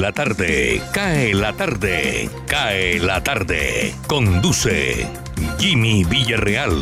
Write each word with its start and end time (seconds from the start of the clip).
La 0.00 0.12
tarde, 0.12 0.80
cae 0.94 1.34
la 1.34 1.52
tarde, 1.52 2.30
cae 2.46 2.98
la 3.00 3.22
tarde. 3.22 3.94
Conduce 4.06 5.06
Jimmy 5.58 6.04
Villarreal. 6.04 6.72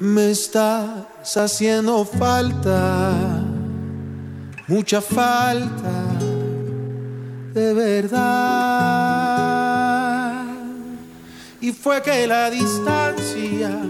Me 0.00 0.30
estás 0.32 1.36
haciendo 1.36 2.04
falta, 2.04 3.12
mucha 4.66 5.00
falta 5.00 6.15
de 7.56 7.72
verdad. 7.72 8.16
Y 11.58 11.72
fue 11.72 12.02
que 12.02 12.26
la 12.26 12.50
distancia 12.50 13.80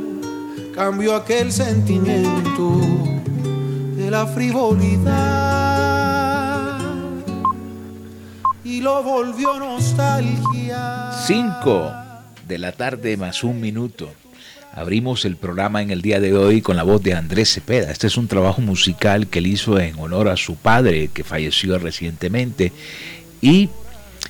cambió 0.73 1.17
aquel 1.17 1.51
sentimiento 1.51 2.81
de 3.97 4.09
la 4.09 4.25
frivolidad 4.29 5.17
y 8.63 8.81
lo 8.81 9.03
volvió 9.03 9.59
nostalgia. 9.59 11.11
Cinco 11.27 11.91
de 12.47 12.59
la 12.59 12.71
tarde 12.71 13.17
más 13.17 13.43
un 13.43 13.61
minuto. 13.61 14.13
Abrimos 14.73 15.25
el 15.25 15.37
programa 15.37 15.83
en 15.83 15.91
el 15.91 16.03
día 16.03 16.21
de 16.21 16.37
hoy 16.37 16.61
con 16.61 16.77
la 16.77 16.83
voz 16.83 17.03
de 17.03 17.15
Andrés 17.15 17.55
Cepeda. 17.55 17.91
Este 17.91 18.07
es 18.09 18.19
un 18.19 18.29
trabajo 18.29 18.61
musical 18.61 19.27
que 19.27 19.39
él 19.39 19.47
hizo 19.47 19.81
en 19.81 19.99
honor 19.99 20.29
a 20.29 20.37
su 20.37 20.55
padre 20.55 21.09
que 21.09 21.25
falleció 21.25 21.79
recientemente 21.79 22.73
y 23.41 23.71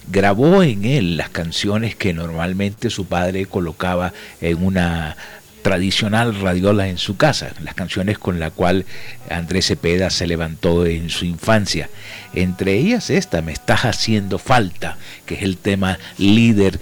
grabó 0.08 0.62
en 0.62 0.84
él 0.84 1.16
las 1.16 1.30
canciones 1.30 1.96
que 1.96 2.12
normalmente 2.12 2.90
su 2.90 3.06
padre 3.06 3.46
colocaba 3.46 4.12
en 4.40 4.64
una 4.64 5.16
tradicional 5.62 6.40
radiola 6.40 6.86
en 6.86 6.96
su 6.96 7.16
casa, 7.16 7.50
las 7.60 7.74
canciones 7.74 8.18
con 8.18 8.38
la 8.38 8.52
cual 8.52 8.86
Andrés 9.28 9.66
Cepeda 9.66 10.10
se 10.10 10.28
levantó 10.28 10.86
en 10.86 11.10
su 11.10 11.24
infancia. 11.24 11.90
Entre 12.34 12.74
ellas 12.74 13.10
esta, 13.10 13.42
Me 13.42 13.52
estás 13.52 13.84
haciendo 13.84 14.38
falta, 14.38 14.96
que 15.26 15.34
es 15.34 15.42
el 15.42 15.56
tema 15.56 15.98
líder 16.18 16.78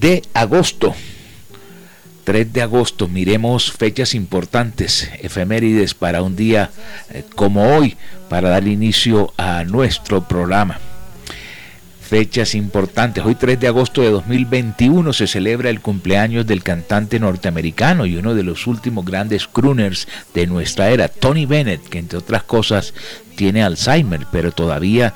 de 0.00 0.22
agosto 0.34 0.94
3 2.24 2.52
de 2.52 2.62
agosto 2.62 3.06
miremos 3.06 3.70
fechas 3.70 4.14
importantes, 4.14 5.10
efemérides 5.20 5.94
para 5.94 6.22
un 6.22 6.36
día 6.36 6.70
eh, 7.10 7.22
como 7.34 7.76
hoy, 7.76 7.96
para 8.28 8.48
dar 8.48 8.66
inicio 8.66 9.32
a 9.36 9.64
nuestro 9.64 10.26
programa. 10.26 10.78
Fechas 12.00 12.54
importantes. 12.54 13.24
Hoy 13.24 13.34
3 13.34 13.60
de 13.60 13.68
agosto 13.68 14.02
de 14.02 14.10
2021 14.10 15.12
se 15.12 15.26
celebra 15.26 15.70
el 15.70 15.80
cumpleaños 15.80 16.46
del 16.46 16.62
cantante 16.62 17.18
norteamericano 17.18 18.06
y 18.06 18.16
uno 18.16 18.34
de 18.34 18.42
los 18.42 18.66
últimos 18.66 19.04
grandes 19.04 19.46
crooners 19.46 20.06
de 20.34 20.46
nuestra 20.46 20.90
era, 20.90 21.08
Tony 21.08 21.46
Bennett, 21.46 21.88
que 21.88 21.98
entre 21.98 22.18
otras 22.18 22.42
cosas 22.42 22.94
tiene 23.36 23.62
Alzheimer, 23.62 24.26
pero 24.30 24.52
todavía 24.52 25.14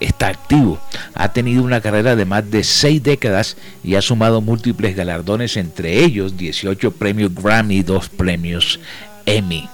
está 0.00 0.28
activo. 0.28 0.78
Ha 1.14 1.32
tenido 1.32 1.62
una 1.62 1.80
carrera 1.80 2.16
de 2.16 2.24
más 2.24 2.50
de 2.50 2.64
seis 2.64 3.02
décadas 3.02 3.56
y 3.82 3.94
ha 3.94 4.02
sumado 4.02 4.40
múltiples 4.40 4.96
galardones, 4.96 5.56
entre 5.56 6.04
ellos 6.04 6.36
18 6.36 6.92
premios 6.92 7.34
Grammy 7.34 7.76
y 7.76 7.82
dos 7.82 8.08
premios 8.08 8.80
Emmy. 9.26 9.68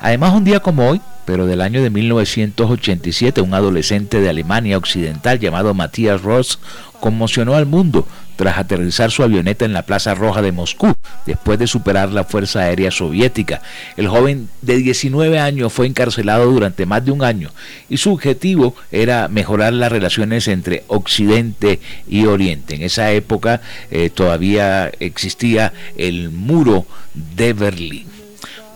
Además, 0.00 0.34
un 0.34 0.44
día 0.44 0.60
como 0.60 0.88
hoy, 0.88 1.00
pero 1.24 1.46
del 1.46 1.60
año 1.60 1.82
de 1.82 1.90
1987, 1.90 3.40
un 3.40 3.54
adolescente 3.54 4.20
de 4.20 4.28
Alemania 4.28 4.76
Occidental 4.76 5.38
llamado 5.38 5.74
Matthias 5.74 6.22
Ross 6.22 6.58
conmocionó 7.02 7.56
al 7.56 7.66
mundo 7.66 8.06
tras 8.36 8.58
aterrizar 8.58 9.10
su 9.10 9.24
avioneta 9.24 9.64
en 9.64 9.72
la 9.72 9.82
Plaza 9.82 10.14
Roja 10.14 10.40
de 10.40 10.52
Moscú, 10.52 10.94
después 11.26 11.58
de 11.58 11.66
superar 11.66 12.12
la 12.12 12.22
Fuerza 12.22 12.60
Aérea 12.60 12.92
Soviética. 12.92 13.60
El 13.96 14.06
joven 14.06 14.48
de 14.60 14.76
19 14.76 15.40
años 15.40 15.72
fue 15.72 15.88
encarcelado 15.88 16.46
durante 16.46 16.86
más 16.86 17.04
de 17.04 17.10
un 17.10 17.24
año 17.24 17.50
y 17.88 17.96
su 17.96 18.12
objetivo 18.12 18.76
era 18.92 19.26
mejorar 19.26 19.72
las 19.72 19.90
relaciones 19.90 20.46
entre 20.46 20.84
Occidente 20.86 21.80
y 22.08 22.26
Oriente. 22.26 22.76
En 22.76 22.82
esa 22.82 23.10
época 23.10 23.60
eh, 23.90 24.08
todavía 24.08 24.92
existía 25.00 25.72
el 25.96 26.30
muro 26.30 26.86
de 27.14 27.52
Berlín. 27.52 28.06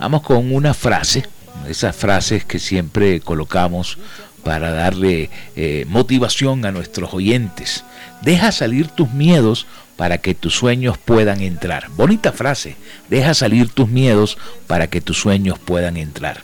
Vamos 0.00 0.22
con 0.22 0.52
una 0.52 0.74
frase, 0.74 1.24
esas 1.68 1.94
frases 1.94 2.44
que 2.44 2.58
siempre 2.58 3.20
colocamos 3.20 3.98
para 4.42 4.70
darle 4.70 5.30
eh, 5.54 5.84
motivación 5.88 6.64
a 6.66 6.72
nuestros 6.72 7.14
oyentes. 7.14 7.84
Deja 8.22 8.52
salir 8.52 8.88
tus 8.88 9.12
miedos 9.12 9.66
para 9.96 10.18
que 10.18 10.34
tus 10.34 10.54
sueños 10.54 10.98
puedan 10.98 11.40
entrar. 11.40 11.88
Bonita 11.96 12.32
frase. 12.32 12.76
Deja 13.08 13.34
salir 13.34 13.70
tus 13.70 13.88
miedos 13.88 14.38
para 14.66 14.88
que 14.88 15.00
tus 15.00 15.18
sueños 15.18 15.58
puedan 15.58 15.96
entrar. 15.96 16.42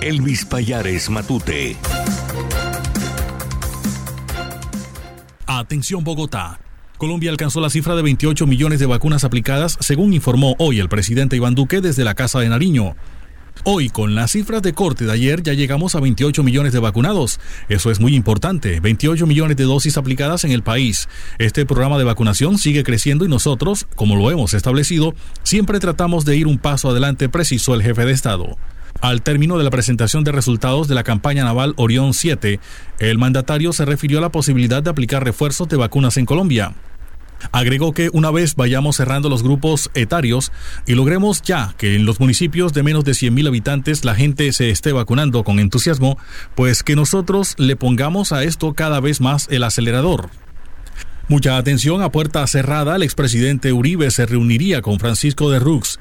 Elvis 0.00 0.44
Payares 0.46 1.10
Matute. 1.10 1.76
Atención 5.46 6.04
Bogotá. 6.04 6.60
Colombia 6.96 7.30
alcanzó 7.30 7.60
la 7.60 7.70
cifra 7.70 7.94
de 7.96 8.02
28 8.02 8.46
millones 8.46 8.78
de 8.78 8.86
vacunas 8.86 9.24
aplicadas, 9.24 9.76
según 9.80 10.12
informó 10.12 10.54
hoy 10.58 10.80
el 10.80 10.88
presidente 10.88 11.36
Iván 11.36 11.54
Duque 11.54 11.80
desde 11.80 12.04
la 12.04 12.14
Casa 12.14 12.40
de 12.40 12.48
Nariño. 12.48 12.94
Hoy, 13.62 13.90
con 13.90 14.14
las 14.14 14.32
cifras 14.32 14.62
de 14.62 14.72
corte 14.72 15.04
de 15.04 15.12
ayer, 15.12 15.42
ya 15.42 15.52
llegamos 15.52 15.94
a 15.94 16.00
28 16.00 16.42
millones 16.42 16.72
de 16.72 16.78
vacunados. 16.78 17.40
Eso 17.68 17.90
es 17.90 18.00
muy 18.00 18.14
importante, 18.14 18.80
28 18.80 19.26
millones 19.26 19.58
de 19.58 19.64
dosis 19.64 19.98
aplicadas 19.98 20.44
en 20.44 20.52
el 20.52 20.62
país. 20.62 21.08
Este 21.38 21.66
programa 21.66 21.98
de 21.98 22.04
vacunación 22.04 22.56
sigue 22.56 22.84
creciendo 22.84 23.26
y 23.26 23.28
nosotros, 23.28 23.86
como 23.96 24.16
lo 24.16 24.30
hemos 24.30 24.54
establecido, 24.54 25.14
siempre 25.42 25.78
tratamos 25.78 26.24
de 26.24 26.38
ir 26.38 26.46
un 26.46 26.56
paso 26.56 26.88
adelante, 26.88 27.28
precisó 27.28 27.74
el 27.74 27.82
jefe 27.82 28.06
de 28.06 28.12
Estado. 28.12 28.56
Al 29.02 29.20
término 29.20 29.58
de 29.58 29.64
la 29.64 29.70
presentación 29.70 30.24
de 30.24 30.32
resultados 30.32 30.88
de 30.88 30.94
la 30.94 31.04
campaña 31.04 31.44
naval 31.44 31.74
Orión 31.76 32.14
7, 32.14 32.60
el 32.98 33.18
mandatario 33.18 33.74
se 33.74 33.84
refirió 33.84 34.18
a 34.18 34.22
la 34.22 34.32
posibilidad 34.32 34.82
de 34.82 34.90
aplicar 34.90 35.22
refuerzos 35.22 35.68
de 35.68 35.76
vacunas 35.76 36.16
en 36.16 36.24
Colombia. 36.24 36.74
Agregó 37.52 37.92
que 37.92 38.10
una 38.12 38.30
vez 38.30 38.54
vayamos 38.54 38.96
cerrando 38.96 39.28
los 39.28 39.42
grupos 39.42 39.90
etarios 39.94 40.52
y 40.86 40.94
logremos 40.94 41.42
ya 41.42 41.74
que 41.78 41.96
en 41.96 42.04
los 42.04 42.20
municipios 42.20 42.72
de 42.72 42.82
menos 42.82 43.04
de 43.04 43.12
100.000 43.12 43.48
habitantes 43.48 44.04
la 44.04 44.14
gente 44.14 44.52
se 44.52 44.70
esté 44.70 44.92
vacunando 44.92 45.44
con 45.44 45.58
entusiasmo, 45.58 46.18
pues 46.54 46.82
que 46.82 46.96
nosotros 46.96 47.54
le 47.58 47.76
pongamos 47.76 48.32
a 48.32 48.44
esto 48.44 48.74
cada 48.74 49.00
vez 49.00 49.20
más 49.20 49.48
el 49.50 49.64
acelerador. 49.64 50.30
Mucha 51.28 51.56
atención 51.56 52.02
a 52.02 52.10
puerta 52.10 52.44
cerrada, 52.46 52.96
el 52.96 53.04
expresidente 53.04 53.72
Uribe 53.72 54.10
se 54.10 54.26
reuniría 54.26 54.82
con 54.82 54.98
Francisco 54.98 55.48
de 55.48 55.60
Rux, 55.60 56.00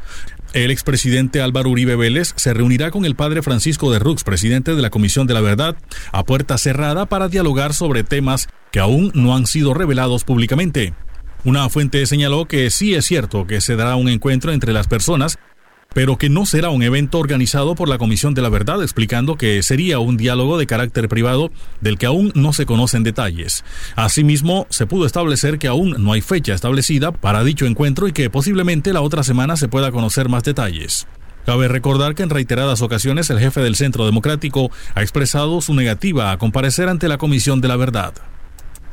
el 0.53 0.71
expresidente 0.71 1.41
Álvaro 1.41 1.69
Uribe 1.69 1.95
Vélez 1.95 2.33
se 2.36 2.56
reunirá 2.56 2.89
con 2.89 3.06
el 3.06 3.15
padre 3.15 3.44
Francisco 3.44 3.91
de 3.91 4.00
Rux, 4.00 4.24
presidente 4.24 4.74
de 4.74 4.81
la 4.81 4.89
Comisión 4.89 5.27
de 5.27 5.36
la 5.36 5.41
Verdad, 5.41 5.75
a 6.12 6.25
puerta 6.25 6.57
cerrada 6.57 7.06
para 7.06 7.27
dialogar 7.27 7.75
sobre 7.75 8.03
temas 8.03 8.50
que 8.71 8.80
aún 8.80 9.12
no 9.13 9.36
han 9.36 9.45
sido 9.45 9.75
revelados 9.75 10.24
públicamente. 10.24 10.95
Una 11.44 11.69
fuente 11.69 12.06
señaló 12.06 12.45
que 12.45 12.69
sí 12.69 12.95
es 12.95 13.06
cierto 13.06 13.47
que 13.47 13.62
se 13.62 13.75
dará 13.75 13.95
un 13.95 14.09
encuentro 14.09 14.51
entre 14.51 14.74
las 14.74 14.88
personas 14.88 15.39
pero 15.94 16.18
que 16.18 16.30
no 16.30 16.45
será 16.45 16.69
un 16.69 16.83
evento 16.83 17.19
organizado 17.19 17.75
por 17.75 17.89
la 17.89 17.97
Comisión 17.97 18.33
de 18.33 18.41
la 18.41 18.50
Verdad, 18.50 18.81
explicando 18.83 19.36
que 19.36 19.63
sería 19.63 20.00
un 20.00 20.18
diálogo 20.18 20.57
de 20.57 20.68
carácter 20.68 21.09
privado 21.09 21.51
del 21.81 21.97
que 21.97 22.06
aún 22.06 22.31
no 22.36 22.53
se 22.53 22.65
conocen 22.65 23.03
detalles. 23.03 23.63
Asimismo, 23.95 24.68
se 24.69 24.86
pudo 24.86 25.06
establecer 25.06 25.57
que 25.57 25.68
aún 25.68 25.95
no 26.00 26.13
hay 26.13 26.21
fecha 26.21 26.53
establecida 26.53 27.12
para 27.12 27.44
dicho 27.44 27.65
encuentro 27.65 28.07
y 28.07 28.13
que 28.13 28.30
posiblemente 28.30 28.94
la 28.94 29.01
otra 29.01 29.24
semana 29.24 29.56
se 29.56 29.68
pueda 29.68 29.91
conocer 29.91 30.30
más 30.30 30.44
detalles. 30.44 31.07
Cabe 31.45 31.68
recordar 31.68 32.13
que 32.13 32.24
en 32.24 32.30
reiteradas 32.30 32.81
ocasiones 32.81 33.30
el 33.31 33.39
jefe 33.39 33.62
del 33.62 33.75
Centro 33.75 34.06
Democrático 34.06 34.69
ha 34.94 35.01
expresado 35.01 35.62
su 35.62 35.74
negativa 35.74 36.31
a 36.31 36.38
comparecer 36.38 36.89
ante 36.89 37.07
la 37.07 37.18
Comisión 37.18 37.62
de 37.62 37.68
la 37.68 37.77
Verdad. 37.77 38.13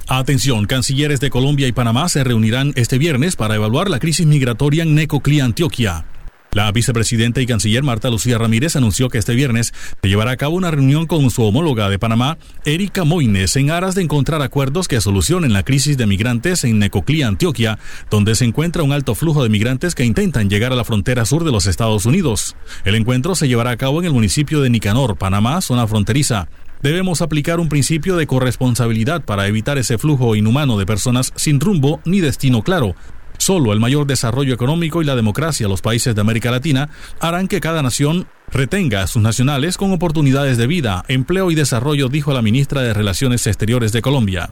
Atención, 0.09 0.67
cancilleres 0.67 1.19
de 1.19 1.31
Colombia 1.31 1.67
y 1.67 1.73
Panamá 1.73 2.09
se 2.09 2.23
reunirán 2.23 2.73
este 2.77 2.97
viernes 2.97 3.35
para 3.35 3.57
evaluar 3.57 3.91
la 3.91 3.99
crisis 3.99 4.25
migratoria 4.25 4.85
en 4.85 4.95
Necoclí, 4.95 5.41
Antioquia. 5.41 6.05
La 6.53 6.71
vicepresidenta 6.71 7.41
y 7.41 7.47
canciller 7.47 7.83
Marta 7.83 8.09
Lucía 8.09 8.39
Ramírez 8.39 8.77
anunció 8.77 9.09
que 9.09 9.19
este 9.19 9.35
viernes 9.35 9.75
se 10.01 10.09
llevará 10.09 10.31
a 10.31 10.37
cabo 10.37 10.55
una 10.55 10.71
reunión 10.71 11.07
con 11.07 11.29
su 11.31 11.43
homóloga 11.43 11.91
de 11.91 11.99
Panamá, 11.99 12.39
Erika 12.65 13.03
Moines, 13.03 13.57
en 13.57 13.73
aras 13.73 13.97
de 13.97 14.03
encontrar 14.03 14.43
acuerdos 14.43 14.87
que 14.87 15.01
solucionen 15.01 15.53
la 15.53 15.65
crisis 15.65 15.97
de 15.97 16.07
migrantes 16.07 16.63
en 16.63 16.79
Necoclí, 16.79 17.23
Antioquia, 17.23 17.81
donde 18.09 18.37
se 18.37 18.45
encuentra 18.45 18.85
un 18.85 18.93
alto 18.93 19.17
flujo 19.17 19.43
de 19.43 19.49
migrantes 19.49 19.97
que 19.97 20.05
intentan 20.05 20.49
llegar 20.49 20.73
a 20.73 20.77
la 20.77 20.85
frontera 20.85 21.25
sur 21.25 21.43
de 21.43 21.51
los 21.51 21.67
Estados 21.67 22.07
Unidos. 22.07 22.55
El 22.85 22.95
encuentro 22.95 23.35
se 23.35 23.49
llevará 23.49 23.73
a 23.73 23.77
cabo 23.77 23.99
en 23.99 24.07
el 24.07 24.13
municipio 24.13 24.61
de 24.61 24.71
Nicanor, 24.71 25.17
Panamá, 25.17 25.61
zona 25.61 25.89
fronteriza. 25.89 26.49
Debemos 26.83 27.23
aplicar 27.23 27.61
un 27.61 27.69
principio 27.69 28.17
de 28.17 28.27
corresponsabilidad 28.27 29.25
para 29.25 29.47
evitar 29.47 29.79
ese 29.79 29.99
flujo 29.99 30.37
inhumano 30.37 30.79
de 30.79 30.87
personas 30.87 31.33
sin 31.37 31.61
rumbo 31.61 32.01
ni 32.05 32.21
destino 32.21 32.63
claro, 32.63 32.95
Solo 33.39 33.73
el 33.73 33.81
mayor 33.81 34.07
desarrollo 34.07 34.55
económico 34.55 35.03
y 35.03 35.05
la 35.05 35.15
democracia 35.15 35.65
en 35.65 35.71
los 35.71 35.83
países 35.83 36.15
de 36.15 36.21
América 36.21 36.51
Latina 36.51 36.89
harán 37.21 37.49
que 37.49 37.61
cada 37.61 37.83
nación 37.83 38.27
retenga 38.51 39.03
a 39.03 39.07
sus 39.07 39.23
nacionales 39.23 39.77
con 39.77 39.93
oportunidades 39.93 40.57
de 40.57 40.67
vida, 40.67 41.05
empleo 41.09 41.51
y 41.51 41.55
desarrollo, 41.55 42.09
dijo 42.09 42.33
la 42.33 42.43
ministra 42.43 42.83
de 42.83 42.95
Relaciones 42.95 43.47
Exteriores 43.47 43.93
de 43.93 44.03
Colombia. 44.03 44.51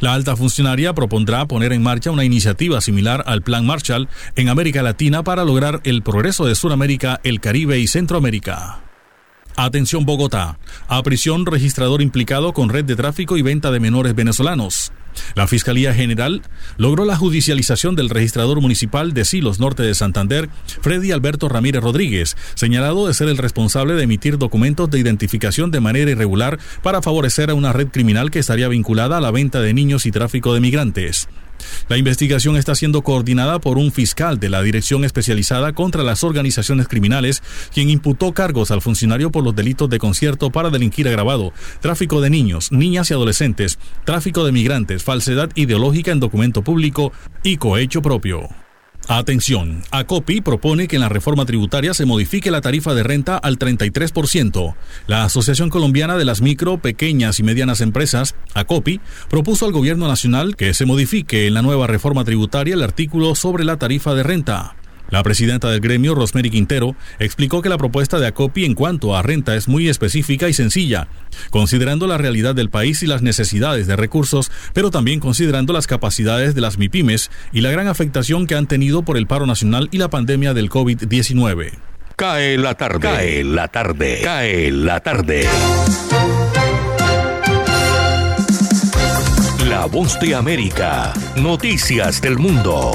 La 0.00 0.14
alta 0.14 0.36
funcionaria 0.36 0.92
propondrá 0.92 1.46
poner 1.46 1.72
en 1.72 1.82
marcha 1.82 2.10
una 2.10 2.24
iniciativa 2.24 2.80
similar 2.80 3.22
al 3.26 3.42
Plan 3.42 3.64
Marshall 3.64 4.08
en 4.34 4.48
América 4.48 4.82
Latina 4.82 5.22
para 5.22 5.44
lograr 5.44 5.80
el 5.84 6.02
progreso 6.02 6.46
de 6.46 6.54
Sudamérica, 6.54 7.20
el 7.22 7.40
Caribe 7.40 7.78
y 7.78 7.86
Centroamérica. 7.86 8.83
Atención 9.56 10.04
Bogotá. 10.04 10.58
A 10.88 11.02
prisión 11.04 11.46
registrador 11.46 12.02
implicado 12.02 12.52
con 12.52 12.70
red 12.70 12.84
de 12.84 12.96
tráfico 12.96 13.36
y 13.36 13.42
venta 13.42 13.70
de 13.70 13.78
menores 13.78 14.14
venezolanos. 14.16 14.90
La 15.36 15.46
Fiscalía 15.46 15.94
General 15.94 16.42
logró 16.76 17.04
la 17.04 17.16
judicialización 17.16 17.94
del 17.94 18.10
registrador 18.10 18.60
municipal 18.60 19.14
de 19.14 19.24
Silos 19.24 19.60
Norte 19.60 19.84
de 19.84 19.94
Santander, 19.94 20.48
Freddy 20.80 21.12
Alberto 21.12 21.48
Ramírez 21.48 21.84
Rodríguez, 21.84 22.36
señalado 22.56 23.06
de 23.06 23.14
ser 23.14 23.28
el 23.28 23.38
responsable 23.38 23.94
de 23.94 24.02
emitir 24.02 24.38
documentos 24.38 24.90
de 24.90 24.98
identificación 24.98 25.70
de 25.70 25.78
manera 25.78 26.10
irregular 26.10 26.58
para 26.82 27.00
favorecer 27.00 27.50
a 27.50 27.54
una 27.54 27.72
red 27.72 27.88
criminal 27.92 28.32
que 28.32 28.40
estaría 28.40 28.66
vinculada 28.66 29.18
a 29.18 29.20
la 29.20 29.30
venta 29.30 29.60
de 29.60 29.72
niños 29.72 30.04
y 30.04 30.10
tráfico 30.10 30.52
de 30.52 30.60
migrantes. 30.60 31.28
La 31.88 31.96
investigación 31.96 32.56
está 32.56 32.74
siendo 32.74 33.02
coordinada 33.02 33.58
por 33.58 33.78
un 33.78 33.92
fiscal 33.92 34.40
de 34.40 34.48
la 34.48 34.62
Dirección 34.62 35.04
Especializada 35.04 35.72
contra 35.72 36.02
las 36.02 36.24
Organizaciones 36.24 36.88
Criminales, 36.88 37.42
quien 37.72 37.90
imputó 37.90 38.32
cargos 38.32 38.70
al 38.70 38.82
funcionario 38.82 39.30
por 39.30 39.44
los 39.44 39.54
delitos 39.54 39.90
de 39.90 39.98
concierto 39.98 40.50
para 40.50 40.70
delinquir 40.70 41.08
agravado, 41.08 41.52
tráfico 41.80 42.20
de 42.20 42.30
niños, 42.30 42.72
niñas 42.72 43.10
y 43.10 43.14
adolescentes, 43.14 43.78
tráfico 44.04 44.44
de 44.44 44.52
migrantes, 44.52 45.02
falsedad 45.02 45.50
ideológica 45.54 46.12
en 46.12 46.20
documento 46.20 46.62
público 46.62 47.12
y 47.42 47.56
cohecho 47.58 48.02
propio. 48.02 48.63
Atención, 49.06 49.82
ACOPI 49.90 50.40
propone 50.40 50.88
que 50.88 50.96
en 50.96 51.02
la 51.02 51.10
reforma 51.10 51.44
tributaria 51.44 51.92
se 51.92 52.06
modifique 52.06 52.50
la 52.50 52.62
tarifa 52.62 52.94
de 52.94 53.02
renta 53.02 53.36
al 53.36 53.58
33%. 53.58 54.74
La 55.06 55.24
Asociación 55.24 55.68
Colombiana 55.68 56.16
de 56.16 56.24
las 56.24 56.40
Micro, 56.40 56.78
Pequeñas 56.78 57.38
y 57.38 57.42
Medianas 57.42 57.82
Empresas, 57.82 58.34
ACOPI, 58.54 59.00
propuso 59.28 59.66
al 59.66 59.72
Gobierno 59.72 60.08
Nacional 60.08 60.56
que 60.56 60.72
se 60.72 60.86
modifique 60.86 61.46
en 61.46 61.54
la 61.54 61.62
nueva 61.62 61.86
reforma 61.86 62.24
tributaria 62.24 62.74
el 62.74 62.82
artículo 62.82 63.34
sobre 63.34 63.64
la 63.64 63.76
tarifa 63.76 64.14
de 64.14 64.22
renta. 64.22 64.74
La 65.10 65.22
presidenta 65.22 65.70
del 65.70 65.80
gremio, 65.80 66.14
Rosemary 66.14 66.50
Quintero, 66.50 66.96
explicó 67.18 67.62
que 67.62 67.68
la 67.68 67.78
propuesta 67.78 68.18
de 68.18 68.26
ACOPI 68.26 68.64
en 68.64 68.74
cuanto 68.74 69.16
a 69.16 69.22
renta 69.22 69.54
es 69.54 69.68
muy 69.68 69.88
específica 69.88 70.48
y 70.48 70.52
sencilla, 70.52 71.08
considerando 71.50 72.06
la 72.06 72.18
realidad 72.18 72.54
del 72.54 72.70
país 72.70 73.02
y 73.02 73.06
las 73.06 73.22
necesidades 73.22 73.86
de 73.86 73.96
recursos, 73.96 74.50
pero 74.72 74.90
también 74.90 75.20
considerando 75.20 75.72
las 75.72 75.86
capacidades 75.86 76.54
de 76.54 76.60
las 76.60 76.78
MIPIMES 76.78 77.30
y 77.52 77.60
la 77.60 77.70
gran 77.70 77.88
afectación 77.88 78.46
que 78.46 78.54
han 78.54 78.66
tenido 78.66 79.02
por 79.02 79.16
el 79.16 79.26
paro 79.26 79.46
nacional 79.46 79.88
y 79.92 79.98
la 79.98 80.10
pandemia 80.10 80.54
del 80.54 80.70
COVID-19. 80.70 81.72
Cae 82.16 82.56
la 82.58 82.74
tarde. 82.74 83.00
Cae 83.00 83.44
la 83.44 83.68
tarde. 83.68 84.20
Cae 84.22 84.70
la 84.70 85.00
tarde. 85.00 85.48
La 89.68 89.86
voz 89.86 90.18
de 90.20 90.34
América. 90.34 91.12
Noticias 91.36 92.20
del 92.20 92.38
mundo. 92.38 92.92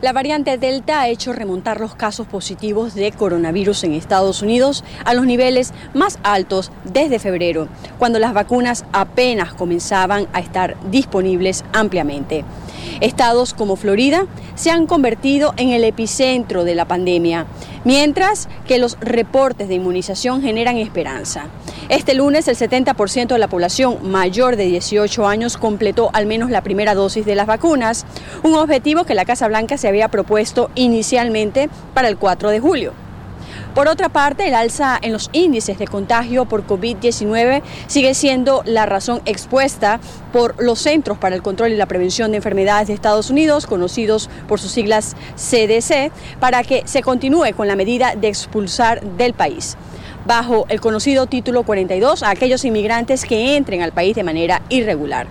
La 0.00 0.12
variante 0.12 0.58
Delta 0.58 1.00
ha 1.00 1.08
hecho 1.08 1.32
remontar 1.32 1.80
los 1.80 1.96
casos 1.96 2.28
positivos 2.28 2.94
de 2.94 3.10
coronavirus 3.10 3.82
en 3.82 3.94
Estados 3.94 4.42
Unidos 4.42 4.84
a 5.04 5.12
los 5.12 5.26
niveles 5.26 5.72
más 5.92 6.20
altos 6.22 6.70
desde 6.84 7.18
febrero, 7.18 7.66
cuando 7.98 8.20
las 8.20 8.32
vacunas 8.32 8.84
apenas 8.92 9.54
comenzaban 9.54 10.28
a 10.32 10.38
estar 10.38 10.76
disponibles 10.88 11.64
ampliamente. 11.72 12.44
Estados 13.00 13.54
como 13.54 13.74
Florida 13.74 14.26
se 14.54 14.70
han 14.70 14.86
convertido 14.86 15.52
en 15.56 15.70
el 15.70 15.82
epicentro 15.82 16.62
de 16.62 16.76
la 16.76 16.84
pandemia, 16.84 17.46
mientras 17.82 18.48
que 18.68 18.78
los 18.78 18.98
reportes 19.00 19.66
de 19.66 19.74
inmunización 19.74 20.42
generan 20.42 20.76
esperanza. 20.76 21.46
Este 21.88 22.12
lunes 22.12 22.46
el 22.48 22.56
70% 22.56 23.28
de 23.28 23.38
la 23.38 23.48
población 23.48 24.10
mayor 24.10 24.56
de 24.56 24.66
18 24.66 25.26
años 25.26 25.56
completó 25.56 26.10
al 26.12 26.26
menos 26.26 26.50
la 26.50 26.60
primera 26.60 26.94
dosis 26.94 27.24
de 27.24 27.34
las 27.34 27.46
vacunas, 27.46 28.04
un 28.42 28.54
objetivo 28.56 29.04
que 29.04 29.14
la 29.14 29.24
Casa 29.24 29.48
Blanca 29.48 29.78
se 29.78 29.88
había 29.88 30.08
propuesto 30.08 30.70
inicialmente 30.74 31.70
para 31.94 32.08
el 32.08 32.18
4 32.18 32.50
de 32.50 32.60
julio. 32.60 32.92
Por 33.74 33.88
otra 33.88 34.10
parte, 34.10 34.48
el 34.48 34.54
alza 34.54 34.98
en 35.00 35.14
los 35.14 35.30
índices 35.32 35.78
de 35.78 35.86
contagio 35.86 36.44
por 36.44 36.66
COVID-19 36.66 37.62
sigue 37.86 38.12
siendo 38.12 38.62
la 38.66 38.84
razón 38.84 39.22
expuesta 39.24 39.98
por 40.30 40.62
los 40.62 40.80
Centros 40.80 41.16
para 41.16 41.36
el 41.36 41.42
Control 41.42 41.72
y 41.72 41.76
la 41.76 41.86
Prevención 41.86 42.32
de 42.32 42.36
Enfermedades 42.36 42.88
de 42.88 42.94
Estados 42.94 43.30
Unidos, 43.30 43.66
conocidos 43.66 44.28
por 44.46 44.60
sus 44.60 44.72
siglas 44.72 45.16
CDC, 45.36 46.12
para 46.38 46.64
que 46.64 46.82
se 46.86 47.02
continúe 47.02 47.54
con 47.56 47.66
la 47.66 47.76
medida 47.76 48.14
de 48.14 48.28
expulsar 48.28 49.00
del 49.16 49.32
país 49.32 49.78
bajo 50.28 50.66
el 50.68 50.80
conocido 50.80 51.26
título 51.26 51.62
42 51.62 52.22
a 52.22 52.28
aquellos 52.28 52.62
inmigrantes 52.66 53.24
que 53.24 53.56
entren 53.56 53.80
al 53.80 53.92
país 53.92 54.14
de 54.14 54.22
manera 54.22 54.60
irregular. 54.68 55.26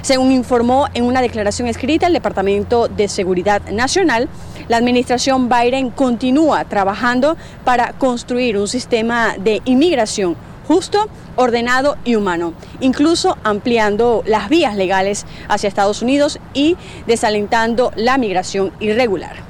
Según 0.00 0.30
informó 0.30 0.86
en 0.94 1.02
una 1.04 1.20
declaración 1.20 1.66
escrita 1.66 2.06
el 2.06 2.12
Departamento 2.12 2.86
de 2.86 3.08
Seguridad 3.08 3.62
Nacional, 3.72 4.28
la 4.68 4.76
administración 4.76 5.48
Biden 5.48 5.90
continúa 5.90 6.64
trabajando 6.66 7.36
para 7.64 7.94
construir 7.94 8.56
un 8.56 8.68
sistema 8.68 9.34
de 9.36 9.60
inmigración 9.64 10.36
justo, 10.68 11.08
ordenado 11.34 11.96
y 12.04 12.14
humano, 12.14 12.52
incluso 12.78 13.38
ampliando 13.42 14.22
las 14.24 14.48
vías 14.48 14.76
legales 14.76 15.26
hacia 15.48 15.66
Estados 15.66 16.00
Unidos 16.00 16.38
y 16.54 16.76
desalentando 17.08 17.90
la 17.96 18.18
migración 18.18 18.72
irregular. 18.78 19.47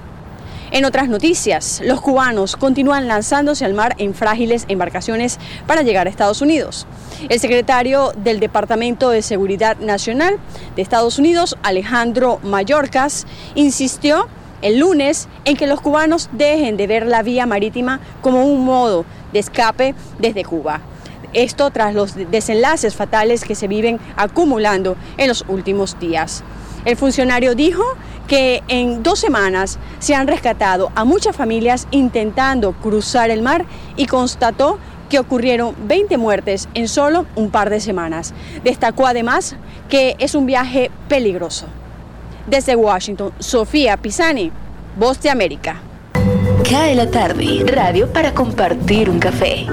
En 0.71 0.85
otras 0.85 1.09
noticias, 1.09 1.81
los 1.83 2.03
cubanos 2.03 2.57
continúan 2.57 3.09
lanzándose 3.09 3.65
al 3.65 3.73
mar 3.73 3.95
en 3.97 4.13
frágiles 4.13 4.67
embarcaciones 4.69 5.39
para 5.67 5.83
llegar 5.83 6.07
a 6.07 6.11
Estados 6.11 6.43
Unidos. 6.43 6.87
El 7.31 7.41
secretario 7.41 8.13
del 8.17 8.39
Departamento 8.39 9.09
de 9.09 9.23
Seguridad 9.23 9.79
Nacional 9.79 10.37
de 10.77 10.83
Estados 10.83 11.19
Unidos, 11.19 11.57
Alejandro 11.63 12.39
Mayorkas, 12.43 13.27
insistió 13.55 14.29
el 14.61 14.79
lunes 14.79 15.29
en 15.47 15.57
que 15.57 15.67
los 15.67 15.81
cubanos 15.81 16.29
dejen 16.33 16.77
de 16.77 16.87
ver 16.87 17.07
la 17.07 17.23
vía 17.23 17.47
marítima 17.47 18.01
como 18.21 18.45
un 18.45 18.65
modo 18.65 19.07
de 19.33 19.39
escape 19.39 19.95
desde 20.19 20.45
Cuba. 20.45 20.83
Esto 21.33 21.71
tras 21.71 21.95
los 21.95 22.15
desenlaces 22.31 22.95
fatales 22.95 23.45
que 23.45 23.55
se 23.55 23.69
viven 23.69 24.01
acumulando 24.17 24.97
en 25.17 25.29
los 25.29 25.45
últimos 25.49 25.99
días. 25.99 26.43
El 26.89 26.97
funcionario 26.97 27.55
dijo 27.55 27.83
que 28.29 28.63
en 28.67 29.03
dos 29.03 29.19
semanas 29.19 29.79
se 29.99 30.15
han 30.15 30.27
rescatado 30.27 30.91
a 30.95 31.05
muchas 31.05 31.37
familias 31.37 31.87
intentando 31.91 32.73
cruzar 32.73 33.29
el 33.29 33.43
mar 33.43 33.67
y 33.99 34.07
constató 34.07 34.79
que 35.11 35.19
ocurrieron 35.19 35.75
20 35.87 36.17
muertes 36.17 36.67
en 36.73 36.89
solo 36.89 37.27
un 37.37 37.51
par 37.51 37.69
de 37.69 37.81
semanas. 37.81 38.33
Destacó 38.65 39.07
además 39.07 39.55
que 39.91 40.17
es 40.19 40.35
un 40.35 40.47
viaje 40.47 40.91
peligroso. 41.11 41.67
Desde 42.47 42.75
Washington, 42.75 43.35
Sofía 43.39 43.99
Pisani, 43.99 44.51
Voz 44.99 45.21
de 45.21 45.29
América. 45.29 45.83
Cae 46.71 46.95
la 46.95 47.11
tarde, 47.11 47.65
radio 47.67 48.11
para 48.11 48.33
compartir 48.33 49.11
un 49.11 49.19
café. 49.19 49.67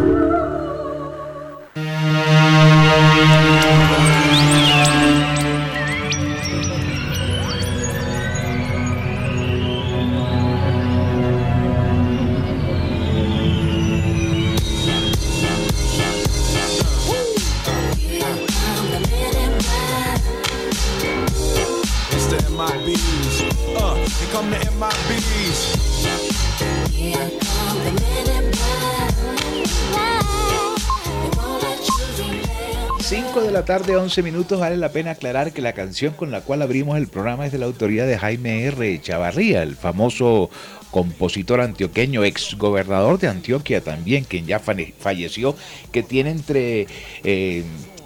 Tarde, 33.80 33.98
11 33.98 34.24
minutos. 34.24 34.58
Vale 34.58 34.78
la 34.78 34.88
pena 34.88 35.12
aclarar 35.12 35.52
que 35.52 35.62
la 35.62 35.74
canción 35.74 36.14
con 36.14 36.32
la 36.32 36.40
cual 36.40 36.62
abrimos 36.62 36.98
el 36.98 37.08
programa 37.08 37.46
es 37.46 37.52
de 37.52 37.58
la 37.58 37.66
autoría 37.66 38.06
de 38.06 38.18
Jaime 38.18 38.64
R. 38.64 39.02
Chavarría, 39.02 39.64
el 39.64 39.76
famoso 39.76 40.50
compositor 40.92 41.60
antioqueño, 41.60 42.24
ex 42.24 42.56
gobernador 42.58 43.20
de 43.20 43.28
Antioquia 43.28 43.82
también, 43.82 44.24
quien 44.24 44.46
ya 44.46 44.60
falleció, 44.60 45.58
que 45.92 46.04
tiene 46.04 46.30
entre 46.30 46.88
eh, 47.26 47.66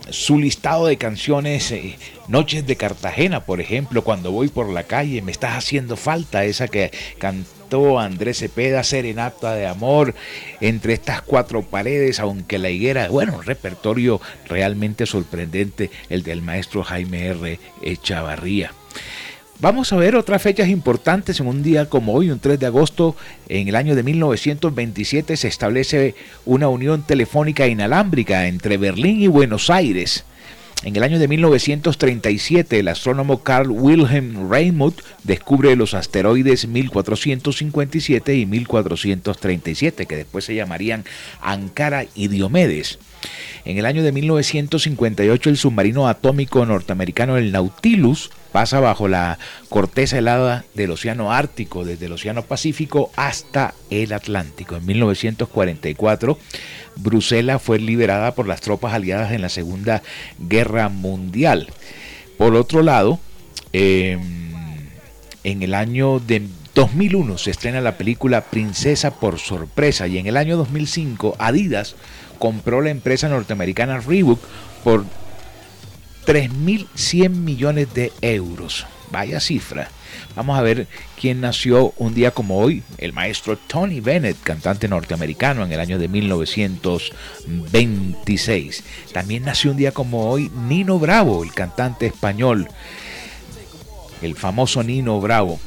su 0.09 0.39
listado 0.39 0.87
de 0.87 0.97
canciones 0.97 1.71
eh, 1.71 1.99
Noches 2.27 2.65
de 2.65 2.75
Cartagena, 2.75 3.45
por 3.45 3.61
ejemplo, 3.61 4.03
cuando 4.03 4.31
voy 4.31 4.47
por 4.47 4.69
la 4.69 4.85
calle, 4.85 5.21
me 5.21 5.31
estás 5.31 5.55
haciendo 5.55 5.97
falta 5.97 6.45
esa 6.45 6.67
que 6.67 6.89
cantó 7.19 7.58
Andrés 7.99 8.39
Cepeda, 8.39 8.83
Serenata 8.83 9.53
de 9.53 9.67
Amor, 9.67 10.15
entre 10.59 10.93
estas 10.93 11.21
cuatro 11.21 11.61
paredes, 11.61 12.19
aunque 12.19 12.57
la 12.57 12.69
higuera, 12.69 13.07
bueno, 13.09 13.35
un 13.37 13.43
repertorio 13.43 14.19
realmente 14.47 15.05
sorprendente, 15.05 15.91
el 16.09 16.23
del 16.23 16.41
maestro 16.41 16.83
Jaime 16.83 17.27
R. 17.27 17.59
Echavarría. 17.81 18.73
Vamos 19.61 19.91
a 19.91 19.97
ver 19.97 20.15
otras 20.15 20.41
fechas 20.41 20.69
importantes 20.69 21.39
en 21.41 21.47
un 21.47 21.61
día 21.61 21.89
como 21.89 22.13
hoy, 22.13 22.31
un 22.31 22.39
3 22.39 22.59
de 22.59 22.65
agosto, 22.65 23.15
en 23.49 23.67
el 23.67 23.75
año 23.75 23.93
de 23.93 24.03
1927 24.03 25.35
se 25.35 25.47
establece 25.49 26.15
una 26.45 26.69
unión 26.69 27.03
telefónica 27.03 27.67
inalámbrica 27.67 28.47
entre 28.47 28.77
Berlín 28.77 29.21
y 29.21 29.27
Buenos 29.27 29.69
Aires. 29.69 30.23
En 30.83 30.95
el 30.95 31.03
año 31.03 31.19
de 31.19 31.27
1937, 31.27 32.79
el 32.79 32.87
astrónomo 32.87 33.43
Carl 33.43 33.69
Wilhelm 33.69 34.49
Raymuth 34.49 35.01
descubre 35.23 35.75
los 35.75 35.93
asteroides 35.93 36.67
1457 36.67 38.35
y 38.35 38.45
1437, 38.45 40.05
que 40.05 40.15
después 40.15 40.45
se 40.45 40.55
llamarían 40.55 41.03
Ankara 41.41 42.05
y 42.15 42.29
Diomedes. 42.29 42.97
En 43.65 43.77
el 43.77 43.85
año 43.85 44.03
de 44.03 44.11
1958, 44.11 45.49
el 45.49 45.57
submarino 45.57 46.07
atómico 46.07 46.65
norteamericano 46.65 47.37
el 47.37 47.51
Nautilus 47.51 48.31
pasa 48.51 48.79
bajo 48.79 49.07
la 49.07 49.37
corteza 49.69 50.17
helada 50.17 50.65
del 50.73 50.91
Océano 50.91 51.31
Ártico, 51.31 51.85
desde 51.85 52.07
el 52.07 52.13
Océano 52.13 52.43
Pacífico 52.43 53.11
hasta 53.15 53.73
el 53.89 54.13
Atlántico. 54.13 54.75
En 54.75 54.85
1944, 54.85 56.39
Bruselas 56.95 57.61
fue 57.61 57.79
liberada 57.79 58.33
por 58.33 58.47
las 58.47 58.61
tropas 58.61 58.93
aliadas 58.93 59.31
en 59.31 59.41
la 59.41 59.49
Segunda 59.49 60.01
Guerra 60.39 60.89
Mundial. 60.89 61.67
Por 62.37 62.55
otro 62.55 62.81
lado, 62.81 63.19
em, 63.73 64.19
en 65.43 65.61
el 65.61 65.73
año 65.73 66.19
de 66.19 66.43
2001 66.73 67.37
se 67.37 67.51
estrena 67.51 67.81
la 67.81 67.97
película 67.97 68.45
Princesa 68.45 69.19
por 69.19 69.39
sorpresa 69.39 70.07
y 70.07 70.17
en 70.17 70.27
el 70.27 70.37
año 70.37 70.57
2005 70.57 71.35
Adidas 71.39 71.95
compró 72.39 72.81
la 72.81 72.89
empresa 72.89 73.29
norteamericana 73.29 73.99
Reebok 73.99 74.39
por 74.83 75.05
3.100 76.25 77.29
millones 77.29 77.93
de 77.93 78.11
euros. 78.21 78.87
Vaya 79.11 79.39
cifra. 79.39 79.89
Vamos 80.35 80.57
a 80.57 80.61
ver 80.61 80.87
quién 81.19 81.41
nació 81.41 81.93
un 81.97 82.13
día 82.13 82.29
como 82.31 82.59
hoy. 82.59 82.83
El 82.97 83.11
maestro 83.13 83.57
Tony 83.57 83.99
Bennett, 83.99 84.37
cantante 84.43 84.87
norteamericano 84.87 85.63
en 85.63 85.71
el 85.71 85.79
año 85.79 85.97
de 85.97 86.07
1926. 86.07 88.83
También 89.11 89.43
nació 89.43 89.71
un 89.71 89.77
día 89.77 89.91
como 89.91 90.29
hoy 90.29 90.51
Nino 90.67 90.99
Bravo, 90.99 91.43
el 91.43 91.51
cantante 91.53 92.05
español. 92.05 92.67
El 94.21 94.35
famoso 94.35 94.83
Nino 94.83 95.19
Bravo. 95.19 95.59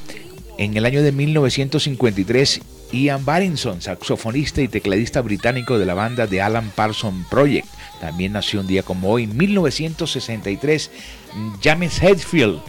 En 0.58 0.76
el 0.76 0.86
año 0.86 1.02
de 1.02 1.10
1953 1.10 2.60
Ian 2.92 3.25
Barrinson, 3.25 3.80
saxofonista 3.80 4.61
y 4.61 4.68
tecladista 4.68 5.22
británico 5.22 5.78
de 5.78 5.87
la 5.87 5.94
banda 5.94 6.26
The 6.26 6.42
Alan 6.42 6.70
Parsons 6.75 7.26
Project. 7.28 7.66
También 8.00 8.32
nació 8.32 8.61
un 8.61 8.66
día 8.66 8.82
como 8.82 9.08
hoy, 9.11 9.26
1963, 9.26 10.90
James 11.62 12.02
Hetfield, 12.02 12.61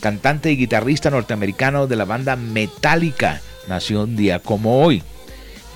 cantante 0.00 0.50
y 0.50 0.56
guitarrista 0.56 1.10
norteamericano 1.10 1.86
de 1.86 1.96
la 1.96 2.06
banda 2.06 2.36
Metallica, 2.36 3.42
nació 3.68 4.04
un 4.04 4.16
día 4.16 4.38
como 4.38 4.82
hoy. 4.82 5.02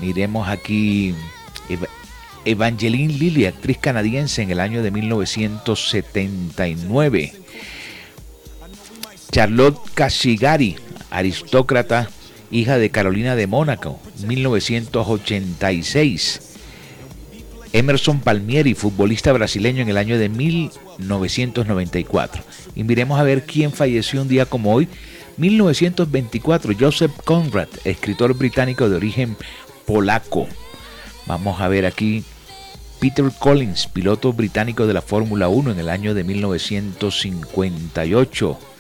Miremos 0.00 0.49
aquí 0.49 1.14
Evangeline 2.44 3.12
Lilly, 3.12 3.44
actriz 3.46 3.78
canadiense 3.78 4.42
en 4.42 4.50
el 4.50 4.61
año 4.61 4.82
de 4.82 4.90
1979. 4.90 7.32
Charlotte 9.30 9.78
Kashigari, 9.94 10.76
aristócrata 11.11 12.11
hija 12.52 12.78
de 12.78 12.90
Carolina 12.90 13.35
de 13.35 13.49
Mónaco, 13.49 13.99
1986. 14.26 16.40
Emerson 17.73 18.21
Palmieri, 18.21 18.75
futbolista 18.75 19.32
brasileño 19.32 19.80
en 19.80 19.88
el 19.88 19.97
año 19.97 20.18
de 20.18 20.28
1994. 20.28 22.42
Y 22.76 22.85
miremos 22.85 23.18
a 23.18 23.23
ver 23.23 23.47
quién 23.47 23.73
falleció 23.73 24.21
un 24.21 24.28
día 24.28 24.44
como 24.44 24.75
hoy, 24.75 24.88
1924, 25.38 26.75
Joseph 26.78 27.12
Conrad, 27.25 27.68
escritor 27.85 28.35
británico 28.35 28.90
de 28.90 28.97
origen 28.97 29.38
polaco. 29.87 30.47
Vamos 31.26 31.62
a 31.62 31.68
ver 31.68 31.87
aquí 31.87 32.23
Peter 33.00 33.25
Collins, 33.38 33.87
piloto 33.87 34.35
británico 34.35 34.87
de 34.87 34.92
la 34.92 35.00
Fórmula 35.00 35.49
1 35.49 35.73
en 35.73 35.78
el 35.78 35.88
año 35.88 36.12
de 36.12 36.25
1958. 36.25 38.71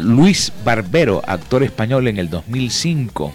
Luis 0.00 0.52
Barbero, 0.64 1.22
actor 1.26 1.62
español 1.62 2.08
en 2.08 2.18
el 2.18 2.30
2005. 2.30 3.32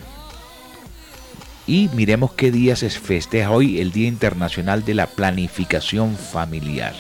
Y 1.68 1.90
miremos 1.94 2.34
qué 2.34 2.52
día 2.52 2.76
se 2.76 2.90
festeja 2.90 3.52
hoy 3.52 3.80
el 3.80 3.92
Día 3.92 4.08
Internacional 4.08 4.86
de 4.86 4.94
la 4.94 5.08
Planificación 5.08 6.16
Familiar. 6.16 6.94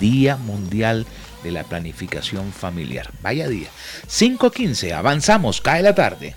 Día 0.00 0.36
Mundial 0.36 1.06
de 1.42 1.52
la 1.52 1.64
Planificación 1.64 2.52
Familiar. 2.52 3.10
Vaya 3.22 3.48
día. 3.48 3.68
5.15, 4.08 4.92
avanzamos, 4.92 5.60
cae 5.60 5.82
la 5.82 5.94
tarde. 5.94 6.34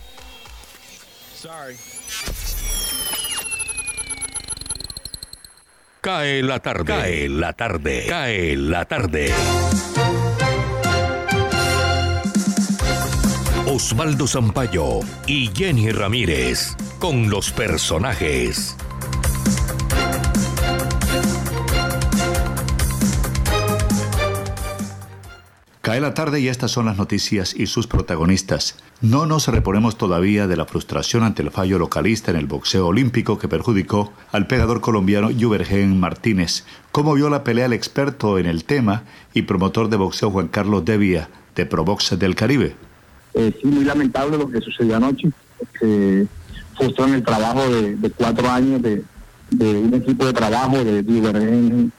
Cae 6.01 6.41
la 6.43 6.59
tarde. 6.59 6.85
Cae 6.85 7.29
la 7.29 7.53
tarde. 7.53 8.05
Cae 8.07 8.55
la 8.55 8.85
tarde. 8.85 9.33
Osvaldo 13.71 14.25
Zampayo 14.25 15.01
y 15.27 15.51
Jenny 15.53 15.91
Ramírez 15.91 16.75
con 16.97 17.29
los 17.29 17.51
personajes. 17.51 18.75
Cae 25.81 26.01
la 26.01 26.15
tarde 26.15 26.39
y 26.39 26.47
estas 26.47 26.71
son 26.71 26.87
las 26.87 26.97
noticias 26.97 27.53
y 27.53 27.67
sus 27.67 27.85
protagonistas. 27.85 28.75
No 29.01 29.27
nos 29.27 29.47
reponemos 29.47 29.99
todavía 29.99 30.47
de 30.47 30.57
la 30.57 30.65
frustración 30.65 31.21
ante 31.21 31.43
el 31.43 31.51
fallo 31.51 31.77
localista 31.77 32.31
en 32.31 32.37
el 32.37 32.47
boxeo 32.47 32.87
olímpico 32.87 33.37
que 33.37 33.47
perjudicó 33.47 34.11
al 34.31 34.47
pegador 34.47 34.81
colombiano 34.81 35.29
Juvergen 35.29 35.99
Martínez. 35.99 36.65
¿Cómo 36.91 37.13
vio 37.13 37.29
la 37.29 37.43
pelea 37.43 37.67
el 37.67 37.73
experto 37.73 38.39
en 38.39 38.47
el 38.47 38.63
tema 38.63 39.03
y 39.35 39.43
promotor 39.43 39.89
de 39.89 39.97
boxeo 39.97 40.31
Juan 40.31 40.47
Carlos 40.47 40.85
Devia 40.85 41.29
de 41.53 41.67
Probox 41.67 42.17
del 42.17 42.33
Caribe? 42.33 42.88
Eh, 43.33 43.57
sí, 43.61 43.67
muy 43.67 43.83
lamentable 43.83 44.37
lo 44.37 44.49
que 44.49 44.61
sucedió 44.61 44.95
anoche. 44.95 45.29
Que 45.79 46.27
frustró 46.77 47.07
en 47.07 47.15
el 47.15 47.23
trabajo 47.23 47.61
de, 47.69 48.09
cuatro 48.15 48.49
años 48.49 48.81
de, 48.81 49.03
un 49.51 49.93
equipo 49.93 50.25
de 50.25 50.33
trabajo 50.33 50.83
de 50.83 51.03
Juvergen 51.03 51.91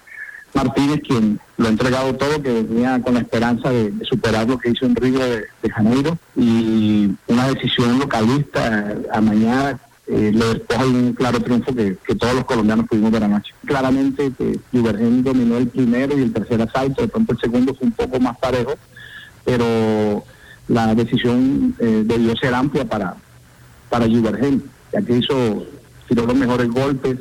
Martínez, 0.54 1.00
quien 1.06 1.38
lo 1.58 1.66
ha 1.66 1.70
entregado 1.70 2.14
todo, 2.14 2.42
que 2.42 2.62
venía 2.62 3.00
con 3.02 3.14
la 3.14 3.20
esperanza 3.20 3.70
de, 3.70 3.92
superar 4.04 4.48
lo 4.48 4.58
que 4.58 4.70
hizo 4.70 4.86
en 4.86 4.96
Río 4.96 5.18
de, 5.18 5.70
Janeiro 5.70 6.18
y 6.34 7.10
una 7.28 7.48
decisión 7.48 7.98
localista 7.98 8.96
a 9.12 9.20
mañana 9.20 9.78
eh, 10.08 10.32
le 10.34 10.44
despoja 10.54 10.84
un 10.86 11.12
claro 11.12 11.40
triunfo 11.40 11.72
que, 11.72 11.96
todos 12.16 12.34
los 12.34 12.44
colombianos 12.44 12.86
pudimos 12.88 13.12
ver 13.12 13.22
anoche. 13.22 13.54
Claramente 13.64 14.32
que 14.36 14.58
Juvergen 14.72 15.22
dominó 15.22 15.56
el 15.56 15.68
primero 15.68 16.18
y 16.18 16.22
el 16.22 16.32
tercer 16.32 16.60
asalto, 16.62 17.02
de 17.02 17.08
pronto 17.08 17.32
el 17.32 17.38
segundo 17.38 17.74
fue 17.74 17.86
un 17.86 17.92
poco 17.92 18.18
más 18.18 18.36
parejo, 18.38 18.74
pero 19.44 20.24
la 20.68 20.94
decisión 20.94 21.74
eh, 21.78 22.02
debió 22.04 22.36
ser 22.36 22.54
amplia 22.54 22.84
para, 22.84 23.16
para 23.88 24.06
Juvergen, 24.06 24.62
ya 24.92 25.02
que 25.02 25.16
hizo, 25.16 25.66
tiró 26.08 26.26
los 26.26 26.36
mejores 26.36 26.68
golpes, 26.68 27.18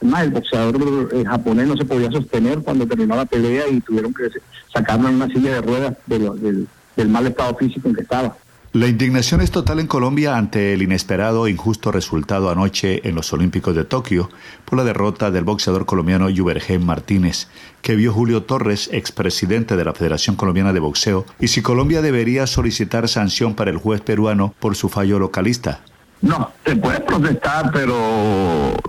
más, 0.00 0.24
el 0.24 0.30
boxeador 0.30 1.08
eh, 1.12 1.24
japonés 1.24 1.68
no 1.68 1.76
se 1.76 1.84
podía 1.84 2.10
sostener 2.10 2.60
cuando 2.60 2.86
terminó 2.86 3.16
la 3.16 3.24
pelea 3.24 3.66
y 3.68 3.80
tuvieron 3.80 4.12
que 4.12 4.24
sacarlo 4.72 5.08
en 5.08 5.16
una 5.16 5.28
silla 5.28 5.54
de 5.54 5.62
ruedas 5.62 5.96
del, 6.06 6.68
del 6.96 7.08
mal 7.08 7.26
estado 7.26 7.56
físico 7.56 7.88
en 7.88 7.94
que 7.94 8.02
estaba. 8.02 8.36
La 8.76 8.88
indignación 8.88 9.40
es 9.40 9.50
total 9.50 9.80
en 9.80 9.86
Colombia 9.86 10.36
ante 10.36 10.74
el 10.74 10.82
inesperado 10.82 11.46
e 11.46 11.50
injusto 11.50 11.90
resultado 11.90 12.50
anoche 12.50 13.08
en 13.08 13.14
los 13.14 13.32
Olímpicos 13.32 13.74
de 13.74 13.84
Tokio 13.84 14.28
por 14.66 14.76
la 14.76 14.84
derrota 14.84 15.30
del 15.30 15.44
boxeador 15.44 15.86
colombiano 15.86 16.28
Yubergen 16.28 16.84
Martínez, 16.84 17.48
que 17.80 17.96
vio 17.96 18.12
Julio 18.12 18.42
Torres, 18.42 18.90
expresidente 18.92 19.78
de 19.78 19.84
la 19.86 19.94
Federación 19.94 20.36
Colombiana 20.36 20.74
de 20.74 20.80
Boxeo, 20.80 21.24
y 21.40 21.48
si 21.48 21.62
Colombia 21.62 22.02
debería 22.02 22.46
solicitar 22.46 23.08
sanción 23.08 23.54
para 23.54 23.70
el 23.70 23.78
juez 23.78 24.02
peruano 24.02 24.54
por 24.60 24.76
su 24.76 24.90
fallo 24.90 25.18
localista. 25.18 25.80
No, 26.20 26.52
se 26.66 26.76
puede 26.76 27.00
protestar, 27.00 27.70
pero 27.72 27.96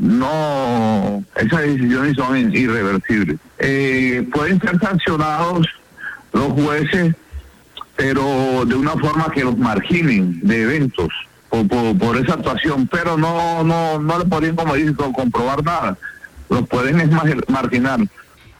no, 0.01 1.23
esas 1.33 1.61
decisiones 1.61 2.17
son 2.17 2.53
irreversibles. 2.53 3.39
Eh, 3.57 4.27
pueden 4.33 4.59
ser 4.59 4.77
sancionados 4.81 5.65
los 6.33 6.51
jueces, 6.51 7.15
pero 7.97 8.63
de 8.65 8.75
una 8.75 8.91
forma 8.91 9.29
que 9.33 9.43
los 9.43 9.57
marginen 9.57 10.39
de 10.41 10.61
eventos 10.61 11.09
por, 11.49 12.17
esa 12.17 12.33
actuación, 12.35 12.87
pero 12.87 13.17
no, 13.17 13.63
no, 13.63 13.99
no 13.99 14.19
le 14.19 14.25
podrían, 14.25 14.55
como 14.55 14.75
dicen, 14.75 14.93
comprobar 14.93 15.63
nada. 15.63 15.97
Los 16.49 16.67
pueden 16.67 16.99
es 17.01 17.09
marginar. 17.49 17.99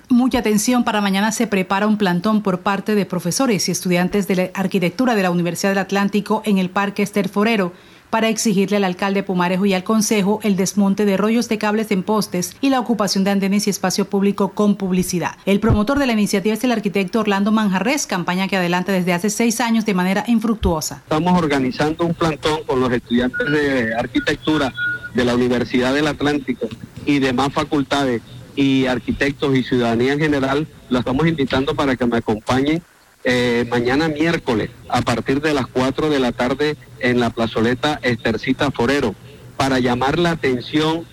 Mucha 0.09 0.39
atención, 0.39 0.83
para 0.83 1.01
mañana 1.01 1.31
se 1.31 1.47
prepara 1.47 1.85
un 1.85 1.97
plantón 1.97 2.41
por 2.41 2.61
parte 2.61 2.95
de 2.95 3.05
profesores 3.05 3.67
y 3.67 3.71
estudiantes 3.71 4.27
de 4.27 4.35
la 4.35 4.49
arquitectura 4.53 5.15
de 5.15 5.23
la 5.23 5.31
Universidad 5.31 5.71
del 5.71 5.79
Atlántico 5.79 6.41
en 6.45 6.57
el 6.57 6.69
Parque 6.69 7.03
Ester 7.03 7.29
Forero 7.29 7.73
para 8.09 8.29
exigirle 8.29 8.77
al 8.77 8.83
alcalde 8.83 9.23
Pumarejo 9.23 9.65
y 9.65 9.73
al 9.73 9.83
Consejo 9.83 10.39
el 10.43 10.55
desmonte 10.55 11.05
de 11.05 11.17
rollos 11.17 11.49
de 11.49 11.57
cables 11.57 11.91
en 11.91 12.03
postes 12.03 12.55
y 12.61 12.69
la 12.69 12.79
ocupación 12.79 13.23
de 13.23 13.31
andenes 13.31 13.67
y 13.67 13.69
espacio 13.69 14.09
público 14.09 14.49
con 14.53 14.75
publicidad. 14.75 15.35
El 15.45 15.59
promotor 15.59 15.99
de 15.99 16.07
la 16.07 16.13
iniciativa 16.13 16.53
es 16.53 16.63
el 16.63 16.71
arquitecto 16.71 17.19
Orlando 17.19 17.51
Manjarres, 17.51 18.07
campaña 18.07 18.47
que 18.47 18.57
adelanta 18.57 18.91
desde 18.91 19.13
hace 19.13 19.29
seis 19.29 19.59
años 19.61 19.85
de 19.85 19.93
manera 19.93 20.23
infructuosa. 20.27 21.01
Estamos 21.03 21.37
organizando 21.37 22.05
un 22.05 22.13
plantón 22.13 22.63
con 22.65 22.79
los 22.79 22.91
estudiantes 22.91 23.51
de 23.51 23.93
arquitectura 23.95 24.73
de 25.13 25.25
la 25.25 25.35
Universidad 25.35 25.93
del 25.93 26.07
Atlántico 26.07 26.67
y 27.05 27.19
demás 27.19 27.53
facultades 27.53 28.21
y 28.55 28.85
arquitectos 28.85 29.55
y 29.55 29.63
ciudadanía 29.63 30.13
en 30.13 30.19
general. 30.19 30.67
Los 30.89 30.99
estamos 30.99 31.27
invitando 31.27 31.75
para 31.75 31.95
que 31.95 32.05
me 32.05 32.17
acompañen 32.17 32.81
eh, 33.23 33.65
mañana 33.69 34.07
miércoles 34.07 34.69
a 34.89 35.01
partir 35.01 35.41
de 35.41 35.53
las 35.53 35.67
4 35.67 36.09
de 36.09 36.19
la 36.19 36.31
tarde 36.31 36.77
en 36.99 37.19
la 37.19 37.29
plazoleta 37.29 37.99
Estercita 38.01 38.71
Forero 38.71 39.15
para 39.55 39.79
llamar 39.79 40.19
la 40.19 40.31
atención 40.31 41.05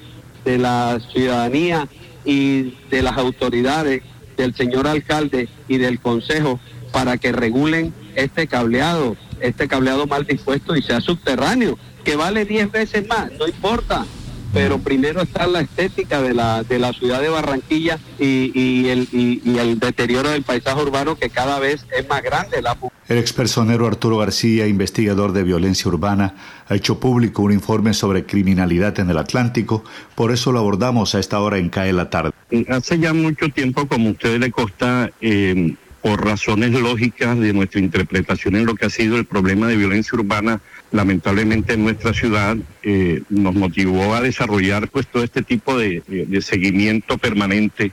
de 0.45 0.59
la 0.59 0.99
ciudadanía 1.13 1.89
y 2.25 2.75
de 2.91 3.03
las 3.03 3.17
autoridades 3.17 4.03
del 4.37 4.55
señor 4.55 4.87
alcalde 4.87 5.49
y 5.69 5.79
del 5.79 6.01
consejo 6.01 6.61
para 6.93 7.19
que 7.19 7.33
regulen 7.33 7.93
este 8.15 8.47
cableado, 8.47 9.17
este 9.41 9.69
cableado 9.69 10.07
mal 10.07 10.27
dispuesto 10.27 10.77
y 10.77 10.83
sea 10.83 11.01
subterráneo, 11.01 11.79
que 12.05 12.17
vale 12.17 12.45
10 12.45 12.71
veces 12.71 13.07
más, 13.09 13.33
no 13.39 13.49
importa, 13.49 14.07
pero 14.55 14.79
primero 14.79 15.21
está 15.21 15.47
la 15.47 15.61
estética 15.61 16.23
de 16.23 16.33
la, 16.33 16.63
de 16.63 16.79
la 16.79 16.93
ciudad 16.93 17.21
de 17.21 17.29
Barranquilla 17.29 17.99
y, 18.19 18.89
el, 18.89 19.09
y, 19.13 19.59
el 19.59 19.79
deterioro 19.81 20.31
del 20.31 20.45
paisaje 20.45 20.81
urbano 20.81 21.17
que 21.17 21.29
cada 21.29 21.59
vez 21.59 21.85
es 21.95 22.09
más 22.09 22.23
grande. 22.23 22.63
La... 22.63 22.79
El 23.09 23.19
expersonero 23.19 23.87
Arturo 23.87 24.19
García, 24.19 24.67
investigador 24.67 25.33
de 25.33 25.43
violencia 25.43 25.89
urbana, 25.89 26.37
ha 26.69 26.75
hecho 26.77 27.01
público 27.01 27.43
un 27.43 27.53
informe 27.53 27.93
sobre 27.93 28.25
criminalidad 28.25 28.99
en 29.01 29.11
el 29.11 29.19
Atlántico, 29.19 29.85
por 30.15 30.31
eso 30.31 30.53
lo 30.53 30.61
abordamos 30.61 31.15
a 31.15 31.19
esta 31.19 31.41
hora 31.41 31.59
en 31.59 31.69
CAE 31.69 31.93
la 31.93 32.09
tarde. 32.09 32.31
Hace 32.69 32.99
ya 33.01 33.13
mucho 33.13 33.49
tiempo, 33.49 33.87
como 33.89 34.09
a 34.09 34.13
ustedes 34.13 34.39
le 34.39 34.53
consta, 34.53 35.11
eh, 35.21 35.75
por 36.05 36.23
razones 36.23 36.73
lógicas 36.73 37.39
de 37.39 37.55
nuestra 37.55 37.81
interpretación 37.81 38.57
en 38.57 38.67
lo 38.67 38.75
que 38.75 38.85
ha 38.85 38.91
sido 38.91 39.17
el 39.17 39.25
problema 39.25 39.69
de 39.69 39.77
violencia 39.77 40.11
urbana, 40.13 40.61
lamentablemente 40.95 41.75
en 41.75 41.83
nuestra 41.83 42.15
ciudad, 42.15 42.57
eh, 42.85 43.23
nos 43.29 43.55
motivó 43.55 44.15
a 44.15 44.21
desarrollar 44.21 44.89
pues 44.89 45.09
todo 45.09 45.25
este 45.25 45.43
tipo 45.43 45.77
de, 45.77 46.03
seguimiento 46.41 47.19
permanente, 47.19 47.91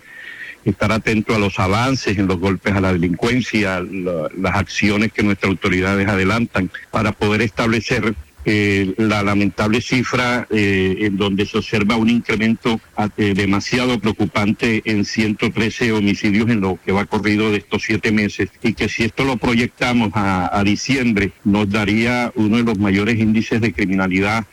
estar 0.64 0.92
atento 0.92 1.34
a 1.34 1.40
los 1.40 1.58
avances 1.58 2.20
en 2.20 2.28
los 2.28 2.40
golpes 2.40 2.76
a 2.76 2.80
la 2.80 2.94
delincuencia, 2.94 3.82
las 3.82 4.56
acciones 4.56 5.12
que 5.12 5.24
nuestras 5.24 5.50
autoridades 5.50 6.08
adelantan 6.08 6.70
para 6.92 7.12
poder 7.12 7.42
establecer 7.42 8.14
eh, 8.46 8.94
la 8.98 9.24
lamentable 9.24 9.82
cifra 9.82 10.48
eh, 10.50 10.96
en 11.02 11.18
donde 11.18 11.46
se 11.46 11.58
observa 11.58 11.96
un 11.96 12.10
incremento 12.10 12.80
eh, 13.18 13.34
demasiado 13.36 14.00
preocupante 14.00 14.82
en 14.86 15.06
113 15.06 15.92
homicidios 15.92 16.50
en 16.50 16.62
lo 16.62 16.80
que 16.84 16.92
va 16.92 17.06
corrido 17.06 17.52
de 17.52 17.58
estos 17.58 17.84
siete 17.84 18.12
meses 18.12 18.50
y 18.64 18.74
que 18.74 18.90
si 18.90 19.04
esto 19.04 19.26
lo 19.26 19.38
proyectamos 19.38 20.12
a, 20.14 20.58
a 20.58 20.64
diciembre 20.64 21.34
nos 21.44 21.70
daría 21.70 22.32
uno 22.36 22.58
de 22.58 22.64
los 22.64 22.80
mayores 22.80 23.20
índices 23.20 23.62
de 23.62 23.74
criminalidad 23.74 24.46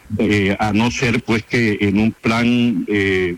a 0.59 0.73
no 0.73 0.91
ser 0.91 1.23
pues 1.23 1.43
que 1.45 1.79
en 1.81 1.99
un 1.99 2.13
plan 2.13 2.87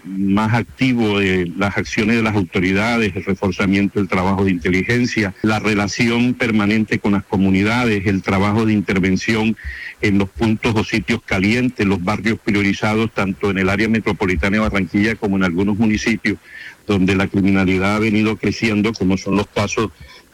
más 0.05 0.55
activo 0.55 1.19
de 1.19 1.51
las 1.57 1.77
acciones 1.77 2.17
de 2.17 2.23
las 2.23 2.35
autoridades, 2.35 3.15
el 3.15 3.25
reforzamiento 3.25 3.99
del 3.99 4.09
trabajo 4.09 4.45
de 4.45 4.51
inteligencia, 4.51 5.35
la 5.43 5.59
relación 5.59 6.35
permanente 6.35 6.99
con 6.99 7.13
las 7.13 7.25
comunidades, 7.25 8.07
el 8.07 8.23
trabajo 8.23 8.67
de 8.67 8.73
intervención 8.73 9.57
en 10.01 10.19
los 10.19 10.31
puntos 10.41 10.75
o 10.75 10.83
sitios 10.85 11.21
calientes, 11.23 11.87
los 11.87 12.03
barrios 12.03 12.39
priorizados, 12.43 13.11
tanto 13.13 13.51
en 13.51 13.59
el 13.59 13.69
área 13.69 13.91
metropolitana 13.91 14.57
de 14.57 14.61
Barranquilla 14.61 15.15
como 15.15 15.37
en 15.37 15.45
algunos 15.45 15.77
municipios 15.77 16.39
donde 16.87 17.15
la 17.15 17.29
criminalidad 17.29 17.97
ha 17.97 17.99
venido 17.99 18.37
creciendo, 18.37 18.95
como 18.95 19.19
son 19.19 19.37
los 19.37 19.49
casos 19.49 19.91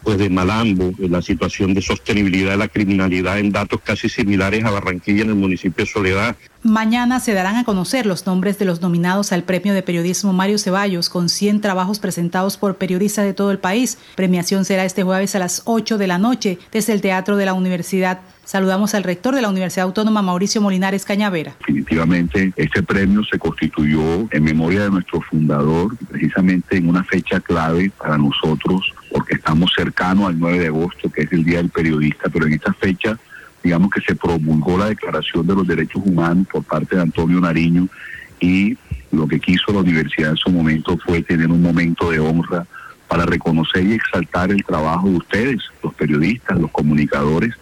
pues 0.06 0.18
de 0.18 0.30
Malambo, 0.30 0.92
la 1.00 1.20
situación 1.20 1.74
de 1.74 1.82
sostenibilidad 1.82 2.52
de 2.52 2.56
la 2.58 2.68
criminalidad 2.68 3.40
en 3.40 3.50
datos 3.50 3.80
casi 3.82 4.08
similares 4.08 4.64
a 4.64 4.70
Barranquilla 4.70 5.24
en 5.24 5.30
el 5.30 5.34
municipio 5.34 5.84
de 5.84 5.90
Soledad. 5.90 6.36
Mañana 6.62 7.18
se 7.18 7.32
darán 7.32 7.56
a 7.56 7.64
conocer 7.64 8.06
los 8.06 8.24
nombres 8.24 8.56
de 8.56 8.66
los 8.66 8.80
nominados 8.80 9.32
al 9.32 9.42
Premio 9.42 9.74
de 9.74 9.82
Periodismo 9.82 10.32
Mario 10.32 10.58
Ceballos, 10.58 11.08
con 11.08 11.28
100 11.28 11.60
trabajos 11.60 11.98
presentados 11.98 12.56
por 12.56 12.76
periodistas 12.76 13.24
de 13.24 13.34
todo 13.34 13.50
el 13.50 13.58
país. 13.58 13.98
Premiación 14.14 14.64
será 14.64 14.84
este 14.84 15.02
jueves 15.02 15.34
a 15.34 15.40
las 15.40 15.62
8 15.64 15.98
de 15.98 16.06
la 16.06 16.18
noche 16.18 16.60
desde 16.70 16.92
el 16.92 17.00
Teatro 17.00 17.36
de 17.36 17.46
la 17.46 17.54
Universidad 17.54 18.20
Saludamos 18.46 18.94
al 18.94 19.02
rector 19.02 19.34
de 19.34 19.42
la 19.42 19.48
Universidad 19.48 19.86
Autónoma, 19.86 20.22
Mauricio 20.22 20.60
Molinares 20.60 21.04
Cañavera. 21.04 21.56
Definitivamente, 21.58 22.52
este 22.54 22.80
premio 22.80 23.24
se 23.24 23.40
constituyó 23.40 24.28
en 24.30 24.44
memoria 24.44 24.84
de 24.84 24.90
nuestro 24.90 25.20
fundador, 25.20 25.96
precisamente 26.08 26.76
en 26.76 26.88
una 26.88 27.02
fecha 27.02 27.40
clave 27.40 27.90
para 27.98 28.16
nosotros, 28.16 28.94
porque 29.10 29.34
estamos 29.34 29.72
cercanos 29.74 30.28
al 30.28 30.38
9 30.38 30.58
de 30.58 30.66
agosto, 30.66 31.10
que 31.10 31.22
es 31.22 31.32
el 31.32 31.44
Día 31.44 31.58
del 31.58 31.70
Periodista, 31.70 32.28
pero 32.28 32.46
en 32.46 32.54
esta 32.54 32.72
fecha, 32.72 33.18
digamos 33.62 33.90
que 33.90 34.00
se 34.00 34.14
promulgó 34.14 34.78
la 34.78 34.88
Declaración 34.88 35.46
de 35.46 35.54
los 35.54 35.66
Derechos 35.66 36.02
Humanos 36.04 36.46
por 36.50 36.64
parte 36.64 36.96
de 36.96 37.02
Antonio 37.02 37.40
Nariño 37.40 37.88
y 38.40 38.76
lo 39.12 39.26
que 39.26 39.40
quiso 39.40 39.72
la 39.72 39.80
universidad 39.80 40.30
en 40.30 40.36
su 40.36 40.50
momento 40.50 40.98
fue 40.98 41.22
tener 41.22 41.48
un 41.48 41.62
momento 41.62 42.10
de 42.10 42.20
honra 42.20 42.66
para 43.08 43.24
reconocer 43.24 43.86
y 43.86 43.94
exaltar 43.94 44.50
el 44.50 44.64
trabajo 44.64 45.08
de 45.08 45.16
ustedes, 45.16 45.62
los 45.82 45.94
periodistas, 45.94 46.58
los 46.58 46.70
comunicadores, 46.70 47.54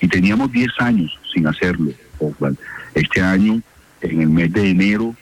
y 0.00 0.08
teníamos 0.08 0.50
10 0.50 0.68
años 0.78 1.18
sin 1.32 1.46
hacerlo. 1.46 1.92
Este 2.94 3.20
año, 3.20 3.60
en 4.00 4.20
el 4.22 4.30
mes 4.30 4.52
de 4.52 4.70
enero, 4.70 5.14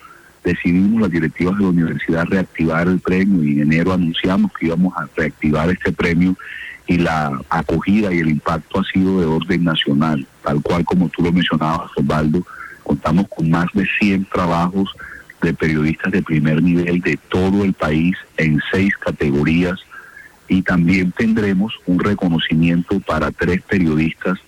decidimos 0.43 1.01
las 1.01 1.11
directivas 1.11 1.57
de 1.57 1.63
la 1.63 1.69
universidad 1.69 2.25
reactivar 2.25 2.87
el 2.87 2.99
premio. 2.99 3.43
Y 3.43 3.61
en 3.61 3.73
enero 3.73 3.93
anunciamos 3.93 4.51
que 4.53 4.67
íbamos 4.67 4.93
a 4.97 5.07
reactivar 5.15 5.69
este 5.69 5.91
premio 5.91 6.35
y 6.87 6.97
la 6.97 7.39
acogida 7.49 8.13
y 8.13 8.19
el 8.19 8.29
impacto 8.29 8.79
ha 8.79 8.83
sido 8.85 9.19
de 9.19 9.25
orden 9.25 9.63
nacional, 9.63 10.25
tal 10.43 10.61
cual 10.61 10.85
como 10.85 11.09
tú 11.09 11.21
lo 11.21 11.31
mencionabas, 11.33 11.91
Osvaldo, 11.97 12.45
contamos 12.83 13.27
con 13.27 13.49
más 13.49 13.67
de 13.73 13.85
100 13.99 14.25
trabajos 14.25 14.89
de 15.41 15.53
periodistas 15.53 16.11
de 16.11 16.23
primer 16.23 16.63
nivel 16.63 17.01
de 17.01 17.19
todo 17.29 17.63
el 17.63 17.73
país 17.73 18.15
en 18.37 18.59
seis 18.71 18.95
categorías. 18.97 19.79
Y 20.47 20.61
también 20.61 21.11
tendremos 21.11 21.73
un 21.85 21.99
reconocimiento 21.99 22.99
para 23.01 23.31
tres 23.31 23.61
periodistas. 23.61 24.39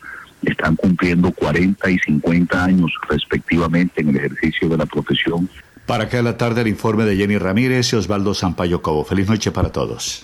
Que 0.42 0.54
están 0.54 0.78
cumpliendo 0.78 1.32
40 1.32 1.92
y 1.92 2.00
50 2.00 2.64
años 2.64 2.94
respectivamente 3.10 4.00
en 4.00 4.08
el 4.08 4.16
ejercicio 4.16 4.70
de 4.70 4.78
la 4.78 4.86
profesión. 4.86 5.50
Para 5.90 6.08
que 6.08 6.18
a 6.18 6.22
la 6.22 6.38
tarde 6.38 6.62
el 6.62 6.68
informe 6.68 7.04
de 7.04 7.18
Jenny 7.18 7.40
Ramírez 7.40 7.94
y 7.94 7.96
Osvaldo 7.96 8.36
Sampaio 8.36 8.80
Cobo. 8.80 9.04
Feliz 9.04 9.28
noche 9.28 9.50
para 9.52 9.72
todos. 9.72 10.24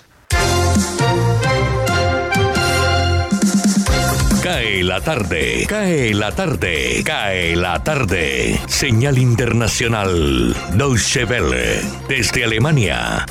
Cae 4.44 4.84
la 4.84 5.00
tarde, 5.00 5.66
cae 5.68 6.14
la 6.14 6.30
tarde, 6.30 7.02
cae 7.04 7.56
la 7.56 7.82
tarde. 7.82 8.60
Señal 8.68 9.18
internacional, 9.18 10.54
Deutsche 10.74 11.24
Welle, 11.24 11.82
desde 12.08 12.44
Alemania. 12.44 13.26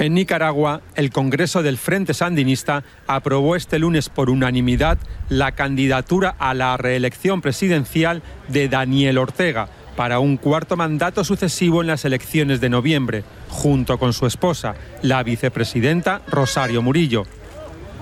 En 0.00 0.14
Nicaragua, 0.14 0.80
el 0.94 1.10
Congreso 1.10 1.62
del 1.62 1.76
Frente 1.76 2.14
Sandinista 2.14 2.84
aprobó 3.06 3.54
este 3.54 3.78
lunes 3.78 4.08
por 4.08 4.30
unanimidad 4.30 4.96
la 5.28 5.52
candidatura 5.52 6.34
a 6.38 6.54
la 6.54 6.78
reelección 6.78 7.42
presidencial 7.42 8.22
de 8.48 8.70
Daniel 8.70 9.18
Ortega 9.18 9.68
para 9.96 10.18
un 10.18 10.38
cuarto 10.38 10.74
mandato 10.74 11.22
sucesivo 11.22 11.82
en 11.82 11.88
las 11.88 12.06
elecciones 12.06 12.62
de 12.62 12.70
noviembre, 12.70 13.24
junto 13.50 13.98
con 13.98 14.14
su 14.14 14.26
esposa, 14.26 14.74
la 15.02 15.22
vicepresidenta 15.22 16.22
Rosario 16.28 16.80
Murillo. 16.80 17.26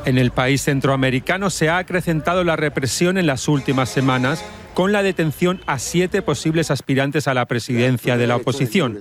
En 0.04 0.18
el 0.18 0.30
país 0.30 0.62
centroamericano 0.62 1.50
se 1.50 1.68
ha 1.68 1.78
acrecentado 1.78 2.44
la 2.44 2.54
represión 2.54 3.18
en 3.18 3.26
las 3.26 3.48
últimas 3.48 3.88
semanas 3.88 4.44
con 4.72 4.92
la 4.92 5.02
detención 5.02 5.62
a 5.66 5.80
siete 5.80 6.22
posibles 6.22 6.70
aspirantes 6.70 7.26
a 7.26 7.34
la 7.34 7.46
presidencia 7.46 8.16
de 8.16 8.28
la 8.28 8.37
oposición. 8.37 9.00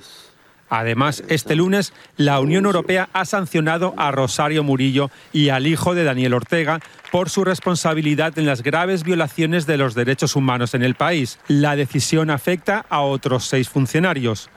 Además, 0.69 1.23
este 1.30 1.56
lunes 1.56 1.93
la 2.17 2.39
Unión 2.39 2.65
Europea 2.65 3.10
ha 3.13 3.25
sancionado 3.25 3.93
a 3.97 4.12
Rosario 4.12 4.63
Murillo 4.63 5.10
y 5.32 5.49
al 5.49 5.67
hijo 5.67 5.95
de 5.95 6.03
Daniel 6.03 6.34
Ortega 6.34 6.80
por 7.12 7.30
su 7.30 7.43
responsabilidad 7.43 8.38
en 8.38 8.45
las 8.45 8.63
graves 8.63 9.03
violaciones 9.03 9.65
de 9.65 9.77
los 9.77 9.95
derechos 9.95 10.36
humanos 10.36 10.73
en 10.73 10.84
el 10.84 10.95
país. 10.95 11.39
La 11.47 11.75
decisión 11.75 12.30
afecta 12.30 12.86
a 12.89 13.01
otros 13.01 13.45
seis 13.45 13.69
funcionarios. 13.69 14.49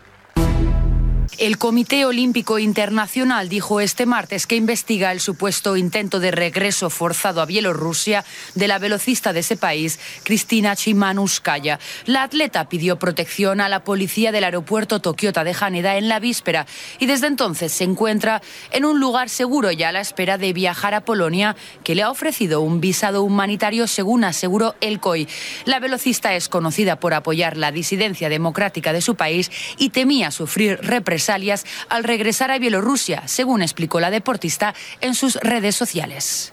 El 1.40 1.56
Comité 1.56 2.04
Olímpico 2.04 2.58
Internacional 2.58 3.48
dijo 3.48 3.80
este 3.80 4.04
martes 4.04 4.46
que 4.46 4.56
investiga 4.56 5.10
el 5.10 5.20
supuesto 5.20 5.78
intento 5.78 6.20
de 6.20 6.32
regreso 6.32 6.90
forzado 6.90 7.40
a 7.40 7.46
Bielorrusia 7.46 8.26
de 8.54 8.68
la 8.68 8.78
velocista 8.78 9.32
de 9.32 9.40
ese 9.40 9.56
país, 9.56 9.98
Cristina 10.22 10.76
Chimanuskaya. 10.76 11.78
La 12.04 12.24
atleta 12.24 12.68
pidió 12.68 12.98
protección 12.98 13.62
a 13.62 13.70
la 13.70 13.84
policía 13.84 14.32
del 14.32 14.44
aeropuerto 14.44 15.00
Tokiota 15.00 15.42
de 15.42 15.56
Haneda 15.58 15.96
en 15.96 16.10
la 16.10 16.20
víspera 16.20 16.66
y 16.98 17.06
desde 17.06 17.28
entonces 17.28 17.72
se 17.72 17.84
encuentra 17.84 18.42
en 18.70 18.84
un 18.84 19.00
lugar 19.00 19.30
seguro 19.30 19.70
ya 19.70 19.88
a 19.88 19.92
la 19.92 20.02
espera 20.02 20.36
de 20.36 20.52
viajar 20.52 20.92
a 20.92 21.06
Polonia, 21.06 21.56
que 21.84 21.94
le 21.94 22.02
ha 22.02 22.10
ofrecido 22.10 22.60
un 22.60 22.82
visado 22.82 23.22
humanitario 23.22 23.86
según 23.86 24.24
aseguró 24.24 24.74
el 24.82 25.00
COI. 25.00 25.26
La 25.64 25.80
velocista 25.80 26.34
es 26.34 26.50
conocida 26.50 27.00
por 27.00 27.14
apoyar 27.14 27.56
la 27.56 27.72
disidencia 27.72 28.28
democrática 28.28 28.92
de 28.92 29.00
su 29.00 29.14
país 29.14 29.50
y 29.78 29.88
temía 29.88 30.32
sufrir 30.32 30.78
represalias 30.82 31.29
al 31.88 32.04
regresar 32.04 32.50
a 32.50 32.58
Bielorrusia, 32.58 33.22
según 33.26 33.62
explicó 33.62 34.00
la 34.00 34.10
deportista 34.10 34.74
en 35.00 35.14
sus 35.14 35.36
redes 35.36 35.76
sociales. 35.76 36.52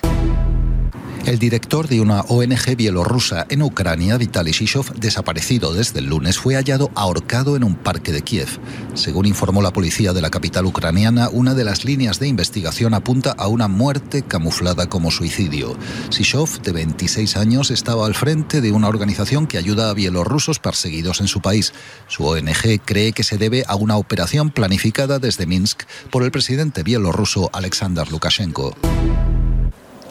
El 1.25 1.39
director 1.39 1.87
de 1.87 1.99
una 1.99 2.21
ONG 2.21 2.75
bielorrusa 2.77 3.45
en 3.49 3.61
Ucrania, 3.61 4.17
Vitaly 4.17 4.51
Shishov, 4.51 4.93
desaparecido 4.95 5.73
desde 5.73 5.99
el 5.99 6.05
lunes, 6.05 6.37
fue 6.37 6.55
hallado 6.55 6.89
ahorcado 6.95 7.55
en 7.55 7.63
un 7.63 7.75
parque 7.75 8.11
de 8.11 8.21
Kiev. 8.21 8.47
Según 8.93 9.25
informó 9.25 9.61
la 9.61 9.73
policía 9.73 10.13
de 10.13 10.21
la 10.21 10.29
capital 10.29 10.65
ucraniana, 10.65 11.29
una 11.29 11.53
de 11.53 11.63
las 11.63 11.83
líneas 11.83 12.19
de 12.19 12.27
investigación 12.27 12.93
apunta 12.93 13.31
a 13.31 13.47
una 13.47 13.67
muerte 13.67 14.21
camuflada 14.21 14.87
como 14.87 15.11
suicidio. 15.11 15.77
Shishov, 16.09 16.61
de 16.61 16.71
26 16.71 17.37
años, 17.37 17.71
estaba 17.71 18.05
al 18.05 18.15
frente 18.15 18.61
de 18.61 18.71
una 18.71 18.87
organización 18.87 19.47
que 19.47 19.57
ayuda 19.57 19.89
a 19.89 19.93
bielorrusos 19.93 20.59
perseguidos 20.59 21.21
en 21.21 21.27
su 21.27 21.41
país. 21.41 21.73
Su 22.07 22.25
ONG 22.25 22.81
cree 22.85 23.11
que 23.11 23.23
se 23.23 23.37
debe 23.37 23.63
a 23.67 23.75
una 23.75 23.97
operación 23.97 24.49
planificada 24.49 25.19
desde 25.19 25.45
Minsk 25.45 25.83
por 26.09 26.23
el 26.23 26.31
presidente 26.31 26.83
bielorruso 26.83 27.49
Alexander 27.53 28.09
Lukashenko. 28.11 28.75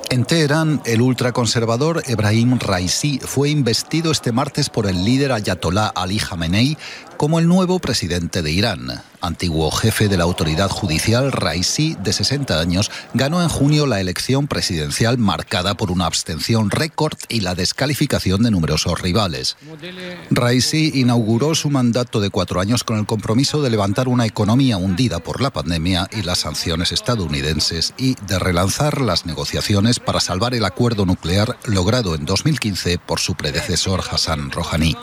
En 0.08 0.24
Teherán, 0.24 0.80
el 0.84 1.00
ultraconservador 1.00 2.04
Ebrahim 2.06 2.60
Raisi 2.60 3.18
fue 3.18 3.50
investido 3.50 4.12
este 4.12 4.30
martes 4.30 4.70
por 4.70 4.86
el 4.86 5.04
líder 5.04 5.32
Ayatollah 5.32 5.88
Ali 5.88 6.18
Khamenei 6.18 6.78
como 7.16 7.38
el 7.38 7.48
nuevo 7.48 7.78
presidente 7.78 8.42
de 8.42 8.50
Irán. 8.50 9.02
Antiguo 9.20 9.70
jefe 9.70 10.08
de 10.08 10.16
la 10.16 10.24
autoridad 10.24 10.70
judicial, 10.70 11.32
Raisi, 11.32 11.96
de 12.02 12.12
60 12.12 12.60
años, 12.60 12.90
ganó 13.14 13.42
en 13.42 13.48
junio 13.48 13.86
la 13.86 14.00
elección 14.00 14.46
presidencial 14.46 15.18
marcada 15.18 15.74
por 15.74 15.90
una 15.90 16.06
abstención 16.06 16.70
récord 16.70 17.16
y 17.28 17.40
la 17.40 17.54
descalificación 17.54 18.42
de 18.42 18.50
numerosos 18.50 19.00
rivales. 19.00 19.56
Raisi 20.30 20.92
inauguró 20.94 21.54
su 21.54 21.70
mandato 21.70 22.20
de 22.20 22.30
cuatro 22.30 22.60
años 22.60 22.84
con 22.84 22.98
el 22.98 23.06
compromiso 23.06 23.62
de 23.62 23.70
levantar 23.70 24.08
una 24.08 24.26
economía 24.26 24.76
hundida 24.76 25.18
por 25.20 25.40
la 25.40 25.50
pandemia 25.50 26.08
y 26.12 26.22
las 26.22 26.38
sanciones 26.38 26.92
estadounidenses 26.92 27.94
y 27.96 28.14
de 28.26 28.38
relanzar 28.38 29.00
las 29.00 29.26
negociaciones 29.26 29.98
para 29.98 30.20
salvar 30.20 30.54
el 30.54 30.64
acuerdo 30.64 31.06
nuclear 31.06 31.58
logrado 31.64 32.14
en 32.14 32.26
2015 32.26 32.98
por 32.98 33.18
su 33.18 33.34
predecesor 33.34 34.02
Hassan 34.10 34.50
Rouhani. 34.50 34.96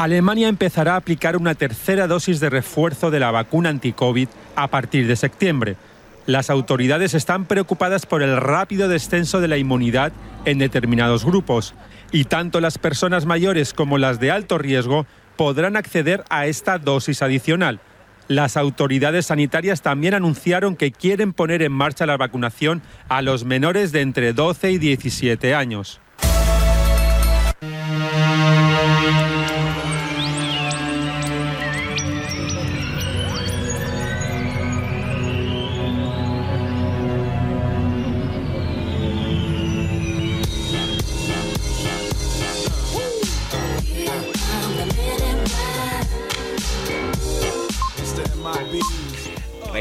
Alemania 0.00 0.48
empezará 0.48 0.94
a 0.94 0.96
aplicar 0.96 1.36
una 1.36 1.54
tercera 1.54 2.06
dosis 2.06 2.40
de 2.40 2.48
refuerzo 2.48 3.10
de 3.10 3.20
la 3.20 3.30
vacuna 3.32 3.68
anti-COVID 3.68 4.28
a 4.56 4.68
partir 4.68 5.06
de 5.06 5.14
septiembre. 5.14 5.76
Las 6.24 6.48
autoridades 6.48 7.12
están 7.12 7.44
preocupadas 7.44 8.06
por 8.06 8.22
el 8.22 8.38
rápido 8.38 8.88
descenso 8.88 9.42
de 9.42 9.48
la 9.48 9.58
inmunidad 9.58 10.12
en 10.46 10.56
determinados 10.56 11.26
grupos 11.26 11.74
y 12.12 12.24
tanto 12.24 12.62
las 12.62 12.78
personas 12.78 13.26
mayores 13.26 13.74
como 13.74 13.98
las 13.98 14.20
de 14.20 14.30
alto 14.30 14.56
riesgo 14.56 15.04
podrán 15.36 15.76
acceder 15.76 16.24
a 16.30 16.46
esta 16.46 16.78
dosis 16.78 17.20
adicional. 17.20 17.78
Las 18.26 18.56
autoridades 18.56 19.26
sanitarias 19.26 19.82
también 19.82 20.14
anunciaron 20.14 20.76
que 20.76 20.92
quieren 20.92 21.34
poner 21.34 21.60
en 21.60 21.72
marcha 21.72 22.06
la 22.06 22.16
vacunación 22.16 22.80
a 23.10 23.20
los 23.20 23.44
menores 23.44 23.92
de 23.92 24.00
entre 24.00 24.32
12 24.32 24.70
y 24.70 24.78
17 24.78 25.54
años. 25.54 26.00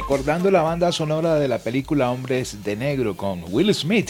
Recordando 0.09 0.49
la 0.49 0.63
banda 0.63 0.91
sonora 0.91 1.35
de 1.35 1.47
la 1.47 1.59
película 1.59 2.09
Hombres 2.09 2.63
de 2.63 2.75
Negro 2.75 3.15
con 3.15 3.43
Will 3.49 3.71
Smith. 3.75 4.09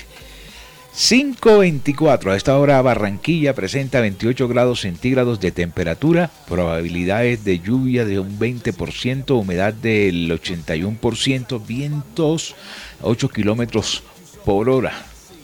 524. 0.96 2.32
A 2.32 2.38
esta 2.38 2.58
hora 2.58 2.82
Barranquilla 2.82 3.54
presenta 3.54 4.00
28 4.00 4.48
grados 4.48 4.80
centígrados 4.80 5.42
de 5.42 5.52
temperatura, 5.52 6.32
probabilidades 6.48 7.44
de 7.44 7.60
lluvia 7.60 8.06
de 8.06 8.18
un 8.18 8.40
20%, 8.40 9.38
humedad 9.38 9.74
del 9.74 10.32
81%, 10.32 11.68
vientos 11.68 12.56
8 13.02 13.28
kilómetros 13.28 14.02
por 14.46 14.70
hora 14.70 14.94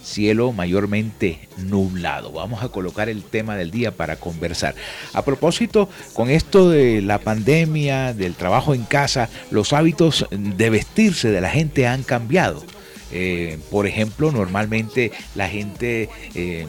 cielo 0.05 0.51
mayormente 0.51 1.47
nublado. 1.57 2.31
Vamos 2.31 2.63
a 2.63 2.69
colocar 2.69 3.09
el 3.09 3.23
tema 3.23 3.57
del 3.57 3.71
día 3.71 3.91
para 3.91 4.17
conversar. 4.17 4.75
A 5.13 5.23
propósito, 5.23 5.89
con 6.13 6.29
esto 6.29 6.69
de 6.69 7.01
la 7.01 7.19
pandemia, 7.19 8.13
del 8.13 8.35
trabajo 8.35 8.73
en 8.73 8.83
casa, 8.83 9.29
los 9.51 9.73
hábitos 9.73 10.25
de 10.31 10.69
vestirse 10.69 11.31
de 11.31 11.41
la 11.41 11.49
gente 11.49 11.87
han 11.87 12.03
cambiado. 12.03 12.63
Eh, 13.11 13.59
por 13.71 13.87
ejemplo, 13.87 14.31
normalmente 14.31 15.11
la 15.35 15.49
gente... 15.49 16.09
Eh, 16.33 16.67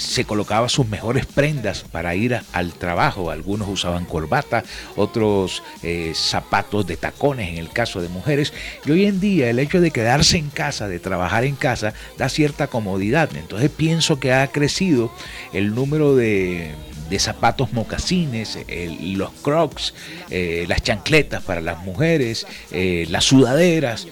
se 0.00 0.24
colocaba 0.24 0.68
sus 0.68 0.88
mejores 0.88 1.26
prendas 1.26 1.84
para 1.92 2.14
ir 2.14 2.40
al 2.52 2.72
trabajo. 2.72 3.30
Algunos 3.30 3.68
usaban 3.68 4.06
corbata, 4.06 4.64
otros 4.96 5.62
eh, 5.82 6.12
zapatos 6.14 6.86
de 6.86 6.96
tacones 6.96 7.50
en 7.50 7.58
el 7.58 7.68
caso 7.70 8.00
de 8.00 8.08
mujeres. 8.08 8.52
Y 8.86 8.92
hoy 8.92 9.04
en 9.04 9.20
día 9.20 9.50
el 9.50 9.58
hecho 9.58 9.80
de 9.80 9.90
quedarse 9.90 10.38
en 10.38 10.48
casa, 10.48 10.88
de 10.88 10.98
trabajar 10.98 11.44
en 11.44 11.54
casa, 11.54 11.92
da 12.16 12.28
cierta 12.28 12.66
comodidad. 12.68 13.30
Entonces 13.36 13.70
pienso 13.70 14.18
que 14.18 14.32
ha 14.32 14.46
crecido 14.48 15.12
el 15.52 15.74
número 15.74 16.16
de 16.16 16.74
zapatos 17.18 17.72
mocasines, 17.72 18.58
los 19.02 19.30
crocs, 19.42 19.92
eh, 20.30 20.64
las 20.68 20.82
chancletas 20.82 21.42
para 21.42 21.60
las 21.60 21.82
mujeres, 21.84 22.46
eh, 22.70 23.06
las 23.10 23.24
sudaderas. 23.24 24.06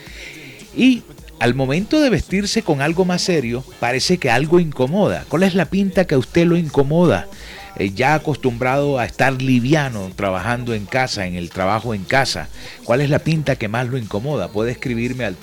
Y 0.77 1.03
al 1.41 1.55
momento 1.55 2.01
de 2.01 2.11
vestirse 2.11 2.63
con 2.63 2.83
algo 2.83 3.05
más 3.05 3.23
serio, 3.23 3.65
parece 3.81 4.19
que 4.19 4.31
algo 4.31 4.61
incomoda. 4.61 5.25
¿Cuál 5.29 5.45
es 5.45 5.55
la 5.55 5.67
pinta 5.67 6.07
que 6.07 6.15
a 6.15 6.19
usted 6.19 6.47
lo 6.47 6.57
incomoda? 6.57 7.29
Eh, 7.77 7.93
ya 7.95 8.15
acostumbrado 8.15 8.99
a 8.99 9.05
estar 9.05 9.41
liviano 9.41 10.11
trabajando 10.17 10.75
en 10.75 10.85
casa, 10.85 11.27
en 11.27 11.37
el 11.37 11.51
trabajo 11.51 11.95
en 11.95 12.03
casa. 12.03 12.49
¿Cuál 12.83 13.01
es 13.01 13.11
la 13.11 13.21
pinta 13.21 13.55
que 13.57 13.69
más 13.69 13.87
lo 13.89 13.99
incomoda? 13.99 14.49
Puede 14.49 14.73
escribirme 14.73 15.25
al 15.25 15.37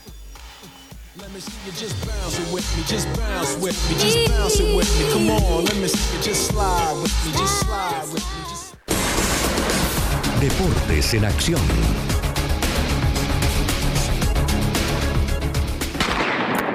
Deportes 10.39 11.13
en 11.13 11.25
acción. 11.25 11.61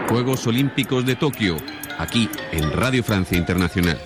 Juegos 0.09 0.47
Olímpicos 0.47 1.05
de 1.05 1.17
Tokio, 1.17 1.57
aquí 1.99 2.31
en 2.53 2.73
Radio 2.73 3.05
Francia 3.05 3.37
Internacional. 3.37 4.01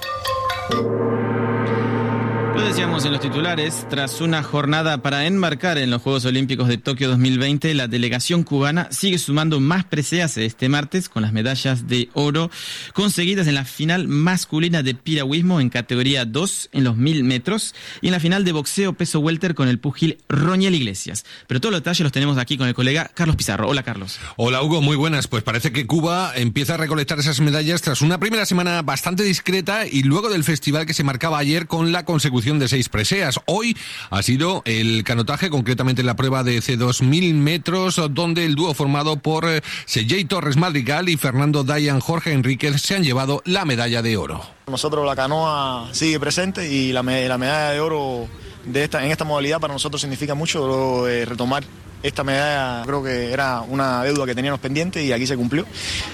Lo 2.54 2.60
decíamos 2.60 3.06
en 3.06 3.12
los 3.12 3.20
titulares, 3.22 3.86
tras 3.88 4.20
una 4.20 4.42
jornada 4.42 4.98
para 4.98 5.26
enmarcar 5.26 5.78
en 5.78 5.90
los 5.90 6.02
Juegos 6.02 6.26
Olímpicos 6.26 6.68
de 6.68 6.76
Tokio 6.76 7.08
2020, 7.08 7.72
la 7.72 7.88
delegación 7.88 8.42
cubana 8.42 8.88
sigue 8.90 9.16
sumando 9.16 9.58
más 9.58 9.84
preseas 9.84 10.36
este 10.36 10.68
martes 10.68 11.08
con 11.08 11.22
las 11.22 11.32
medallas 11.32 11.88
de 11.88 12.10
oro 12.12 12.50
conseguidas 12.92 13.46
en 13.46 13.54
la 13.54 13.64
final 13.64 14.06
masculina 14.06 14.82
de 14.82 14.94
piragüismo 14.94 15.60
en 15.60 15.70
categoría 15.70 16.26
2 16.26 16.68
en 16.72 16.84
los 16.84 16.98
1000 16.98 17.24
metros 17.24 17.74
y 18.02 18.08
en 18.08 18.12
la 18.12 18.20
final 18.20 18.44
de 18.44 18.52
boxeo 18.52 18.92
peso 18.92 19.20
welter 19.20 19.54
con 19.54 19.68
el 19.68 19.78
pugil 19.78 20.18
Roñel 20.28 20.74
Iglesias. 20.74 21.24
Pero 21.46 21.58
todos 21.58 21.72
los 21.72 21.80
detalles 21.80 22.00
los 22.00 22.12
tenemos 22.12 22.36
aquí 22.36 22.58
con 22.58 22.68
el 22.68 22.74
colega 22.74 23.10
Carlos 23.14 23.36
Pizarro. 23.36 23.66
Hola 23.66 23.82
Carlos. 23.82 24.18
Hola 24.36 24.62
Hugo, 24.62 24.82
muy 24.82 24.96
buenas. 24.96 25.26
Pues 25.26 25.42
parece 25.42 25.72
que 25.72 25.86
Cuba 25.86 26.32
empieza 26.36 26.74
a 26.74 26.76
recolectar 26.76 27.18
esas 27.18 27.40
medallas 27.40 27.80
tras 27.80 28.02
una 28.02 28.20
primera 28.20 28.44
semana 28.44 28.82
bastante 28.82 29.22
discreta 29.22 29.86
y 29.86 30.02
luego 30.02 30.28
del 30.28 30.44
festival 30.44 30.84
que 30.84 30.92
se 30.92 31.02
marcaba 31.02 31.38
ayer 31.38 31.66
con 31.66 31.92
la 31.92 32.04
consecución 32.04 32.41
de 32.42 32.66
seis 32.66 32.88
preseas. 32.88 33.38
Hoy 33.46 33.76
ha 34.10 34.20
sido 34.22 34.62
el 34.64 35.04
canotaje, 35.04 35.48
concretamente 35.48 36.02
la 36.02 36.16
prueba 36.16 36.42
de 36.42 36.58
C2000 36.58 37.34
metros, 37.34 38.00
donde 38.10 38.44
el 38.44 38.56
dúo 38.56 38.74
formado 38.74 39.16
por 39.16 39.48
eh, 39.48 39.62
Sejey 39.86 40.24
Torres 40.24 40.56
Madrigal 40.56 41.08
y 41.08 41.16
Fernando 41.16 41.62
Dayan 41.62 42.00
Jorge 42.00 42.32
Enríquez 42.32 42.82
se 42.82 42.96
han 42.96 43.04
llevado 43.04 43.42
la 43.44 43.64
medalla 43.64 44.02
de 44.02 44.16
oro. 44.16 44.44
Nosotros 44.66 45.06
la 45.06 45.14
canoa 45.14 45.88
sigue 45.92 46.18
presente 46.18 46.68
y 46.68 46.92
la, 46.92 47.04
medalla 47.04 47.70
de 47.70 47.80
oro 47.80 48.26
de 48.64 48.82
esta, 48.82 49.04
en 49.04 49.12
esta 49.12 49.24
modalidad 49.24 49.60
para 49.60 49.72
nosotros 49.72 50.00
significa 50.00 50.34
mucho 50.34 51.08
eh, 51.08 51.24
retomar 51.24 51.62
esta 52.02 52.24
medalla 52.24 52.82
creo 52.84 53.02
que 53.02 53.32
era 53.32 53.60
una 53.60 54.02
deuda 54.02 54.26
que 54.26 54.34
teníamos 54.34 54.60
pendiente 54.60 55.02
y 55.04 55.12
aquí 55.12 55.26
se 55.26 55.36
cumplió. 55.36 55.66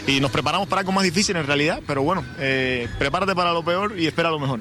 Y 0.06 0.20
nos 0.20 0.30
preparamos 0.30 0.68
para 0.68 0.80
algo 0.80 0.92
más 0.92 1.04
difícil 1.04 1.36
en 1.36 1.46
realidad, 1.46 1.80
pero 1.86 2.02
bueno, 2.02 2.24
eh, 2.38 2.88
prepárate 2.98 3.34
para 3.34 3.52
lo 3.52 3.64
peor 3.64 3.98
y 3.98 4.06
espera 4.06 4.30
lo 4.30 4.38
mejor. 4.38 4.60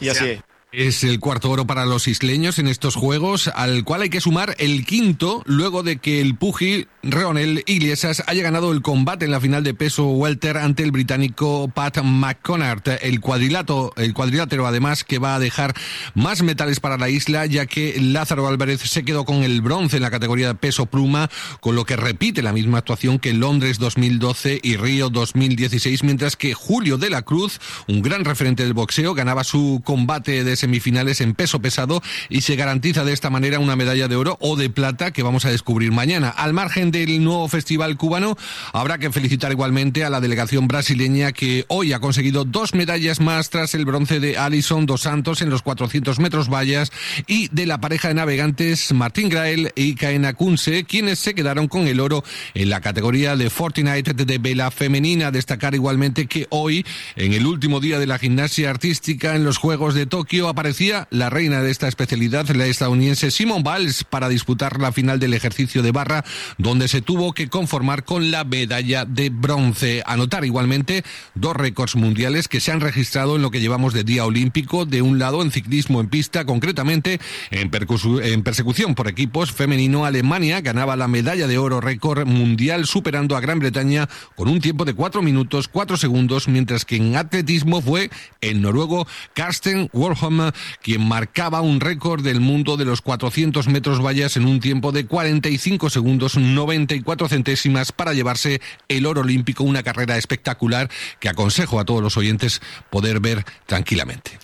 Y 0.00 0.08
así 0.08 0.26
es. 0.26 0.51
Es 0.72 1.04
el 1.04 1.20
cuarto 1.20 1.50
oro 1.50 1.66
para 1.66 1.84
los 1.84 2.08
isleños 2.08 2.58
en 2.58 2.66
estos 2.66 2.94
Juegos, 2.94 3.48
al 3.48 3.84
cual 3.84 4.00
hay 4.00 4.08
que 4.08 4.22
sumar 4.22 4.56
el 4.58 4.86
quinto 4.86 5.42
luego 5.44 5.82
de 5.82 5.98
que 5.98 6.22
el 6.22 6.34
pugil 6.34 6.88
Ronel 7.02 7.62
Iglesias 7.66 8.22
haya 8.26 8.42
ganado 8.42 8.72
el 8.72 8.80
combate 8.80 9.26
en 9.26 9.32
la 9.32 9.40
final 9.40 9.64
de 9.64 9.74
peso 9.74 10.06
welter 10.06 10.56
ante 10.56 10.82
el 10.82 10.90
británico 10.90 11.68
Pat 11.68 11.98
McConnart. 12.02 12.88
El 13.02 13.20
cuadrilátero, 13.20 13.92
el 13.96 14.14
cuadrilátero 14.14 14.66
además 14.66 15.04
que 15.04 15.18
va 15.18 15.34
a 15.34 15.38
dejar 15.38 15.74
más 16.14 16.42
metales 16.42 16.80
para 16.80 16.96
la 16.96 17.10
isla, 17.10 17.44
ya 17.44 17.66
que 17.66 18.00
Lázaro 18.00 18.48
Álvarez 18.48 18.80
se 18.80 19.04
quedó 19.04 19.26
con 19.26 19.42
el 19.42 19.60
bronce 19.60 19.96
en 19.96 20.02
la 20.02 20.10
categoría 20.10 20.46
de 20.46 20.54
peso 20.54 20.86
pluma, 20.86 21.28
con 21.60 21.76
lo 21.76 21.84
que 21.84 21.96
repite 21.96 22.40
la 22.40 22.54
misma 22.54 22.78
actuación 22.78 23.18
que 23.18 23.34
Londres 23.34 23.78
2012 23.78 24.60
y 24.62 24.76
Río 24.78 25.10
2016, 25.10 26.02
mientras 26.02 26.36
que 26.36 26.54
Julio 26.54 26.96
de 26.96 27.10
la 27.10 27.20
Cruz, 27.20 27.60
un 27.88 28.00
gran 28.00 28.24
referente 28.24 28.62
del 28.62 28.72
boxeo, 28.72 29.12
ganaba 29.12 29.44
su 29.44 29.82
combate 29.84 30.44
de 30.44 30.61
semifinales 30.62 31.20
en 31.20 31.34
peso 31.34 31.60
pesado 31.60 32.02
y 32.28 32.40
se 32.40 32.56
garantiza 32.56 33.04
de 33.04 33.12
esta 33.12 33.30
manera 33.30 33.58
una 33.58 33.76
medalla 33.76 34.08
de 34.08 34.16
oro 34.16 34.38
o 34.40 34.56
de 34.56 34.70
plata 34.70 35.12
que 35.12 35.22
vamos 35.22 35.44
a 35.44 35.50
descubrir 35.50 35.92
mañana. 35.92 36.30
Al 36.30 36.52
margen 36.52 36.90
del 36.90 37.22
nuevo 37.22 37.48
festival 37.48 37.96
cubano, 37.96 38.36
habrá 38.72 38.98
que 38.98 39.10
felicitar 39.10 39.50
igualmente 39.50 40.04
a 40.04 40.10
la 40.10 40.20
delegación 40.20 40.68
brasileña 40.68 41.32
que 41.32 41.64
hoy 41.68 41.92
ha 41.92 41.98
conseguido 41.98 42.44
dos 42.44 42.74
medallas 42.74 43.20
más 43.20 43.50
tras 43.50 43.74
el 43.74 43.84
bronce 43.84 44.20
de 44.20 44.38
Alison 44.38 44.86
dos 44.86 45.02
Santos 45.02 45.42
en 45.42 45.50
los 45.50 45.62
400 45.62 46.20
metros 46.20 46.48
vallas 46.48 46.92
y 47.26 47.48
de 47.48 47.66
la 47.66 47.80
pareja 47.80 48.08
de 48.08 48.14
navegantes 48.14 48.92
Martín 48.92 49.28
Grael 49.28 49.72
y 49.74 49.96
Kaena 49.96 50.34
Kunze, 50.34 50.84
quienes 50.84 51.18
se 51.18 51.34
quedaron 51.34 51.66
con 51.66 51.88
el 51.88 51.98
oro 51.98 52.22
en 52.54 52.70
la 52.70 52.80
categoría 52.80 53.36
de 53.36 53.50
Fortnite 53.50 54.14
de 54.14 54.38
vela 54.38 54.70
femenina. 54.70 55.32
Destacar 55.32 55.74
igualmente 55.74 56.26
que 56.26 56.46
hoy, 56.50 56.86
en 57.16 57.32
el 57.32 57.46
último 57.46 57.80
día 57.80 57.98
de 57.98 58.06
la 58.06 58.18
gimnasia 58.18 58.70
artística 58.70 59.34
en 59.34 59.44
los 59.44 59.58
Juegos 59.58 59.94
de 59.94 60.06
Tokio, 60.06 60.48
aparecía 60.52 61.08
la 61.10 61.30
reina 61.30 61.62
de 61.62 61.70
esta 61.70 61.88
especialidad, 61.88 62.48
la 62.50 62.66
estadounidense 62.66 63.30
Simone 63.30 63.64
Biles, 63.64 64.04
para 64.04 64.28
disputar 64.28 64.80
la 64.80 64.92
final 64.92 65.18
del 65.18 65.34
ejercicio 65.34 65.82
de 65.82 65.92
barra, 65.92 66.24
donde 66.58 66.88
se 66.88 67.02
tuvo 67.02 67.32
que 67.32 67.48
conformar 67.48 68.04
con 68.04 68.30
la 68.30 68.44
medalla 68.44 69.04
de 69.04 69.30
bronce. 69.30 70.02
Anotar 70.06 70.44
igualmente 70.44 71.02
dos 71.34 71.56
récords 71.56 71.96
mundiales 71.96 72.48
que 72.48 72.60
se 72.60 72.72
han 72.72 72.80
registrado 72.80 73.36
en 73.36 73.42
lo 73.42 73.50
que 73.50 73.60
llevamos 73.60 73.94
de 73.94 74.04
día 74.04 74.24
olímpico. 74.24 74.84
De 74.84 75.02
un 75.02 75.18
lado, 75.18 75.42
en 75.42 75.50
ciclismo 75.50 76.00
en 76.00 76.08
pista, 76.08 76.44
concretamente 76.44 77.20
en, 77.50 77.70
persecución 77.70 78.94
por 78.94 79.08
equipos 79.08 79.52
femenino, 79.52 80.04
Alemania 80.04 80.60
ganaba 80.60 80.96
la 80.96 81.08
medalla 81.08 81.46
de 81.46 81.58
oro 81.58 81.80
récord 81.80 82.26
mundial, 82.26 82.86
superando 82.86 83.36
a 83.36 83.40
Gran 83.40 83.58
Bretaña 83.58 84.08
con 84.36 84.48
un 84.48 84.60
tiempo 84.60 84.84
de 84.84 84.94
4 84.94 85.22
minutos 85.22 85.68
4 85.68 85.96
segundos, 85.96 86.48
mientras 86.48 86.84
que 86.84 86.96
en 86.96 87.16
atletismo 87.16 87.80
fue 87.80 88.10
el 88.40 88.60
noruego 88.60 89.06
Karsten 89.34 89.88
Warholm 89.92 90.41
quien 90.82 91.06
marcaba 91.06 91.60
un 91.60 91.80
récord 91.80 92.22
del 92.22 92.40
mundo 92.40 92.76
de 92.76 92.84
los 92.84 93.00
400 93.02 93.68
metros 93.68 94.04
vallas 94.04 94.36
en 94.36 94.46
un 94.46 94.60
tiempo 94.60 94.92
de 94.92 95.06
45 95.06 95.90
segundos 95.90 96.36
94 96.36 97.28
centésimas 97.28 97.92
para 97.92 98.12
llevarse 98.12 98.60
el 98.88 99.06
oro 99.06 99.22
olímpico, 99.22 99.64
una 99.64 99.82
carrera 99.82 100.16
espectacular 100.16 100.90
que 101.20 101.28
aconsejo 101.28 101.80
a 101.80 101.84
todos 101.84 102.02
los 102.02 102.16
oyentes 102.16 102.60
poder 102.90 103.20
ver 103.20 103.44
tranquilamente. 103.66 104.38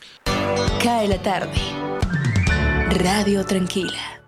Cae 0.82 1.08
la 1.08 1.20
tarde. 1.20 1.58
Radio 2.90 3.44
Tranquila. 3.44 4.18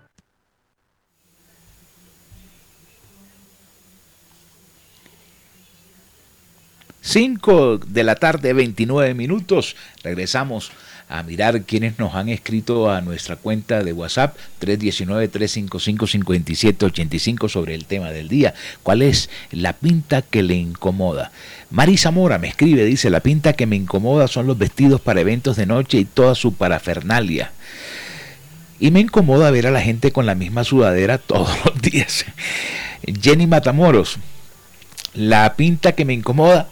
5 7.10 7.78
de 7.78 8.04
la 8.04 8.14
tarde, 8.14 8.52
29 8.52 9.14
minutos. 9.14 9.76
Regresamos 10.04 10.70
a 11.10 11.22
mirar 11.24 11.62
quienes 11.62 11.98
nos 11.98 12.14
han 12.14 12.28
escrito 12.28 12.88
a 12.88 13.00
nuestra 13.00 13.34
cuenta 13.34 13.82
de 13.82 13.92
WhatsApp 13.92 14.36
319-355-5785 14.60 17.48
sobre 17.48 17.74
el 17.74 17.86
tema 17.86 18.12
del 18.12 18.28
día. 18.28 18.54
¿Cuál 18.84 19.02
es 19.02 19.28
la 19.50 19.72
pinta 19.72 20.22
que 20.22 20.44
le 20.44 20.54
incomoda? 20.54 21.32
Mari 21.70 21.98
Zamora 21.98 22.38
me 22.38 22.46
escribe, 22.46 22.84
dice, 22.84 23.10
la 23.10 23.18
pinta 23.18 23.54
que 23.54 23.66
me 23.66 23.74
incomoda 23.74 24.28
son 24.28 24.46
los 24.46 24.56
vestidos 24.56 25.00
para 25.00 25.20
eventos 25.20 25.56
de 25.56 25.66
noche 25.66 25.98
y 25.98 26.04
toda 26.04 26.36
su 26.36 26.54
parafernalia. 26.54 27.50
Y 28.78 28.92
me 28.92 29.00
incomoda 29.00 29.50
ver 29.50 29.66
a 29.66 29.72
la 29.72 29.80
gente 29.80 30.12
con 30.12 30.26
la 30.26 30.36
misma 30.36 30.62
sudadera 30.62 31.18
todos 31.18 31.50
los 31.64 31.82
días. 31.90 32.24
Jenny 33.20 33.48
Matamoros, 33.48 34.18
la 35.14 35.56
pinta 35.56 35.90
que 35.92 36.04
me 36.04 36.12
incomoda 36.12 36.68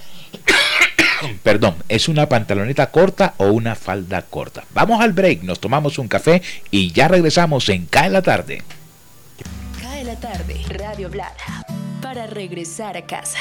Perdón, 1.49 1.77
¿es 1.89 2.11
una 2.11 2.29
pantaloneta 2.29 2.91
corta 2.91 3.33
o 3.39 3.47
una 3.47 3.75
falda 3.75 4.21
corta? 4.21 4.65
Vamos 4.75 5.01
al 5.01 5.15
break, 5.15 5.45
nos 5.45 5.59
tomamos 5.59 5.99
un 5.99 6.07
café 6.07 6.43
y 6.71 6.93
ya 6.93 7.09
regresamos 7.09 7.71
en 7.71 7.87
Cae 7.87 8.11
la 8.11 8.21
tarde. 8.21 8.63
Cae 9.81 10.05
la 10.05 10.17
tarde, 10.17 10.61
Radio 10.69 11.09
Blada, 11.09 11.65
para 12.03 12.27
regresar 12.27 12.99
a 12.99 13.07
casa. 13.07 13.39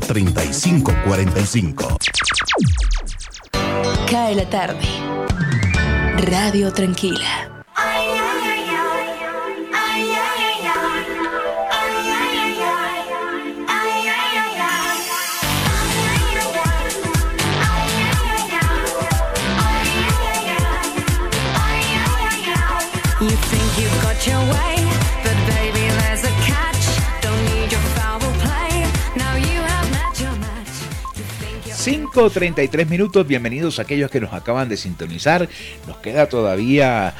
315-545-3545. 0.00 1.96
Cae 4.08 4.34
la 4.34 4.48
tarde. 4.48 4.84
Radio 6.30 6.72
Tranquila. 6.72 7.53
5.33 32.14 32.88
minutos, 32.88 33.26
bienvenidos 33.26 33.80
a 33.80 33.82
aquellos 33.82 34.08
que 34.08 34.20
nos 34.20 34.32
acaban 34.32 34.68
de 34.68 34.76
sintonizar. 34.76 35.48
Nos 35.88 35.96
queda 35.96 36.28
todavía 36.28 37.12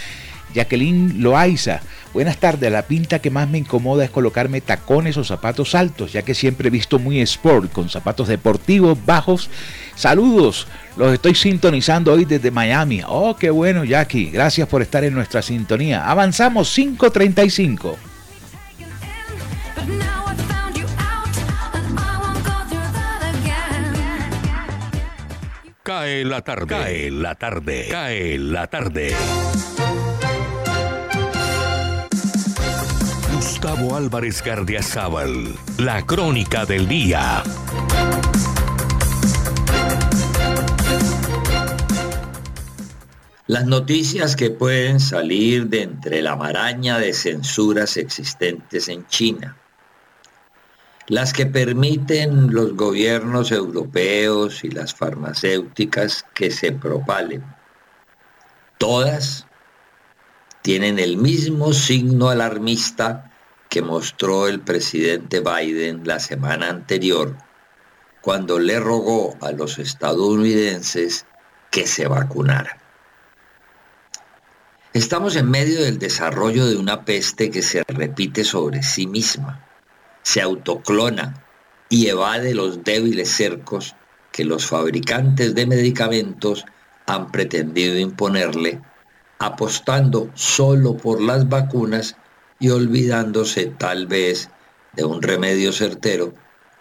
Jacqueline 0.54 1.22
Loaiza, 1.22 1.82
buenas 2.14 2.38
tardes. 2.38 2.72
La 2.72 2.84
pinta 2.84 3.20
que 3.20 3.30
más 3.30 3.50
me 3.50 3.58
incomoda 3.58 4.06
es 4.06 4.12
colocarme 4.12 4.62
tacones 4.62 5.18
o 5.18 5.24
zapatos 5.24 5.76
altos, 5.76 6.14
ya 6.14 6.22
que 6.22 6.34
siempre 6.34 6.68
he 6.68 6.72
visto 6.72 7.00
muy 7.00 7.20
sport, 7.22 7.72
con 7.72 7.90
zapatos 7.90 8.28
deportivos 8.28 8.98
bajos. 9.06 9.50
Saludos, 9.96 10.68
los 10.96 11.14
estoy 11.14 11.36
sintonizando 11.36 12.14
hoy 12.14 12.26
desde 12.26 12.52
Miami. 12.52 13.02
Oh, 13.08 13.36
qué 13.36 13.50
bueno, 13.50 13.84
Jackie. 13.84 14.30
Gracias 14.32 14.68
por 14.68 14.82
estar 14.82 15.04
en 15.04 15.14
nuestra 15.14 15.42
sintonía. 15.42 16.10
Avanzamos 16.10 16.74
535. 16.74 17.98
Cae 25.84 26.24
la 26.24 26.42
tarde. 26.42 26.68
Cae 26.68 27.12
la 27.12 27.36
tarde. 27.36 27.88
Cae 27.92 28.38
la 28.38 28.68
tarde. 28.68 29.14
Gustavo 33.64 33.96
Álvarez 33.96 34.44
Gardiazabal. 34.44 35.56
La 35.78 36.06
crónica 36.06 36.66
del 36.66 36.86
día. 36.86 37.42
Las 43.48 43.66
noticias 43.66 44.36
que 44.36 44.50
pueden 44.50 45.00
salir 45.00 45.68
de 45.68 45.84
entre 45.84 46.22
la 46.22 46.36
maraña 46.36 47.00
de 47.00 47.14
censuras 47.14 47.96
existentes 47.96 48.90
en 48.90 49.08
China. 49.08 49.56
Las 51.08 51.32
que 51.32 51.46
permiten 51.46 52.54
los 52.54 52.76
gobiernos 52.76 53.54
europeos 53.54 54.66
y 54.66 54.72
las 54.72 54.94
farmacéuticas 54.94 56.26
que 56.34 56.52
se 56.52 56.74
propalen. 56.74 57.42
todas 58.78 59.48
tienen 60.64 61.00
el 61.00 61.16
mismo 61.16 61.72
signo 61.72 62.28
alarmista 62.28 63.30
que 63.74 63.82
mostró 63.82 64.48
el 64.48 64.60
presidente 64.60 65.40
Biden 65.40 66.04
la 66.06 66.20
semana 66.20 66.70
anterior 66.70 67.36
cuando 68.22 68.60
le 68.60 68.80
rogó 68.80 69.36
a 69.42 69.52
los 69.52 69.80
estadounidenses 69.80 71.26
que 71.72 71.88
se 71.88 72.06
vacunaran. 72.06 72.78
Estamos 74.94 75.36
en 75.38 75.50
medio 75.50 75.82
del 75.82 75.98
desarrollo 75.98 76.68
de 76.68 76.78
una 76.78 77.04
peste 77.04 77.50
que 77.50 77.64
se 77.64 77.82
repite 77.88 78.44
sobre 78.44 78.84
sí 78.84 79.08
misma, 79.08 79.68
se 80.22 80.40
autoclona 80.44 81.44
y 81.90 82.10
evade 82.10 82.54
los 82.54 82.84
débiles 82.84 83.32
cercos 83.32 83.96
que 84.32 84.46
los 84.46 84.68
fabricantes 84.68 85.56
de 85.56 85.66
medicamentos 85.66 86.64
han 87.08 87.32
pretendido 87.32 87.98
imponerle, 87.98 88.84
apostando 89.40 90.30
solo 90.36 90.96
por 90.96 91.20
las 91.20 91.50
vacunas 91.50 92.18
y 92.64 92.70
olvidándose 92.70 93.66
tal 93.66 94.08
vez 94.08 94.50
de 94.94 95.04
un 95.04 95.22
remedio 95.22 95.74
certero 95.74 96.34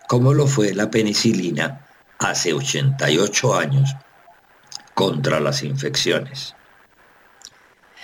como 0.06 0.32
lo 0.32 0.46
fue 0.46 0.74
la 0.74 0.92
penicilina 0.92 1.88
hace 2.20 2.52
88 2.52 3.56
años 3.56 3.96
contra 4.94 5.40
las 5.40 5.64
infecciones. 5.64 6.54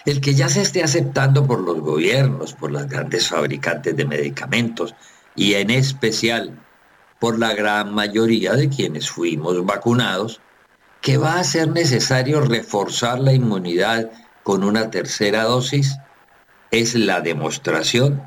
El 0.04 0.20
que 0.20 0.34
ya 0.34 0.48
se 0.48 0.62
esté 0.62 0.82
aceptando 0.82 1.46
por 1.46 1.60
los 1.60 1.78
gobiernos, 1.78 2.52
por 2.54 2.72
las 2.72 2.88
grandes 2.88 3.28
fabricantes 3.28 3.96
de 3.96 4.06
medicamentos 4.06 4.96
y 5.36 5.54
en 5.54 5.70
especial 5.70 6.58
por 7.20 7.38
la 7.38 7.54
gran 7.54 7.94
mayoría 7.94 8.54
de 8.54 8.68
quienes 8.68 9.08
fuimos 9.08 9.64
vacunados, 9.64 10.40
que 11.00 11.16
va 11.16 11.38
a 11.38 11.44
ser 11.44 11.68
necesario 11.68 12.40
reforzar 12.40 13.20
la 13.20 13.34
inmunidad 13.34 14.10
con 14.42 14.64
una 14.64 14.90
tercera 14.90 15.44
dosis, 15.44 15.96
es 16.70 16.94
la 16.94 17.20
demostración 17.20 18.22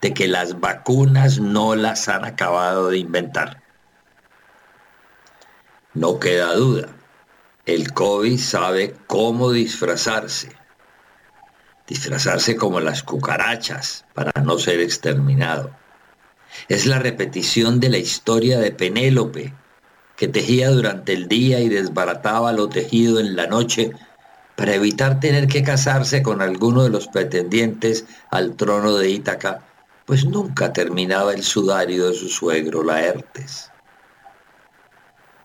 de 0.00 0.12
que 0.12 0.28
las 0.28 0.60
vacunas 0.60 1.38
no 1.40 1.74
las 1.74 2.08
han 2.08 2.24
acabado 2.24 2.90
de 2.90 2.98
inventar. 2.98 3.62
No 5.94 6.20
queda 6.20 6.54
duda, 6.54 6.88
el 7.64 7.92
COVID 7.92 8.38
sabe 8.38 8.94
cómo 9.06 9.50
disfrazarse. 9.50 10.52
Disfrazarse 11.88 12.56
como 12.56 12.80
las 12.80 13.02
cucarachas 13.02 14.04
para 14.14 14.32
no 14.42 14.58
ser 14.58 14.80
exterminado. 14.80 15.74
Es 16.68 16.86
la 16.86 16.98
repetición 16.98 17.80
de 17.80 17.88
la 17.88 17.98
historia 17.98 18.58
de 18.58 18.72
Penélope, 18.72 19.52
que 20.16 20.28
tejía 20.28 20.70
durante 20.70 21.12
el 21.12 21.28
día 21.28 21.60
y 21.60 21.68
desbarataba 21.68 22.52
lo 22.52 22.68
tejido 22.68 23.18
en 23.20 23.36
la 23.36 23.46
noche 23.46 23.92
para 24.56 24.74
evitar 24.74 25.20
tener 25.20 25.46
que 25.46 25.62
casarse 25.62 26.22
con 26.22 26.40
alguno 26.40 26.82
de 26.82 26.90
los 26.90 27.08
pretendientes 27.08 28.06
al 28.30 28.56
trono 28.56 28.94
de 28.94 29.10
Ítaca, 29.10 29.62
pues 30.06 30.24
nunca 30.24 30.72
terminaba 30.72 31.34
el 31.34 31.42
sudario 31.42 32.08
de 32.08 32.14
su 32.14 32.28
suegro 32.28 32.82
Laertes. 32.82 33.70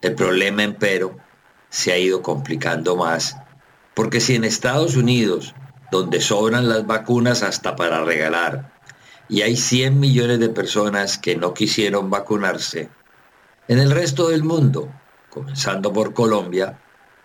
El 0.02 0.16
problema, 0.16 0.64
empero, 0.64 1.18
se 1.70 1.92
ha 1.92 1.98
ido 1.98 2.22
complicando 2.22 2.96
más, 2.96 3.38
porque 3.94 4.22
si 4.22 4.36
en 4.36 4.46
Estados 4.46 4.96
Unidos, 4.96 5.56
donde 5.92 6.22
sobran 6.22 6.70
las 6.70 6.88
vacunas 6.88 7.44
hasta 7.44 7.76
para 7.76 8.04
regalar, 8.04 8.72
y 9.28 9.42
hay 9.42 9.58
100 9.58 10.00
millones 10.00 10.40
de 10.40 10.50
personas 10.50 11.18
que 11.18 11.36
no 11.36 11.54
quisieron 11.54 12.10
vacunarse, 12.10 12.90
en 13.68 13.80
el 13.80 13.92
resto 13.92 14.30
del 14.30 14.44
mundo, 14.44 14.92
comenzando 15.30 15.92
por 15.94 16.14
Colombia, 16.14 16.80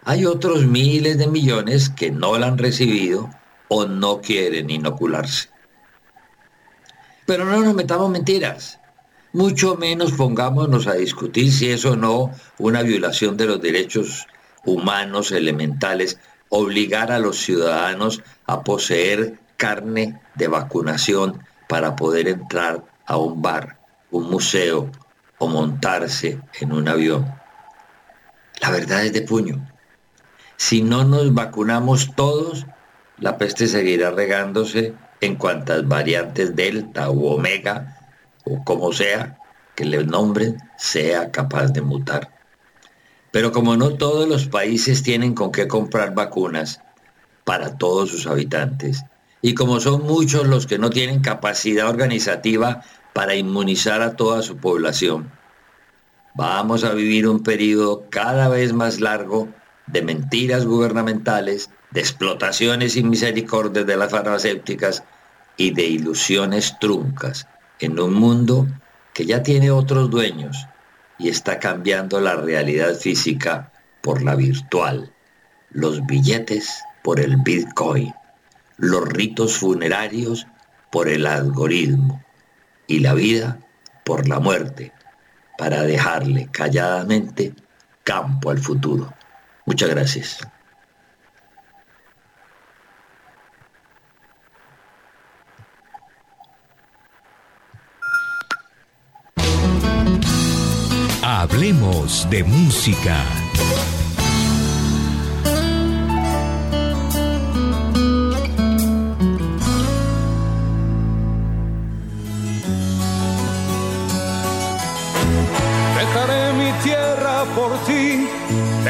hay 0.09 0.25
otros 0.25 0.67
miles 0.67 1.19
de 1.19 1.27
millones 1.27 1.91
que 1.91 2.13
no 2.13 2.39
la 2.39 2.47
han 2.47 2.59
recibido 2.59 3.29
o 3.67 3.87
no 3.87 4.21
quieren 4.21 4.71
inocularse. 4.71 5.49
Pero 7.27 7.45
no 7.45 7.61
nos 7.61 7.75
metamos 7.75 8.09
mentiras, 8.09 8.79
mucho 9.33 9.75
menos 9.75 10.13
pongámonos 10.13 10.87
a 10.87 10.95
discutir 10.95 11.53
si 11.53 11.71
es 11.71 11.85
o 11.85 11.97
no 11.97 12.31
una 12.59 12.83
violación 12.83 13.37
de 13.37 13.47
los 13.47 13.61
derechos 13.61 14.29
humanos 14.65 15.33
elementales 15.33 16.21
obligar 16.51 17.11
a 17.11 17.19
los 17.19 17.39
ciudadanos 17.39 18.23
a 18.47 18.63
poseer 18.63 19.41
carne 19.57 20.21
de 20.37 20.47
vacunación 20.47 21.45
para 21.69 21.97
poder 21.97 22.29
entrar 22.29 22.85
a 23.07 23.17
un 23.17 23.43
bar, 23.43 23.81
un 24.13 24.31
museo 24.31 24.89
o 25.39 25.49
montarse 25.49 26.41
en 26.61 26.71
un 26.71 26.89
avión. 26.89 27.27
La 28.61 28.71
verdad 28.71 29.05
es 29.05 29.13
de 29.13 29.23
puño. 29.23 29.76
Si 30.57 30.83
no 30.83 31.05
nos 31.05 31.35
vacunamos 31.35 32.15
todos, 32.15 32.67
la 33.19 33.39
peste 33.39 33.67
seguirá 33.67 34.11
regándose 34.11 34.95
en 35.21 35.37
cuantas 35.37 35.87
variantes 35.87 36.55
delta 36.57 37.11
u 37.11 37.27
omega 37.27 37.97
o 38.45 38.63
como 38.65 38.93
sea 38.93 39.39
que 39.75 39.85
le 39.85 40.05
nombren 40.05 40.57
sea 40.79 41.31
capaz 41.31 41.69
de 41.69 41.83
mutar. 41.83 42.31
Pero 43.31 43.53
como 43.53 43.77
no 43.77 43.95
todos 43.95 44.29
los 44.29 44.47
países 44.47 45.03
tienen 45.03 45.35
con 45.35 45.53
qué 45.53 45.69
comprar 45.69 46.15
vacunas 46.15 46.81
para 47.45 47.77
todos 47.77 48.11
sus 48.11 48.27
habitantes, 48.27 49.05
y 49.43 49.55
como 49.55 49.79
son 49.81 50.03
muchos 50.05 50.47
los 50.47 50.67
que 50.67 50.79
no 50.79 50.91
tienen 50.91 51.21
capacidad 51.21 51.89
organizativa 51.89 52.83
para 53.13 53.35
inmunizar 53.35 54.03
a 54.03 54.17
toda 54.17 54.43
su 54.43 54.57
población, 54.57 55.31
vamos 56.35 56.85
a 56.85 56.95
vivir 56.95 57.29
un 57.29 57.43
periodo 57.43 58.07
cada 58.11 58.49
vez 58.49 58.73
más 58.73 59.01
largo 59.01 59.49
de 59.87 60.03
mentiras 60.03 60.67
gubernamentales, 60.67 61.71
de 61.91 62.01
explotaciones 62.01 62.95
sin 62.95 63.09
misericordia 63.09 63.85
de 63.85 63.97
las 63.97 64.11
farmacéuticas 64.11 65.05
y 65.57 65.71
de 65.71 65.85
ilusiones 65.85 66.77
truncas 66.81 67.47
en 67.79 67.99
un 67.99 68.15
mundo 68.15 68.67
que 69.15 69.27
ya 69.27 69.43
tiene 69.43 69.71
otros 69.71 70.11
dueños 70.11 70.67
y 71.19 71.29
está 71.29 71.59
cambiando 71.59 72.21
la 72.21 72.37
realidad 72.37 72.95
física 72.95 73.73
por 74.03 74.23
la 74.23 74.35
virtual, 74.35 75.13
los 75.71 76.05
billetes 76.07 76.83
por 77.03 77.21
el 77.21 77.37
Bitcoin, 77.39 78.13
los 78.77 79.09
ritos 79.09 79.57
funerarios 79.57 80.47
por 80.91 81.09
el 81.09 81.27
algoritmo 81.27 82.23
y 82.87 83.01
la 83.01 83.15
vida 83.15 83.59
por 84.05 84.29
la 84.29 84.39
muerte, 84.39 84.93
para 85.59 85.83
dejarle 85.83 86.49
calladamente 86.53 87.55
campo 88.05 88.51
al 88.51 88.59
futuro. 88.59 89.13
Muchas 89.67 89.91
gracias. 89.91 90.39
Hablemos 101.23 102.29
de 102.31 102.45
música. 102.45 103.25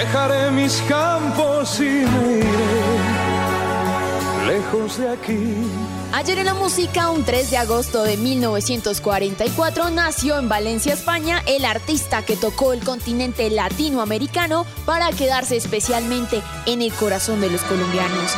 Dejaré 0.07 0.51
mis 0.53 0.83
campos 0.89 1.81
y 1.81 1.85
me 1.85 2.39
iré 2.39 2.97
lejos 4.47 4.99
de 4.99 5.09
aquí. 5.09 5.55
Ayer 6.13 6.39
en 6.39 6.47
la 6.47 6.55
música, 6.55 7.11
un 7.11 7.25
3 7.25 7.51
de 7.51 7.57
agosto 7.57 8.05
de 8.05 8.17
1944, 8.17 9.91
nació 9.91 10.39
en 10.39 10.49
Valencia, 10.49 10.95
España, 10.95 11.43
el 11.47 11.65
artista 11.65 12.25
que 12.25 12.37
tocó 12.37 12.73
el 12.73 12.85
continente 12.85 13.51
latinoamericano 13.51 14.65
para 14.85 15.11
quedarse 15.11 15.57
especialmente 15.57 16.41
en 16.67 16.81
el 16.81 16.93
corazón 16.93 17.41
de 17.41 17.51
los 17.51 17.63
colombianos. 17.63 18.33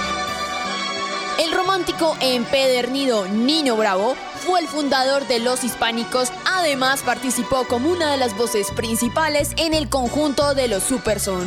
El 1.38 1.52
romántico 1.52 2.16
empedernido 2.20 3.28
Nino 3.28 3.76
Bravo 3.76 4.16
el 4.56 4.68
fundador 4.68 5.26
de 5.28 5.40
Los 5.40 5.64
Hispánicos, 5.64 6.32
además 6.46 7.02
participó 7.02 7.64
como 7.68 7.90
una 7.90 8.10
de 8.10 8.16
las 8.16 8.36
voces 8.36 8.68
principales 8.70 9.50
en 9.56 9.74
el 9.74 9.88
conjunto 9.88 10.54
de 10.54 10.68
los 10.68 10.82
Superson. 10.82 11.46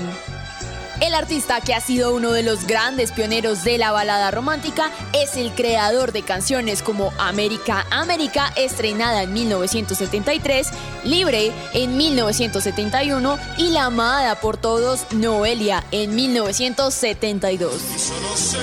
El 1.02 1.16
artista 1.16 1.62
que 1.62 1.74
ha 1.74 1.82
sido 1.82 2.14
uno 2.14 2.32
de 2.32 2.44
los 2.44 2.68
grandes 2.68 3.12
pioneros 3.12 3.64
de 3.64 3.80
la 3.80 3.92
balada 3.92 4.30
romántica 4.30 4.92
es 5.14 5.36
el 5.36 5.52
creador 5.52 6.12
de 6.12 6.22
canciones 6.22 6.84
como 6.84 7.12
América, 7.18 7.88
América, 7.90 8.54
estrenada 8.56 9.24
en 9.24 9.34
1973, 9.34 10.68
Libre 11.04 11.52
en 11.74 11.98
1971 11.98 13.40
y 13.58 13.70
la 13.70 13.86
amada 13.86 14.40
por 14.40 14.58
todos 14.58 15.12
Noelia 15.12 15.84
en 15.90 16.14
1972. 16.14 17.82
Solo 17.98 18.38
sé 18.38 18.60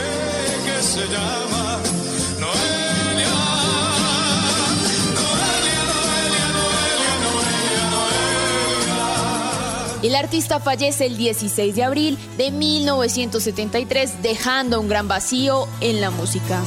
que 0.64 0.82
se 0.82 1.06
llama 1.08 1.97
El 10.02 10.14
artista 10.14 10.60
fallece 10.60 11.06
el 11.06 11.16
16 11.16 11.74
de 11.74 11.82
abril 11.82 12.18
de 12.36 12.52
1973, 12.52 14.22
dejando 14.22 14.80
un 14.80 14.88
gran 14.88 15.08
vacío 15.08 15.66
en 15.80 16.00
la 16.00 16.10
música. 16.10 16.62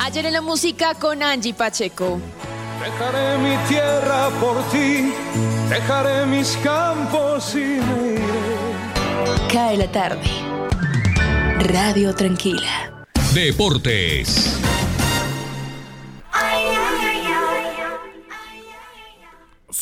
Ayer 0.00 0.26
en 0.26 0.32
la 0.32 0.40
música 0.40 0.94
con 0.94 1.22
Angie 1.22 1.54
Pacheco. 1.54 2.20
Dejaré 2.80 3.38
mi 3.38 3.56
tierra 3.68 4.30
por 4.40 4.62
ti, 4.70 5.12
dejaré 5.68 6.24
mis 6.26 6.56
campos 6.58 7.52
y 7.54 7.58
me 7.58 8.12
iré. 8.12 9.52
Cae 9.52 9.76
la 9.76 9.90
tarde. 9.90 10.22
Radio 11.58 12.14
Tranquila. 12.14 13.06
Deportes. 13.34 14.58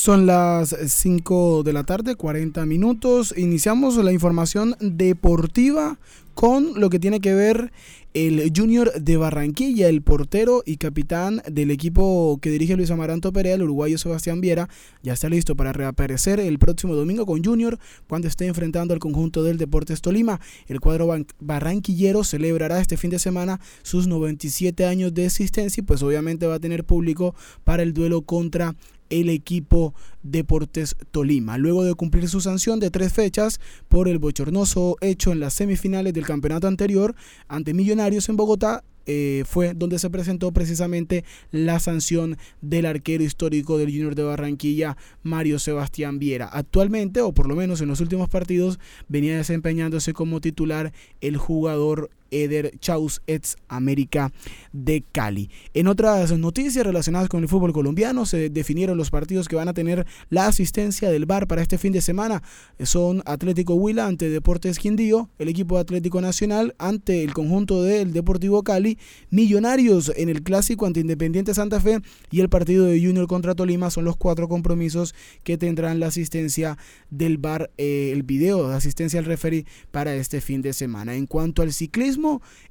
Son 0.07 0.25
las 0.25 0.69
5 0.87 1.65
de 1.65 1.73
la 1.73 1.83
tarde, 1.83 2.15
40 2.15 2.65
minutos. 2.65 3.35
Iniciamos 3.37 3.97
la 3.97 4.13
información 4.13 4.77
deportiva 4.79 5.99
con 6.37 6.79
lo 6.79 6.91
que 6.91 7.01
tiene 7.01 7.19
que 7.19 7.35
ver 7.35 7.73
el 8.15 8.53
Junior 8.57 8.93
de 8.93 9.17
Barranquilla, 9.17 9.89
el 9.89 10.03
portero 10.03 10.63
y 10.65 10.77
capitán 10.77 11.43
del 11.51 11.71
equipo 11.71 12.39
que 12.41 12.51
dirige 12.51 12.77
Luis 12.77 12.91
Amaranto 12.91 13.33
Perea, 13.33 13.57
el 13.57 13.63
uruguayo 13.63 13.99
Sebastián 13.99 14.41
Viera, 14.41 14.69
ya 15.03 15.13
está 15.13 15.29
listo 15.29 15.57
para 15.57 15.73
reaparecer 15.73 16.41
el 16.41 16.59
próximo 16.59 16.95
domingo 16.95 17.27
con 17.27 17.45
Junior 17.45 17.79
cuando 18.09 18.29
esté 18.29 18.47
enfrentando 18.47 18.95
al 18.95 19.01
conjunto 19.01 19.43
del 19.43 19.59
Deportes 19.59 20.03
Tolima. 20.03 20.41
El 20.69 20.81
cuadro 20.81 21.09
barranquillero 21.41 22.23
celebrará 22.23 22.81
este 22.81 22.97
fin 22.97 23.11
de 23.11 23.19
semana 23.19 23.61
sus 23.83 24.07
97 24.07 24.87
años 24.87 25.13
de 25.13 25.27
existencia 25.27 25.81
y 25.81 25.85
pues 25.85 26.03
obviamente 26.03 26.47
va 26.47 26.55
a 26.55 26.61
tener 26.61 26.85
público 26.85 27.35
para 27.65 27.83
el 27.83 27.93
duelo 27.93 28.23
contra 28.23 28.77
el 29.11 29.29
equipo 29.29 29.95
Deportes 30.23 30.97
Tolima. 31.11 31.59
Luego 31.59 31.85
de 31.85 31.95
cumplir 31.95 32.29
su 32.29 32.41
sanción 32.41 32.81
de 32.81 32.91
tres 32.91 33.13
fechas 33.13 33.61
por 33.89 34.09
el 34.09 34.19
bochornoso 34.19 34.97
hecho 35.01 35.33
en 35.33 35.41
las 35.41 35.55
semifinales 35.55 36.13
del 36.13 36.27
campeonato 36.27 36.67
anterior 36.67 37.15
ante 37.49 37.75
Millonarios 37.75 38.29
en 38.29 38.37
Bogotá, 38.37 38.85
eh, 39.09 39.45
fue 39.47 39.73
donde 39.73 40.01
se 40.01 40.11
presentó 40.11 40.51
precisamente 40.51 41.25
la 41.53 41.79
sanción 41.79 42.37
del 42.61 42.87
arquero 42.87 43.23
histórico 43.23 43.79
del 43.79 43.91
Junior 43.91 44.17
de 44.17 44.25
Barranquilla, 44.25 44.97
Mario 45.23 45.61
Sebastián 45.61 46.19
Viera. 46.19 46.47
Actualmente, 46.47 47.21
o 47.21 47.33
por 47.33 47.47
lo 47.49 47.55
menos 47.55 47.81
en 47.81 47.89
los 47.89 48.01
últimos 48.01 48.29
partidos, 48.29 48.81
venía 49.07 49.37
desempeñándose 49.37 50.13
como 50.13 50.41
titular 50.41 50.93
el 51.21 51.37
jugador 51.37 52.11
Eder 52.31 52.79
Chaus, 52.79 53.23
ex 53.27 53.57
América 53.69 54.33
de 54.73 55.05
Cali. 55.13 55.51
En 55.75 55.89
otras 55.89 56.37
noticias 56.39 56.85
relacionadas 56.85 57.29
con 57.29 57.43
el 57.43 57.49
fútbol 57.49 57.73
colombiano, 57.73 58.27
se 58.27 58.51
definieron 58.51 58.97
los 58.97 59.11
partidos 59.11 59.49
que 59.49 59.57
van 59.57 59.69
a 59.69 59.75
tener 59.75 60.07
la 60.31 60.47
asistencia 60.47 61.11
del 61.11 61.27
VAR 61.27 61.47
para 61.47 61.63
este 61.63 61.79
fin 61.79 61.93
de 61.93 62.01
semana. 62.01 62.43
Son 62.83 63.23
Atlético 63.27 63.75
Huila 63.75 64.07
ante 64.07 64.29
Deportes 64.31 64.79
Quindío, 64.79 65.31
el 65.39 65.49
equipo 65.49 65.79
Atlético 65.79 66.21
Nacional 66.21 66.75
ante 66.79 67.25
el 67.25 67.35
conjunto 67.35 67.83
del 67.83 68.13
Deportivo 68.13 68.63
Cali, 68.63 68.99
Millonarios 69.31 70.13
en 70.17 70.29
el 70.29 70.43
clásico 70.43 70.87
ante 70.87 71.01
Independiente 71.01 71.55
Santa 71.55 71.81
Fe 71.81 72.01
y 72.31 72.41
el 72.41 72.49
partido 72.49 72.87
de 72.87 73.01
Junior 73.01 73.27
contra 73.27 73.55
Tolima 73.55 73.91
son 73.91 74.05
los 74.05 74.17
cuatro 74.17 74.49
compromisos 74.49 75.15
que 75.45 75.59
tendrán 75.59 76.01
la 76.01 76.07
asistencia 76.07 76.79
del 77.11 77.39
VAR, 77.39 77.71
eh, 77.77 78.11
el 78.13 78.23
video 78.23 78.69
de 78.69 78.75
asistencia 78.75 79.19
al 79.19 79.27
referee 79.27 79.67
para 79.91 80.15
este 80.15 80.41
fin 80.41 80.63
de 80.63 80.73
semana. 80.73 81.15
En 81.15 81.27
cuanto 81.27 81.63
al 81.63 81.73
ciclismo, 81.73 82.16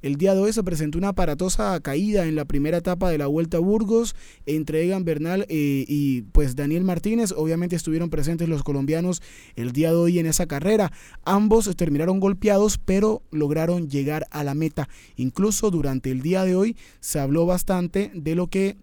el 0.02 0.16
día 0.16 0.34
de 0.34 0.40
hoy 0.40 0.52
se 0.52 0.62
presentó 0.62 0.98
una 0.98 1.08
aparatosa 1.08 1.78
caída 1.80 2.26
en 2.26 2.34
la 2.34 2.44
primera 2.44 2.78
etapa 2.78 3.10
de 3.10 3.18
la 3.18 3.26
Vuelta 3.26 3.58
a 3.58 3.60
Burgos 3.60 4.14
entre 4.46 4.84
Egan 4.84 5.04
Bernal 5.04 5.46
eh, 5.48 5.84
y 5.88 6.22
pues 6.32 6.56
Daniel 6.56 6.84
Martínez. 6.84 7.32
Obviamente 7.36 7.76
estuvieron 7.76 8.10
presentes 8.10 8.48
los 8.48 8.62
colombianos 8.62 9.22
el 9.54 9.72
día 9.72 9.90
de 9.90 9.96
hoy 9.96 10.18
en 10.18 10.26
esa 10.26 10.46
carrera. 10.46 10.92
Ambos 11.24 11.74
terminaron 11.76 12.20
golpeados, 12.20 12.78
pero 12.78 13.22
lograron 13.30 13.88
llegar 13.88 14.26
a 14.30 14.44
la 14.44 14.54
meta. 14.54 14.88
Incluso 15.16 15.70
durante 15.70 16.10
el 16.10 16.22
día 16.22 16.44
de 16.44 16.56
hoy 16.56 16.76
se 17.00 17.18
habló 17.18 17.46
bastante 17.46 18.10
de 18.14 18.34
lo 18.34 18.48
que 18.48 18.76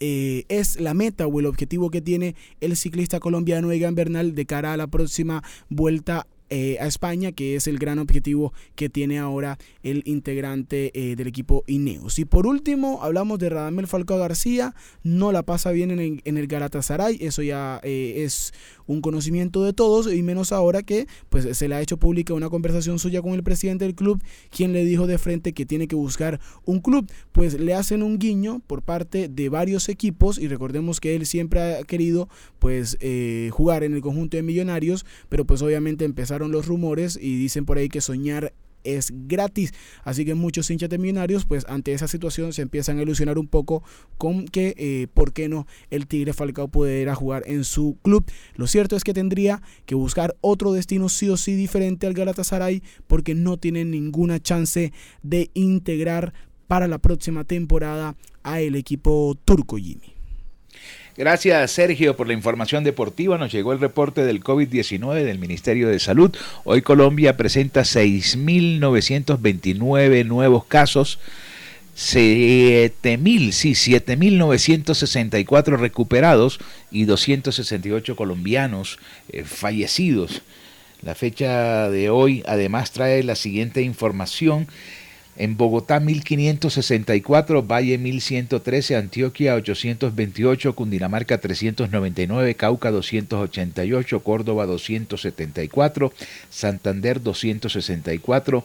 eh, 0.00 0.44
es 0.48 0.80
la 0.80 0.94
meta 0.94 1.26
o 1.26 1.40
el 1.40 1.46
objetivo 1.46 1.90
que 1.90 2.00
tiene 2.00 2.36
el 2.60 2.76
ciclista 2.76 3.18
colombiano 3.18 3.72
Egan 3.72 3.96
Bernal 3.96 4.34
de 4.34 4.46
cara 4.46 4.72
a 4.72 4.76
la 4.76 4.86
próxima 4.86 5.42
vuelta 5.68 6.26
eh, 6.50 6.78
a 6.80 6.86
España, 6.86 7.32
que 7.32 7.56
es 7.56 7.66
el 7.66 7.78
gran 7.78 7.98
objetivo 7.98 8.54
que 8.74 8.88
tiene 8.88 9.18
ahora 9.18 9.58
el 9.82 10.02
integrante 10.06 10.90
eh, 10.94 11.14
del 11.14 11.26
equipo 11.26 11.62
Ineos. 11.66 12.18
Y 12.18 12.24
por 12.24 12.46
último, 12.46 13.00
hablamos 13.02 13.38
de 13.38 13.50
Radamel 13.50 13.86
Falcao 13.86 14.18
García, 14.18 14.74
no 15.02 15.30
la 15.30 15.42
pasa 15.42 15.72
bien 15.72 15.90
en 15.90 15.98
el, 15.98 16.22
en 16.24 16.38
el 16.38 16.46
Galatasaray, 16.46 17.18
eso 17.20 17.42
ya 17.42 17.80
eh, 17.82 18.24
es 18.24 18.54
un 18.86 19.02
conocimiento 19.02 19.62
de 19.62 19.74
todos 19.74 20.10
y 20.10 20.22
menos 20.22 20.50
ahora 20.50 20.82
que 20.82 21.06
pues 21.28 21.54
se 21.54 21.68
le 21.68 21.74
ha 21.74 21.82
hecho 21.82 21.98
pública 21.98 22.32
una 22.32 22.48
conversación 22.48 22.98
suya 22.98 23.20
con 23.20 23.34
el 23.34 23.42
presidente 23.42 23.84
del 23.84 23.94
club, 23.94 24.22
quien 24.48 24.72
le 24.72 24.86
dijo 24.86 25.06
de 25.06 25.18
frente 25.18 25.52
que 25.52 25.66
tiene 25.66 25.86
que 25.86 25.96
buscar 25.96 26.40
un 26.64 26.80
club, 26.80 27.10
pues 27.32 27.60
le 27.60 27.74
hacen 27.74 28.02
un 28.02 28.18
guiño 28.18 28.62
por 28.66 28.80
parte 28.80 29.28
de 29.28 29.50
varios 29.50 29.90
equipos 29.90 30.38
y 30.38 30.48
recordemos 30.48 30.98
que 30.98 31.14
él 31.14 31.26
siempre 31.26 31.60
ha 31.60 31.82
querido 31.82 32.30
pues 32.58 32.96
jugar 33.50 33.84
en 33.84 33.92
el 33.92 34.00
conjunto 34.00 34.38
de 34.38 34.42
millonarios, 34.42 35.04
pero 35.28 35.44
pues 35.44 35.60
obviamente 35.60 36.06
empezar 36.06 36.37
los 36.46 36.66
rumores 36.66 37.18
y 37.20 37.36
dicen 37.36 37.64
por 37.64 37.78
ahí 37.78 37.88
que 37.88 38.00
soñar 38.00 38.52
es 38.84 39.12
gratis. 39.26 39.72
Así 40.04 40.24
que 40.24 40.34
muchos 40.34 40.70
hinchas 40.70 40.88
de 40.88 40.98
millonarios, 40.98 41.44
pues 41.44 41.64
ante 41.68 41.92
esa 41.92 42.08
situación 42.08 42.52
se 42.52 42.62
empiezan 42.62 42.98
a 42.98 43.02
ilusionar 43.02 43.38
un 43.38 43.48
poco 43.48 43.82
con 44.16 44.46
que, 44.46 44.74
eh, 44.76 45.08
¿por 45.12 45.32
qué 45.32 45.48
no 45.48 45.66
el 45.90 46.06
Tigre 46.06 46.32
Falcao 46.32 46.68
pudiera 46.68 47.14
jugar 47.14 47.42
en 47.46 47.64
su 47.64 47.98
club? 48.02 48.24
Lo 48.54 48.66
cierto 48.66 48.96
es 48.96 49.04
que 49.04 49.14
tendría 49.14 49.62
que 49.86 49.94
buscar 49.94 50.36
otro 50.40 50.72
destino 50.72 51.08
sí 51.08 51.28
o 51.28 51.36
sí 51.36 51.54
diferente 51.54 52.06
al 52.06 52.14
Galatasaray 52.14 52.82
porque 53.06 53.34
no 53.34 53.56
tiene 53.56 53.84
ninguna 53.84 54.40
chance 54.40 54.92
de 55.22 55.50
integrar 55.54 56.32
para 56.66 56.86
la 56.86 56.98
próxima 56.98 57.44
temporada 57.44 58.16
a 58.42 58.60
el 58.60 58.76
equipo 58.76 59.36
turco 59.44 59.76
Jimmy. 59.76 60.17
Gracias 61.18 61.70
Sergio 61.72 62.16
por 62.16 62.28
la 62.28 62.32
información 62.32 62.84
deportiva. 62.84 63.36
Nos 63.38 63.50
llegó 63.50 63.72
el 63.72 63.80
reporte 63.80 64.24
del 64.24 64.40
COVID-19 64.40 65.24
del 65.24 65.40
Ministerio 65.40 65.88
de 65.88 65.98
Salud. 65.98 66.30
Hoy 66.62 66.80
Colombia 66.80 67.36
presenta 67.36 67.80
6.929 67.80 70.24
nuevos 70.24 70.64
casos. 70.66 71.18
7.000, 71.96 73.50
sí, 73.50 73.72
7.964 73.72 75.76
recuperados 75.76 76.60
y 76.92 77.06
268 77.06 78.14
colombianos 78.14 79.00
eh, 79.30 79.42
fallecidos. 79.42 80.42
La 81.02 81.16
fecha 81.16 81.90
de 81.90 82.10
hoy 82.10 82.44
además 82.46 82.92
trae 82.92 83.24
la 83.24 83.34
siguiente 83.34 83.82
información. 83.82 84.68
En 85.40 85.56
Bogotá 85.56 86.00
1564, 86.00 87.62
Valle 87.62 87.96
1113, 87.96 88.96
Antioquia 88.96 89.54
828, 89.54 90.74
Cundinamarca 90.74 91.38
399, 91.38 92.56
Cauca 92.56 92.90
288, 92.90 94.18
Córdoba 94.24 94.66
274, 94.66 96.12
Santander 96.50 97.22
264, 97.22 98.64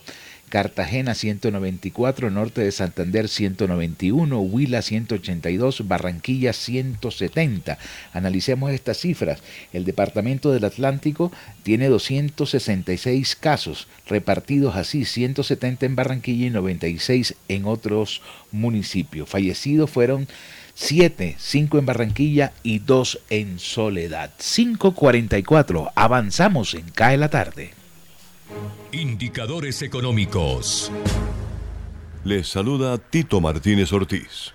Cartagena 0.53 1.15
194, 1.15 2.29
Norte 2.29 2.61
de 2.61 2.71
Santander 2.71 3.27
191, 3.27 4.39
Huila 4.39 4.83
182, 4.83 5.87
Barranquilla 5.87 6.53
170. 6.53 7.79
Analicemos 8.13 8.69
estas 8.69 8.99
cifras. 8.99 9.41
El 9.73 9.83
Departamento 9.83 10.51
del 10.51 10.65
Atlántico 10.65 11.31
tiene 11.63 11.87
266 11.87 13.35
casos, 13.35 13.87
repartidos 14.05 14.75
así, 14.75 15.05
170 15.05 15.87
en 15.87 15.95
Barranquilla 15.95 16.45
y 16.45 16.51
96 16.51 17.33
en 17.47 17.65
otros 17.65 18.21
municipios. 18.51 19.27
Fallecidos 19.27 19.89
fueron 19.89 20.27
7, 20.75 21.35
5 21.35 21.79
en 21.79 21.85
Barranquilla 21.87 22.53
y 22.61 22.77
2 22.77 23.21
en 23.31 23.57
Soledad. 23.57 24.29
5.44, 24.37 25.91
avanzamos 25.95 26.75
en 26.75 26.91
CAE 26.91 27.17
la 27.17 27.29
tarde. 27.29 27.82
Indicadores 28.91 29.81
económicos. 29.81 30.91
Les 32.23 32.47
saluda 32.47 32.97
Tito 32.97 33.41
Martínez 33.41 33.91
Ortiz. 33.91 34.53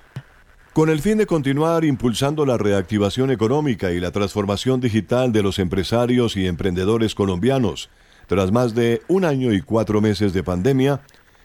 Con 0.72 0.90
el 0.90 1.00
fin 1.00 1.18
de 1.18 1.26
continuar 1.26 1.84
impulsando 1.84 2.46
la 2.46 2.56
reactivación 2.56 3.30
económica 3.30 3.90
y 3.90 4.00
la 4.00 4.12
transformación 4.12 4.80
digital 4.80 5.32
de 5.32 5.42
los 5.42 5.58
empresarios 5.58 6.36
y 6.36 6.46
emprendedores 6.46 7.14
colombianos, 7.14 7.90
tras 8.26 8.52
más 8.52 8.74
de 8.74 9.02
un 9.08 9.24
año 9.24 9.52
y 9.52 9.60
cuatro 9.60 10.00
meses 10.00 10.32
de 10.32 10.42
pandemia, 10.42 11.00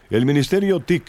el 0.09 0.25
Ministerio 0.25 0.79
TIC 0.79 1.03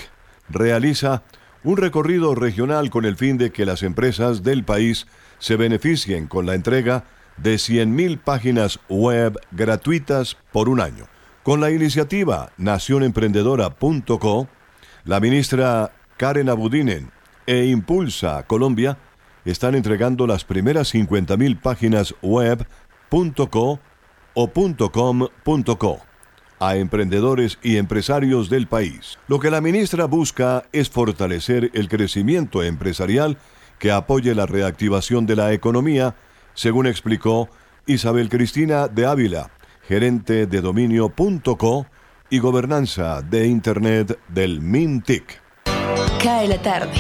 realiza 0.48 1.22
un 1.64 1.76
recorrido 1.76 2.34
regional 2.34 2.90
con 2.90 3.04
el 3.04 3.16
fin 3.16 3.38
de 3.38 3.50
que 3.50 3.66
las 3.66 3.82
empresas 3.82 4.42
del 4.42 4.64
país 4.64 5.06
se 5.38 5.56
beneficien 5.56 6.26
con 6.26 6.46
la 6.46 6.54
entrega 6.54 7.04
de 7.36 7.56
100.000 7.56 8.18
páginas 8.20 8.78
web 8.88 9.38
gratuitas 9.50 10.36
por 10.52 10.68
un 10.68 10.80
año. 10.80 11.13
Con 11.44 11.60
la 11.60 11.70
iniciativa 11.70 12.50
nacionemprendedora.co, 12.56 14.48
la 15.04 15.20
ministra 15.20 15.92
Karen 16.16 16.48
Abudinen 16.48 17.10
e 17.46 17.66
Impulsa 17.66 18.44
Colombia 18.46 18.96
están 19.44 19.74
entregando 19.74 20.26
las 20.26 20.42
primeras 20.42 20.94
50.000 20.94 21.60
páginas 21.60 22.14
web 22.22 22.66
.co 23.50 23.78
o 24.32 24.52
.com.co 24.90 26.00
a 26.60 26.76
emprendedores 26.76 27.58
y 27.62 27.76
empresarios 27.76 28.48
del 28.48 28.66
país. 28.66 29.18
Lo 29.28 29.38
que 29.38 29.50
la 29.50 29.60
ministra 29.60 30.06
busca 30.06 30.64
es 30.72 30.88
fortalecer 30.88 31.70
el 31.74 31.90
crecimiento 31.90 32.62
empresarial 32.62 33.36
que 33.78 33.92
apoye 33.92 34.34
la 34.34 34.46
reactivación 34.46 35.26
de 35.26 35.36
la 35.36 35.52
economía, 35.52 36.14
según 36.54 36.86
explicó 36.86 37.50
Isabel 37.86 38.30
Cristina 38.30 38.88
de 38.88 39.04
Ávila, 39.04 39.50
gerente 39.88 40.46
de 40.46 40.60
dominio.co 40.60 41.86
y 42.30 42.38
gobernanza 42.38 43.22
de 43.22 43.46
Internet 43.46 44.18
del 44.28 44.60
MINTIC. 44.60 45.40
Cae 46.22 46.48
la 46.48 46.60
tarde. 46.60 46.98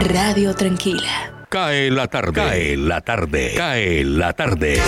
Radio 0.00 0.54
Tranquila. 0.54 1.46
Cae 1.48 1.90
la 1.90 2.08
tarde. 2.08 2.32
Cae 2.32 2.76
la 2.76 3.00
tarde. 3.00 3.54
Cae 3.56 4.04
la 4.04 4.32
tarde. 4.32 4.80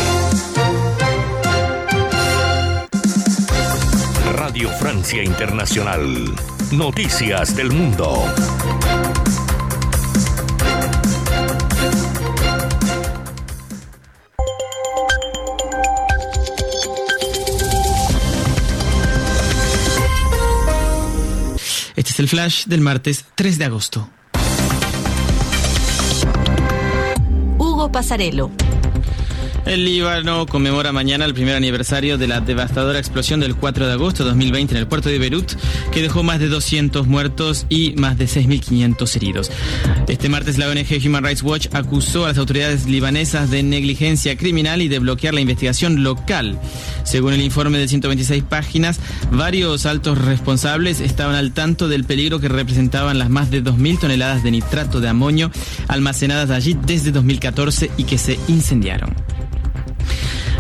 Radio 4.32 4.68
Francia 4.70 5.22
Internacional. 5.22 6.34
Noticias 6.72 7.56
del 7.56 7.70
Mundo. 7.72 8.24
Flash 22.28 22.66
del 22.66 22.80
martes 22.80 23.24
3 23.34 23.58
de 23.58 23.64
agosto. 23.64 24.08
Hugo 27.58 27.90
Pasarelo. 27.90 28.50
El 29.66 29.84
Líbano 29.84 30.46
conmemora 30.46 30.92
mañana 30.92 31.24
el 31.24 31.34
primer 31.34 31.56
aniversario 31.56 32.18
de 32.18 32.28
la 32.28 32.40
devastadora 32.40 33.00
explosión 33.00 33.40
del 33.40 33.56
4 33.56 33.88
de 33.88 33.94
agosto 33.94 34.22
de 34.22 34.30
2020 34.30 34.74
en 34.74 34.78
el 34.78 34.86
puerto 34.86 35.08
de 35.08 35.18
Beirut, 35.18 35.54
que 35.90 36.02
dejó 36.02 36.22
más 36.22 36.38
de 36.38 36.46
200 36.46 37.08
muertos 37.08 37.66
y 37.68 37.92
más 37.94 38.16
de 38.16 38.26
6.500 38.26 39.16
heridos. 39.16 39.50
Este 40.06 40.28
martes 40.28 40.56
la 40.56 40.68
ONG 40.68 41.04
Human 41.04 41.24
Rights 41.24 41.42
Watch 41.42 41.66
acusó 41.72 42.24
a 42.24 42.28
las 42.28 42.38
autoridades 42.38 42.86
libanesas 42.86 43.50
de 43.50 43.64
negligencia 43.64 44.36
criminal 44.36 44.82
y 44.82 44.88
de 44.88 45.00
bloquear 45.00 45.34
la 45.34 45.40
investigación 45.40 46.04
local. 46.04 46.60
Según 47.02 47.32
el 47.32 47.42
informe 47.42 47.78
de 47.78 47.88
126 47.88 48.44
páginas, 48.44 49.00
varios 49.32 49.84
altos 49.84 50.16
responsables 50.16 51.00
estaban 51.00 51.34
al 51.34 51.52
tanto 51.52 51.88
del 51.88 52.04
peligro 52.04 52.38
que 52.38 52.48
representaban 52.48 53.18
las 53.18 53.30
más 53.30 53.50
de 53.50 53.64
2.000 53.64 53.98
toneladas 53.98 54.44
de 54.44 54.52
nitrato 54.52 55.00
de 55.00 55.08
amonio 55.08 55.50
almacenadas 55.88 56.50
allí 56.50 56.78
desde 56.86 57.10
2014 57.10 57.90
y 57.96 58.04
que 58.04 58.16
se 58.16 58.38
incendiaron. 58.46 59.12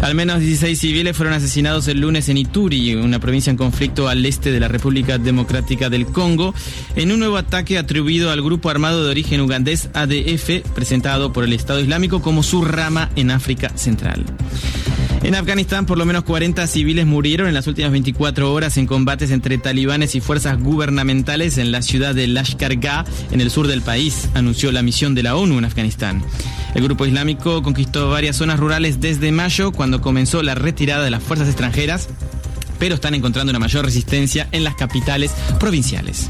Al 0.02 0.14
menos 0.14 0.40
16 0.40 0.78
civiles 0.78 1.16
fueron 1.16 1.34
asesinados 1.34 1.88
el 1.88 2.00
lunes 2.00 2.28
en 2.28 2.36
Ituri, 2.36 2.94
una 2.94 3.18
provincia 3.18 3.50
en 3.50 3.56
conflicto 3.56 4.08
al 4.08 4.24
este 4.24 4.52
de 4.52 4.60
la 4.60 4.68
República 4.68 5.18
Democrática 5.18 5.90
del 5.90 6.06
Congo, 6.06 6.54
en 6.94 7.12
un 7.12 7.18
nuevo 7.18 7.36
ataque 7.36 7.78
atribuido 7.78 8.30
al 8.30 8.42
grupo 8.42 8.70
armado 8.70 9.04
de 9.04 9.10
origen 9.10 9.40
ugandés 9.40 9.88
ADF, 9.94 10.68
presentado 10.74 11.32
por 11.32 11.44
el 11.44 11.52
Estado 11.52 11.80
Islámico 11.80 12.22
como 12.22 12.42
su 12.42 12.64
rama 12.64 13.10
en 13.16 13.30
África 13.30 13.70
Central. 13.76 14.24
En 15.26 15.34
Afganistán, 15.34 15.86
por 15.86 15.98
lo 15.98 16.06
menos 16.06 16.22
40 16.22 16.68
civiles 16.68 17.04
murieron 17.04 17.48
en 17.48 17.54
las 17.54 17.66
últimas 17.66 17.90
24 17.90 18.52
horas 18.52 18.76
en 18.76 18.86
combates 18.86 19.32
entre 19.32 19.58
talibanes 19.58 20.14
y 20.14 20.20
fuerzas 20.20 20.56
gubernamentales 20.56 21.58
en 21.58 21.72
la 21.72 21.82
ciudad 21.82 22.14
de 22.14 22.28
Lashkar 22.28 22.76
Gah, 22.76 23.04
en 23.32 23.40
el 23.40 23.50
sur 23.50 23.66
del 23.66 23.82
país, 23.82 24.28
anunció 24.34 24.70
la 24.70 24.82
misión 24.82 25.16
de 25.16 25.24
la 25.24 25.34
ONU 25.34 25.58
en 25.58 25.64
Afganistán. 25.64 26.22
El 26.76 26.84
grupo 26.84 27.06
islámico 27.06 27.60
conquistó 27.64 28.08
varias 28.08 28.36
zonas 28.36 28.60
rurales 28.60 29.00
desde 29.00 29.32
mayo, 29.32 29.72
cuando 29.72 30.00
comenzó 30.00 30.44
la 30.44 30.54
retirada 30.54 31.02
de 31.02 31.10
las 31.10 31.24
fuerzas 31.24 31.48
extranjeras, 31.48 32.08
pero 32.78 32.94
están 32.94 33.14
encontrando 33.14 33.50
una 33.50 33.58
mayor 33.58 33.84
resistencia 33.84 34.46
en 34.52 34.62
las 34.62 34.76
capitales 34.76 35.32
provinciales. 35.58 36.28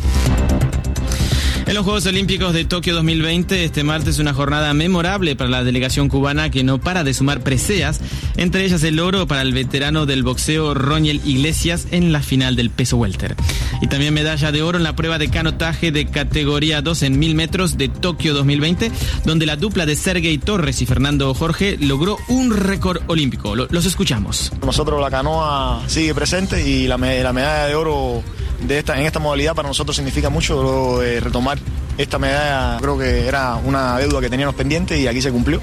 En 1.66 1.74
los 1.74 1.82
Juegos 1.82 2.06
Olímpicos 2.06 2.52
de 2.52 2.64
Tokio 2.64 2.94
2020, 2.94 3.64
este 3.64 3.82
martes 3.82 4.20
una 4.20 4.32
jornada 4.32 4.72
memorable 4.72 5.34
para 5.34 5.50
la 5.50 5.64
delegación 5.64 6.08
cubana 6.08 6.48
que 6.48 6.62
no 6.62 6.78
para 6.78 7.02
de 7.02 7.12
sumar 7.12 7.40
preseas, 7.40 8.00
entre 8.36 8.64
ellas 8.64 8.84
el 8.84 9.00
oro 9.00 9.26
para 9.26 9.42
el 9.42 9.52
veterano 9.52 10.06
del 10.06 10.22
boxeo 10.22 10.74
Roniel 10.74 11.20
Iglesias 11.24 11.88
en 11.90 12.12
la 12.12 12.20
final 12.22 12.54
del 12.54 12.70
peso 12.70 12.98
welter. 12.98 13.34
Y 13.82 13.88
también 13.88 14.14
medalla 14.14 14.52
de 14.52 14.62
oro 14.62 14.78
en 14.78 14.84
la 14.84 14.94
prueba 14.94 15.18
de 15.18 15.28
canotaje 15.28 15.90
de 15.90 16.06
categoría 16.06 16.82
2 16.82 17.02
en 17.02 17.18
1000 17.18 17.34
metros 17.34 17.76
de 17.76 17.88
Tokio 17.88 18.32
2020, 18.32 18.92
donde 19.24 19.44
la 19.44 19.56
dupla 19.56 19.86
de 19.86 19.96
Sergey 19.96 20.38
Torres 20.38 20.80
y 20.82 20.86
Fernando 20.86 21.34
Jorge 21.34 21.78
logró 21.80 22.16
un 22.28 22.52
récord 22.56 23.00
olímpico. 23.08 23.56
Lo- 23.56 23.66
los 23.70 23.86
escuchamos. 23.86 24.52
Nosotros 24.64 25.00
la 25.00 25.10
canoa 25.10 25.82
sigue 25.88 26.14
presente 26.14 26.66
y 26.66 26.86
la 26.86 26.96
medalla 26.96 27.66
de 27.66 27.74
oro 27.74 28.22
de 28.62 28.78
esta, 28.78 28.98
en 28.98 29.06
esta 29.06 29.18
modalidad 29.18 29.54
para 29.54 29.68
nosotros 29.68 29.96
significa 29.96 30.30
mucho 30.30 31.02
eh, 31.02 31.20
retomar 31.20 31.58
esta 31.98 32.18
medalla. 32.18 32.78
Creo 32.80 32.98
que 32.98 33.26
era 33.26 33.56
una 33.56 33.98
deuda 33.98 34.20
que 34.20 34.30
teníamos 34.30 34.54
pendiente 34.54 34.98
y 34.98 35.06
aquí 35.06 35.22
se 35.22 35.30
cumplió. 35.30 35.60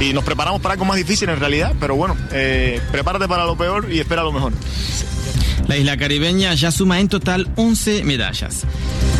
Y 0.00 0.12
nos 0.12 0.24
preparamos 0.24 0.60
para 0.60 0.74
algo 0.74 0.84
más 0.84 0.96
difícil 0.96 1.28
en 1.28 1.40
realidad, 1.40 1.72
pero 1.80 1.96
bueno, 1.96 2.16
eh, 2.32 2.80
prepárate 2.90 3.28
para 3.28 3.44
lo 3.44 3.56
peor 3.56 3.90
y 3.90 4.00
espera 4.00 4.22
lo 4.22 4.32
mejor. 4.32 4.52
La 5.68 5.76
isla 5.76 5.96
caribeña 5.96 6.54
ya 6.54 6.70
suma 6.70 7.00
en 7.00 7.08
total 7.08 7.48
11 7.56 8.04
medallas. 8.04 8.64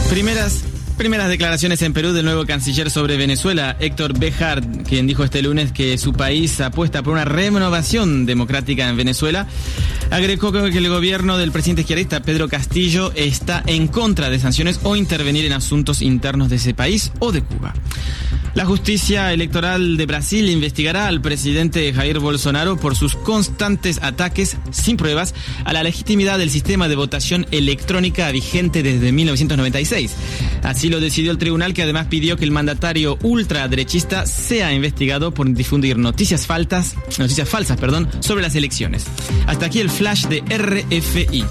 Primeras, 0.09 0.65
primeras 1.01 1.31
declaraciones 1.31 1.81
en 1.81 1.95
Perú 1.95 2.13
del 2.13 2.27
nuevo 2.27 2.45
canciller 2.45 2.91
sobre 2.91 3.17
Venezuela, 3.17 3.75
Héctor 3.81 4.19
Bejar, 4.19 4.61
quien 4.83 5.07
dijo 5.07 5.25
este 5.25 5.41
lunes 5.41 5.73
que 5.73 5.97
su 5.97 6.13
país 6.13 6.61
apuesta 6.61 7.03
por 7.03 7.15
una 7.15 7.25
renovación 7.25 8.27
democrática 8.27 8.87
en 8.87 8.99
Venezuela. 8.99 9.47
Agregó 10.11 10.53
que 10.53 10.59
el 10.59 10.89
gobierno 10.91 11.39
del 11.39 11.53
presidente 11.53 11.81
izquierdista 11.81 12.21
Pedro 12.21 12.49
Castillo 12.49 13.13
está 13.15 13.63
en 13.67 13.89
contra 13.89 14.29
de 14.29 14.39
sanciones 14.41 14.79
o 14.83 14.95
intervenir 14.95 15.47
en 15.47 15.55
asuntos 15.55 16.03
internos 16.03 16.51
de 16.51 16.57
ese 16.57 16.75
país 16.75 17.13
o 17.19 17.33
de 17.33 17.41
Cuba. 17.41 17.73
La 18.55 18.65
justicia 18.65 19.33
electoral 19.33 19.97
de 19.97 20.07
Brasil 20.07 20.49
investigará 20.51 21.07
al 21.07 21.21
presidente 21.21 21.93
Jair 21.93 22.19
Bolsonaro 22.19 22.77
por 22.77 22.97
sus 22.97 23.15
constantes 23.15 24.01
ataques 24.03 24.57
sin 24.73 24.97
pruebas 24.97 25.35
a 25.65 25.73
la 25.73 25.85
legitimidad 25.85 26.39
del 26.39 26.51
sistema 26.51 26.89
de 26.89 26.97
votación 26.97 27.47
electrónica 27.53 28.31
vigente 28.33 28.83
desde 28.83 29.13
1996. 29.13 30.15
Así 30.63 30.89
lo 30.89 30.99
decidió 31.01 31.31
el 31.31 31.39
tribunal 31.39 31.75
que 31.75 31.83
además 31.83 32.09
pidió 32.09 32.37
que 32.37 32.45
el 32.45 32.51
mandatario 32.51 33.19
ultraderechista 33.23 34.27
sea 34.27 34.73
investigado 34.73 35.33
por 35.33 35.49
difundir 35.53 35.97
noticias 35.97 36.47
faltas, 36.47 36.97
noticias 37.19 37.49
falsas, 37.49 37.79
perdón, 37.79 38.09
sobre 38.21 38.43
las 38.43 38.57
elecciones. 38.57 39.05
Hasta 39.47 39.67
aquí 39.67 39.79
el 39.79 39.91
flash 39.91 40.27
de 40.27 40.41
RFI. 40.41 41.45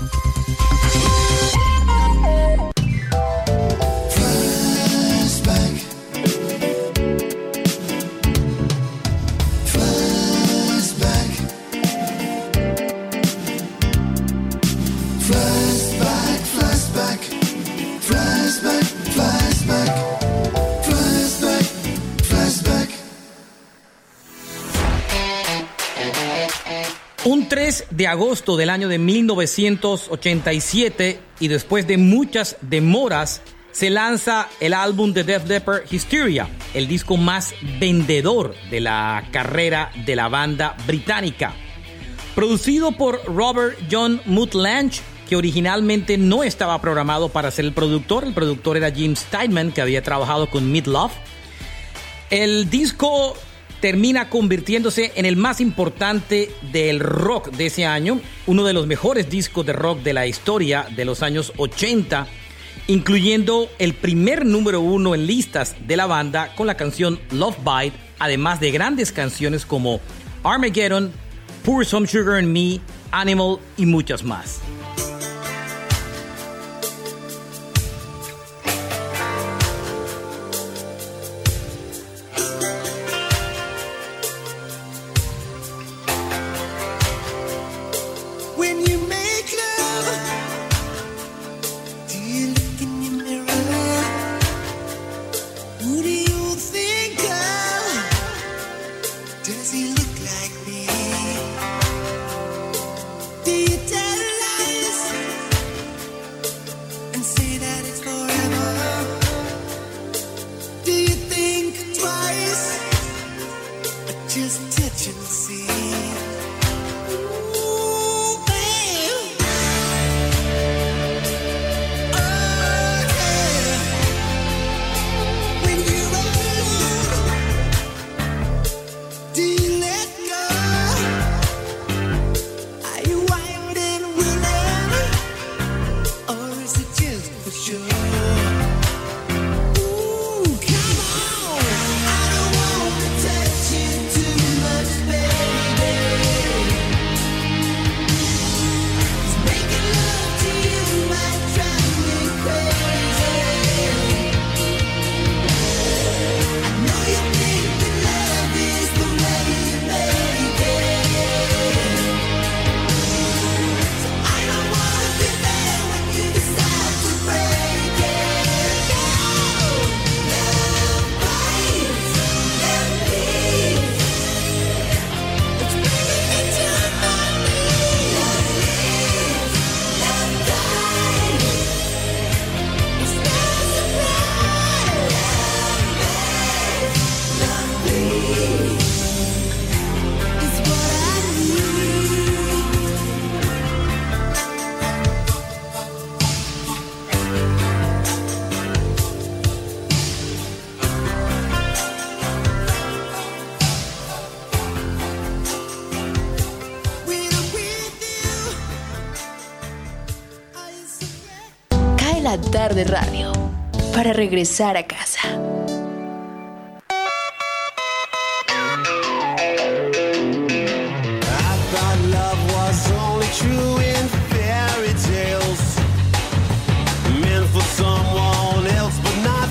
De 27.99 28.07
agosto 28.07 28.55
del 28.55 28.69
año 28.69 28.87
de 28.87 28.97
1987 28.97 31.19
y 31.41 31.49
después 31.49 31.85
de 31.85 31.97
muchas 31.97 32.55
demoras 32.61 33.41
se 33.73 33.89
lanza 33.89 34.47
el 34.61 34.73
álbum 34.73 35.11
de 35.11 35.25
Def 35.25 35.45
Leppard 35.45 35.81
Hysteria, 35.91 36.47
el 36.73 36.87
disco 36.87 37.17
más 37.17 37.53
vendedor 37.77 38.55
de 38.71 38.79
la 38.79 39.27
carrera 39.33 39.91
de 40.05 40.15
la 40.15 40.29
banda 40.29 40.77
británica. 40.87 41.53
Producido 42.35 42.93
por 42.93 43.21
Robert 43.25 43.77
John 43.91 44.21
Mutlange, 44.23 45.01
que 45.27 45.35
originalmente 45.35 46.17
no 46.17 46.45
estaba 46.45 46.79
programado 46.79 47.27
para 47.27 47.51
ser 47.51 47.65
el 47.65 47.73
productor, 47.73 48.23
el 48.23 48.33
productor 48.33 48.77
era 48.77 48.91
Jim 48.91 49.17
Steinman, 49.17 49.73
que 49.73 49.81
había 49.81 50.03
trabajado 50.03 50.49
con 50.49 50.71
Midlove. 50.71 51.11
El 52.29 52.69
disco 52.69 53.35
termina 53.79 54.29
convirtiéndose 54.29 55.11
en 55.15 55.25
el 55.25 55.35
más 55.35 55.61
importante 55.61 56.51
del 56.71 56.99
rock 56.99 57.51
de 57.51 57.67
ese 57.67 57.85
año, 57.85 58.19
uno 58.47 58.65
de 58.65 58.73
los 58.73 58.87
mejores 58.87 59.29
discos 59.29 59.65
de 59.65 59.73
rock 59.73 60.01
de 60.01 60.13
la 60.13 60.27
historia 60.27 60.87
de 60.95 61.05
los 61.05 61.23
años 61.23 61.53
80, 61.57 62.27
incluyendo 62.87 63.69
el 63.79 63.93
primer 63.93 64.45
número 64.45 64.81
uno 64.81 65.15
en 65.15 65.27
listas 65.27 65.75
de 65.87 65.97
la 65.97 66.07
banda 66.07 66.53
con 66.55 66.67
la 66.67 66.75
canción 66.75 67.19
Love 67.31 67.57
Bite, 67.59 67.97
además 68.19 68.59
de 68.59 68.71
grandes 68.71 69.11
canciones 69.11 69.65
como 69.65 69.99
Armageddon, 70.43 71.11
Pour 71.63 71.85
Some 71.85 72.07
Sugar 72.07 72.41
in 72.41 72.51
Me, 72.51 72.79
Animal 73.11 73.57
y 73.77 73.85
muchas 73.85 74.23
más. 74.23 74.61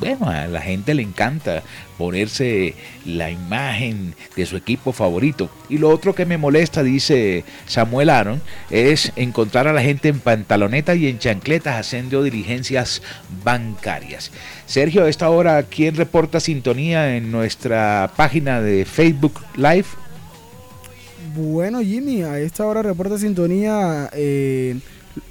Bueno, 0.00 0.28
a 0.28 0.46
la 0.46 0.60
gente 0.60 0.94
le 0.94 1.02
encanta 1.02 1.62
ponerse 1.96 2.74
la 3.04 3.30
imagen 3.30 4.14
de 4.36 4.46
su 4.46 4.56
equipo 4.56 4.92
favorito. 4.92 5.50
Y 5.68 5.78
lo 5.78 5.88
otro 5.90 6.14
que 6.14 6.26
me 6.26 6.38
molesta, 6.38 6.82
dice 6.82 7.44
Samuel 7.66 8.10
Aaron, 8.10 8.42
es 8.70 9.12
encontrar 9.16 9.68
a 9.68 9.72
la 9.72 9.82
gente 9.82 10.08
en 10.08 10.20
pantaloneta 10.20 10.94
y 10.94 11.06
en 11.06 11.18
chancletas 11.18 11.76
haciendo 11.76 12.22
diligencias 12.22 13.02
bancarias. 13.44 14.30
Sergio, 14.66 15.04
a 15.04 15.08
esta 15.08 15.30
hora, 15.30 15.62
¿quién 15.62 15.94
reporta 15.96 16.40
sintonía 16.40 17.16
en 17.16 17.30
nuestra 17.30 18.10
página 18.16 18.60
de 18.60 18.84
Facebook 18.84 19.40
Live? 19.56 19.86
Bueno, 21.34 21.80
Jimmy, 21.80 22.22
a 22.22 22.38
esta 22.38 22.66
hora 22.66 22.82
reporta 22.82 23.18
sintonía 23.18 24.08
eh, 24.12 24.76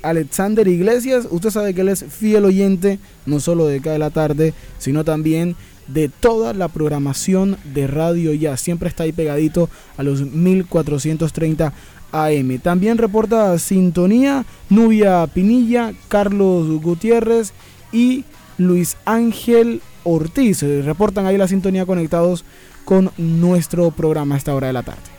Alexander 0.01 0.67
Iglesias. 0.67 1.27
Usted 1.29 1.49
sabe 1.49 1.73
que 1.73 1.81
él 1.81 1.89
es 1.89 2.05
fiel 2.05 2.45
oyente, 2.45 2.99
no 3.25 3.39
solo 3.39 3.65
de 3.65 3.81
cada 3.81 3.97
la 3.97 4.09
tarde, 4.09 4.53
sino 4.77 5.03
también 5.03 5.55
de 5.87 6.09
toda 6.09 6.53
la 6.53 6.67
programación 6.67 7.57
de 7.73 7.87
Radio 7.87 8.33
Ya. 8.33 8.57
Siempre 8.57 8.89
está 8.89 9.03
ahí 9.03 9.11
pegadito 9.11 9.69
a 9.97 10.03
los 10.03 10.21
1430 10.21 11.73
AM. 12.11 12.59
También 12.59 12.97
reporta 12.97 13.57
sintonía 13.59 14.45
Nubia 14.69 15.27
Pinilla, 15.27 15.93
Carlos 16.07 16.81
Gutiérrez 16.81 17.53
y 17.91 18.23
Luis 18.57 18.97
Ángel 19.05 19.81
Ortiz. 20.03 20.61
Reportan 20.61 21.25
ahí 21.25 21.37
la 21.37 21.47
sintonía 21.47 21.85
conectados 21.85 22.45
con 22.85 23.11
nuestro 23.17 23.91
programa 23.91 24.35
a 24.35 24.37
esta 24.37 24.53
hora 24.53 24.67
de 24.67 24.73
la 24.73 24.83
tarde. 24.83 25.12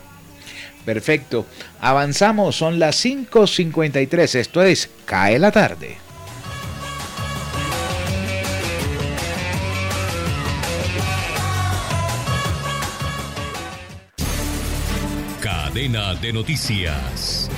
Perfecto. 0.85 1.45
Avanzamos, 1.81 2.55
son 2.55 2.79
las 2.79 3.03
5.53. 3.03 4.35
Esto 4.35 4.61
es 4.61 4.89
Cae 5.05 5.39
la 5.39 5.51
tarde. 5.51 5.97
Cadena 15.41 16.13
de 16.15 16.33
noticias. 16.33 17.49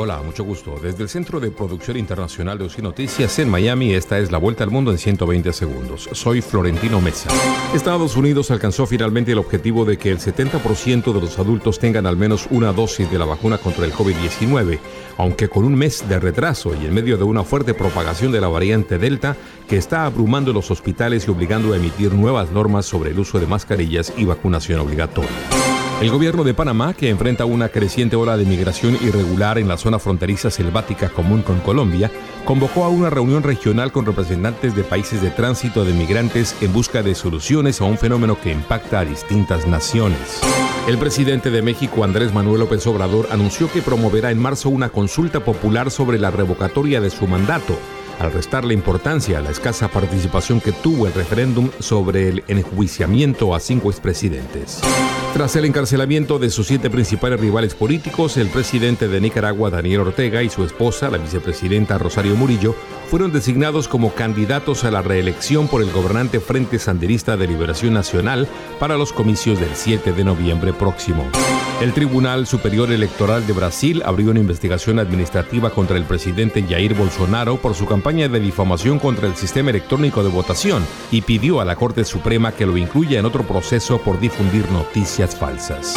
Hola, 0.00 0.22
mucho 0.22 0.44
gusto. 0.44 0.78
Desde 0.80 1.02
el 1.02 1.08
Centro 1.08 1.40
de 1.40 1.50
Producción 1.50 1.96
Internacional 1.96 2.56
de 2.56 2.66
UCI 2.66 2.82
Noticias 2.82 3.36
en 3.40 3.48
Miami, 3.48 3.94
esta 3.94 4.20
es 4.20 4.30
la 4.30 4.38
vuelta 4.38 4.62
al 4.62 4.70
mundo 4.70 4.92
en 4.92 4.98
120 4.98 5.52
segundos. 5.52 6.08
Soy 6.12 6.40
Florentino 6.40 7.00
Mesa. 7.00 7.28
Estados 7.74 8.16
Unidos 8.16 8.52
alcanzó 8.52 8.86
finalmente 8.86 9.32
el 9.32 9.38
objetivo 9.38 9.84
de 9.84 9.96
que 9.96 10.12
el 10.12 10.20
70% 10.20 11.12
de 11.12 11.20
los 11.20 11.36
adultos 11.40 11.80
tengan 11.80 12.06
al 12.06 12.16
menos 12.16 12.46
una 12.52 12.72
dosis 12.72 13.10
de 13.10 13.18
la 13.18 13.24
vacuna 13.24 13.58
contra 13.58 13.86
el 13.86 13.92
COVID-19, 13.92 14.78
aunque 15.16 15.48
con 15.48 15.64
un 15.64 15.74
mes 15.74 16.08
de 16.08 16.20
retraso 16.20 16.76
y 16.80 16.86
en 16.86 16.94
medio 16.94 17.16
de 17.16 17.24
una 17.24 17.42
fuerte 17.42 17.74
propagación 17.74 18.30
de 18.30 18.40
la 18.40 18.46
variante 18.46 18.98
Delta 18.98 19.36
que 19.66 19.78
está 19.78 20.06
abrumando 20.06 20.52
los 20.52 20.70
hospitales 20.70 21.26
y 21.26 21.32
obligando 21.32 21.72
a 21.72 21.76
emitir 21.76 22.14
nuevas 22.14 22.52
normas 22.52 22.86
sobre 22.86 23.10
el 23.10 23.18
uso 23.18 23.40
de 23.40 23.48
mascarillas 23.48 24.12
y 24.16 24.26
vacunación 24.26 24.78
obligatoria. 24.78 25.28
El 26.00 26.10
gobierno 26.12 26.44
de 26.44 26.54
Panamá, 26.54 26.94
que 26.94 27.08
enfrenta 27.08 27.44
una 27.44 27.70
creciente 27.70 28.14
ola 28.14 28.36
de 28.36 28.44
migración 28.44 28.96
irregular 29.02 29.58
en 29.58 29.66
la 29.66 29.76
zona 29.76 29.98
fronteriza 29.98 30.48
selvática 30.48 31.08
común 31.08 31.42
con 31.42 31.58
Colombia, 31.58 32.08
convocó 32.44 32.84
a 32.84 32.88
una 32.88 33.10
reunión 33.10 33.42
regional 33.42 33.90
con 33.90 34.06
representantes 34.06 34.76
de 34.76 34.84
países 34.84 35.20
de 35.20 35.30
tránsito 35.30 35.84
de 35.84 35.92
migrantes 35.92 36.54
en 36.60 36.72
busca 36.72 37.02
de 37.02 37.16
soluciones 37.16 37.80
a 37.80 37.84
un 37.84 37.98
fenómeno 37.98 38.40
que 38.40 38.52
impacta 38.52 39.00
a 39.00 39.04
distintas 39.04 39.66
naciones. 39.66 40.40
El 40.86 40.98
presidente 40.98 41.50
de 41.50 41.62
México, 41.62 42.04
Andrés 42.04 42.32
Manuel 42.32 42.60
López 42.60 42.86
Obrador, 42.86 43.26
anunció 43.32 43.68
que 43.68 43.82
promoverá 43.82 44.30
en 44.30 44.38
marzo 44.38 44.68
una 44.68 44.90
consulta 44.90 45.40
popular 45.40 45.90
sobre 45.90 46.20
la 46.20 46.30
revocatoria 46.30 47.00
de 47.00 47.10
su 47.10 47.26
mandato 47.26 47.76
al 48.18 48.32
restarle 48.32 48.74
importancia 48.74 49.38
a 49.38 49.40
la 49.40 49.50
escasa 49.50 49.88
participación 49.88 50.60
que 50.60 50.72
tuvo 50.72 51.06
el 51.06 51.14
referéndum 51.14 51.70
sobre 51.78 52.28
el 52.28 52.44
enjuiciamiento 52.48 53.54
a 53.54 53.60
cinco 53.60 53.90
expresidentes. 53.90 54.80
Tras 55.34 55.54
el 55.56 55.66
encarcelamiento 55.66 56.38
de 56.38 56.50
sus 56.50 56.66
siete 56.66 56.90
principales 56.90 57.38
rivales 57.38 57.74
políticos, 57.74 58.36
el 58.36 58.48
presidente 58.48 59.08
de 59.08 59.20
Nicaragua, 59.20 59.70
Daniel 59.70 60.00
Ortega, 60.00 60.42
y 60.42 60.48
su 60.48 60.64
esposa, 60.64 61.10
la 61.10 61.18
vicepresidenta 61.18 61.98
Rosario 61.98 62.34
Murillo, 62.34 62.74
fueron 63.08 63.32
designados 63.32 63.88
como 63.88 64.14
candidatos 64.14 64.84
a 64.84 64.90
la 64.90 65.00
reelección 65.00 65.66
por 65.66 65.80
el 65.82 65.90
gobernante 65.90 66.40
Frente 66.40 66.78
Sandinista 66.78 67.38
de 67.38 67.46
Liberación 67.46 67.94
Nacional 67.94 68.46
para 68.78 68.98
los 68.98 69.14
comicios 69.14 69.58
del 69.58 69.74
7 69.74 70.12
de 70.12 70.24
noviembre 70.24 70.74
próximo. 70.74 71.24
El 71.80 71.94
Tribunal 71.94 72.46
Superior 72.46 72.92
Electoral 72.92 73.46
de 73.46 73.54
Brasil 73.54 74.02
abrió 74.04 74.30
una 74.30 74.40
investigación 74.40 74.98
administrativa 74.98 75.70
contra 75.70 75.96
el 75.96 76.04
presidente 76.04 76.62
Jair 76.68 76.94
Bolsonaro 76.94 77.56
por 77.56 77.74
su 77.74 77.86
campaña 77.86 78.28
de 78.28 78.40
difamación 78.40 78.98
contra 78.98 79.26
el 79.26 79.36
sistema 79.36 79.70
electrónico 79.70 80.22
de 80.22 80.28
votación 80.28 80.84
y 81.10 81.22
pidió 81.22 81.60
a 81.60 81.64
la 81.64 81.76
Corte 81.76 82.04
Suprema 82.04 82.52
que 82.52 82.66
lo 82.66 82.76
incluya 82.76 83.18
en 83.18 83.24
otro 83.26 83.42
proceso 83.44 83.98
por 83.98 84.20
difundir 84.20 84.70
noticias 84.70 85.34
falsas. 85.34 85.94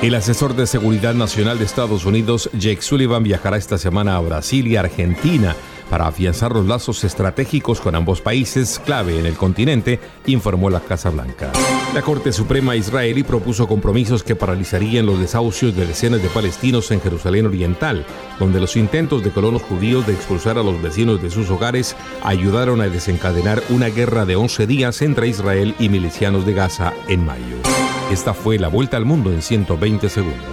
El 0.00 0.14
asesor 0.14 0.54
de 0.54 0.66
Seguridad 0.66 1.14
Nacional 1.14 1.58
de 1.58 1.64
Estados 1.64 2.04
Unidos, 2.04 2.48
Jake 2.52 2.82
Sullivan, 2.82 3.22
viajará 3.22 3.56
esta 3.56 3.78
semana 3.78 4.16
a 4.16 4.20
Brasil 4.20 4.66
y 4.66 4.76
Argentina 4.76 5.56
para 5.90 6.06
afianzar 6.06 6.52
los 6.52 6.66
lazos 6.66 7.04
estratégicos 7.04 7.80
con 7.80 7.94
ambos 7.94 8.20
países 8.20 8.80
clave 8.84 9.18
en 9.18 9.26
el 9.26 9.36
continente, 9.36 10.00
informó 10.26 10.70
la 10.70 10.80
Casa 10.80 11.10
Blanca. 11.10 11.52
La 11.94 12.02
Corte 12.02 12.32
Suprema 12.32 12.76
israelí 12.76 13.22
propuso 13.22 13.66
compromisos 13.66 14.22
que 14.22 14.36
paralizarían 14.36 15.06
los 15.06 15.18
desahucios 15.18 15.74
de 15.74 15.86
decenas 15.86 16.22
de 16.22 16.28
palestinos 16.28 16.90
en 16.90 17.00
Jerusalén 17.00 17.46
Oriental, 17.46 18.04
donde 18.38 18.60
los 18.60 18.76
intentos 18.76 19.22
de 19.24 19.30
colonos 19.30 19.62
judíos 19.62 20.06
de 20.06 20.12
expulsar 20.12 20.58
a 20.58 20.62
los 20.62 20.80
vecinos 20.82 21.22
de 21.22 21.30
sus 21.30 21.48
hogares 21.50 21.96
ayudaron 22.22 22.80
a 22.80 22.88
desencadenar 22.88 23.62
una 23.70 23.88
guerra 23.88 24.26
de 24.26 24.36
11 24.36 24.66
días 24.66 25.02
entre 25.02 25.28
Israel 25.28 25.74
y 25.78 25.88
milicianos 25.88 26.44
de 26.44 26.54
Gaza 26.54 26.92
en 27.08 27.24
mayo. 27.24 27.56
Esta 28.10 28.34
fue 28.34 28.58
la 28.58 28.68
vuelta 28.68 28.96
al 28.96 29.04
mundo 29.04 29.32
en 29.32 29.42
120 29.42 30.08
segundos. 30.08 30.46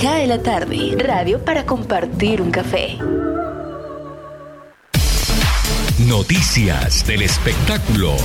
Cae 0.00 0.26
la 0.26 0.42
tarde, 0.42 0.96
radio 0.98 1.44
para 1.44 1.66
compartir 1.66 2.40
un 2.42 2.50
café. 2.50 2.98
Noticias 6.10 7.06
del 7.06 7.22
espectáculo. 7.22 8.16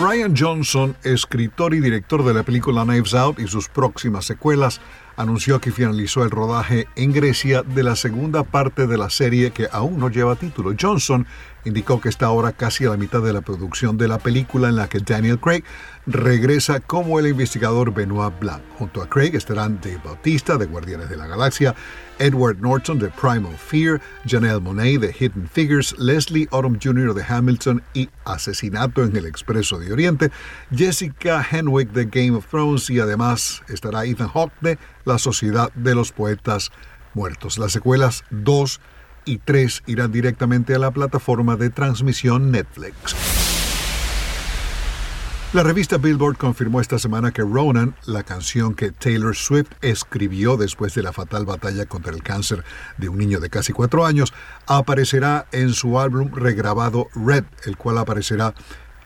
Ryan 0.00 0.34
Johnson, 0.36 0.96
escritor 1.04 1.74
y 1.74 1.80
director 1.80 2.24
de 2.24 2.34
la 2.34 2.42
película 2.42 2.82
Knives 2.82 3.14
Out 3.14 3.38
y 3.38 3.46
sus 3.46 3.68
próximas 3.68 4.24
secuelas, 4.24 4.80
anunció 5.16 5.60
que 5.60 5.70
finalizó 5.70 6.24
el 6.24 6.32
rodaje 6.32 6.88
en 6.96 7.12
Grecia 7.12 7.62
de 7.62 7.84
la 7.84 7.94
segunda 7.94 8.42
parte 8.42 8.88
de 8.88 8.98
la 8.98 9.10
serie 9.10 9.52
que 9.52 9.68
aún 9.70 10.00
no 10.00 10.08
lleva 10.08 10.34
título. 10.34 10.74
Johnson 10.78 11.24
indicó 11.64 12.00
que 12.00 12.08
está 12.08 12.26
ahora 12.26 12.52
casi 12.52 12.84
a 12.84 12.90
la 12.90 12.96
mitad 12.96 13.22
de 13.22 13.32
la 13.32 13.40
producción 13.40 13.96
de 13.96 14.08
la 14.08 14.18
película 14.18 14.68
en 14.68 14.76
la 14.76 14.88
que 14.88 14.98
Daniel 14.98 15.38
Craig 15.38 15.64
regresa 16.06 16.80
como 16.80 17.18
el 17.18 17.26
investigador 17.26 17.92
Benoit 17.92 18.38
Blanc. 18.38 18.62
Junto 18.78 19.02
a 19.02 19.08
Craig 19.08 19.34
estarán 19.34 19.80
Dave 19.80 20.00
Bautista 20.04 20.56
de 20.58 20.66
Guardianes 20.66 21.08
de 21.08 21.16
la 21.16 21.26
Galaxia, 21.26 21.74
Edward 22.18 22.58
Norton 22.60 22.98
de 22.98 23.08
Primal 23.08 23.56
Fear, 23.56 24.00
Janelle 24.26 24.60
Monet 24.60 25.00
de 25.00 25.12
Hidden 25.12 25.48
Figures, 25.48 25.94
Leslie 25.98 26.48
Odom 26.50 26.78
Jr. 26.80 27.14
de 27.14 27.24
Hamilton 27.26 27.82
y 27.94 28.08
Asesinato 28.24 29.02
en 29.02 29.16
el 29.16 29.26
Expreso 29.26 29.78
de 29.78 29.92
Oriente, 29.92 30.30
Jessica 30.74 31.46
Henwick 31.50 31.90
de 31.92 32.04
Game 32.04 32.36
of 32.36 32.46
Thrones 32.46 32.90
y 32.90 33.00
además 33.00 33.62
estará 33.68 34.04
Ethan 34.04 34.28
Hawke 34.28 34.54
de 34.60 34.78
La 35.04 35.18
Sociedad 35.18 35.72
de 35.74 35.94
los 35.94 36.12
Poetas 36.12 36.70
Muertos. 37.14 37.58
Las 37.58 37.72
secuelas 37.72 38.24
2 38.30 38.80
y 39.24 39.38
3 39.38 39.82
irán 39.86 40.12
directamente 40.12 40.74
a 40.74 40.78
la 40.78 40.90
plataforma 40.90 41.56
de 41.56 41.70
transmisión 41.70 42.50
Netflix. 42.50 43.14
La 45.54 45.62
revista 45.62 45.98
Billboard 45.98 46.36
confirmó 46.36 46.80
esta 46.80 46.98
semana 46.98 47.30
que 47.30 47.42
Ronan, 47.42 47.94
la 48.06 48.24
canción 48.24 48.74
que 48.74 48.90
Taylor 48.90 49.36
Swift 49.36 49.70
escribió 49.82 50.56
después 50.56 50.96
de 50.96 51.04
la 51.04 51.12
fatal 51.12 51.46
batalla 51.46 51.86
contra 51.86 52.12
el 52.12 52.24
cáncer 52.24 52.64
de 52.98 53.08
un 53.08 53.18
niño 53.18 53.38
de 53.38 53.50
casi 53.50 53.72
cuatro 53.72 54.04
años, 54.04 54.34
aparecerá 54.66 55.46
en 55.52 55.72
su 55.72 56.00
álbum 56.00 56.32
regrabado 56.34 57.06
Red, 57.14 57.44
el 57.66 57.76
cual 57.76 57.98
aparecerá 57.98 58.52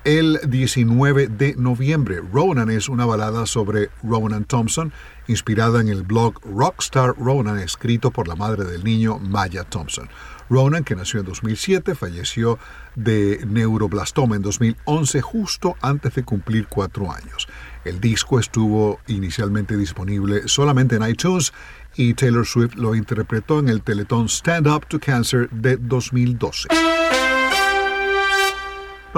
el 0.09 0.41
19 0.49 1.29
de 1.29 1.55
noviembre. 1.57 2.23
Ronan 2.33 2.71
es 2.71 2.89
una 2.89 3.05
balada 3.05 3.45
sobre 3.45 3.91
Ronan 4.03 4.47
Thompson, 4.47 4.91
inspirada 5.27 5.83
en 5.83 5.89
el 5.89 6.03
blog 6.03 6.41
Rockstar 6.47 7.15
Ronan, 7.19 7.59
escrito 7.59 8.11
por 8.11 8.27
la 8.27 8.35
madre 8.35 8.65
del 8.65 8.85
niño, 8.85 9.19
Maya 9.19 9.65
Thompson. 9.65 10.09
Ronan, 10.49 10.83
que 10.85 10.97
nació 10.97 11.21
en 11.21 11.27
2007, 11.27 11.95
falleció 11.95 12.59
de 12.95 13.45
neuroblastoma 13.47 14.37
en 14.37 14.41
2011, 14.41 15.21
justo 15.21 15.77
antes 15.83 16.15
de 16.15 16.25
cumplir 16.25 16.69
cuatro 16.69 17.13
años. 17.13 17.47
El 17.85 18.01
disco 18.01 18.41
estuvo 18.41 19.01
inicialmente 19.09 19.77
disponible 19.77 20.49
solamente 20.49 20.97
en 20.97 21.07
iTunes 21.07 21.53
y 21.97 22.15
Taylor 22.15 22.47
Swift 22.47 22.77
lo 22.77 22.95
interpretó 22.95 23.59
en 23.59 23.69
el 23.69 23.83
Teletón 23.83 24.31
Stand 24.31 24.69
Up 24.69 24.87
to 24.87 24.99
Cancer 24.99 25.51
de 25.51 25.77
2012. 25.77 26.69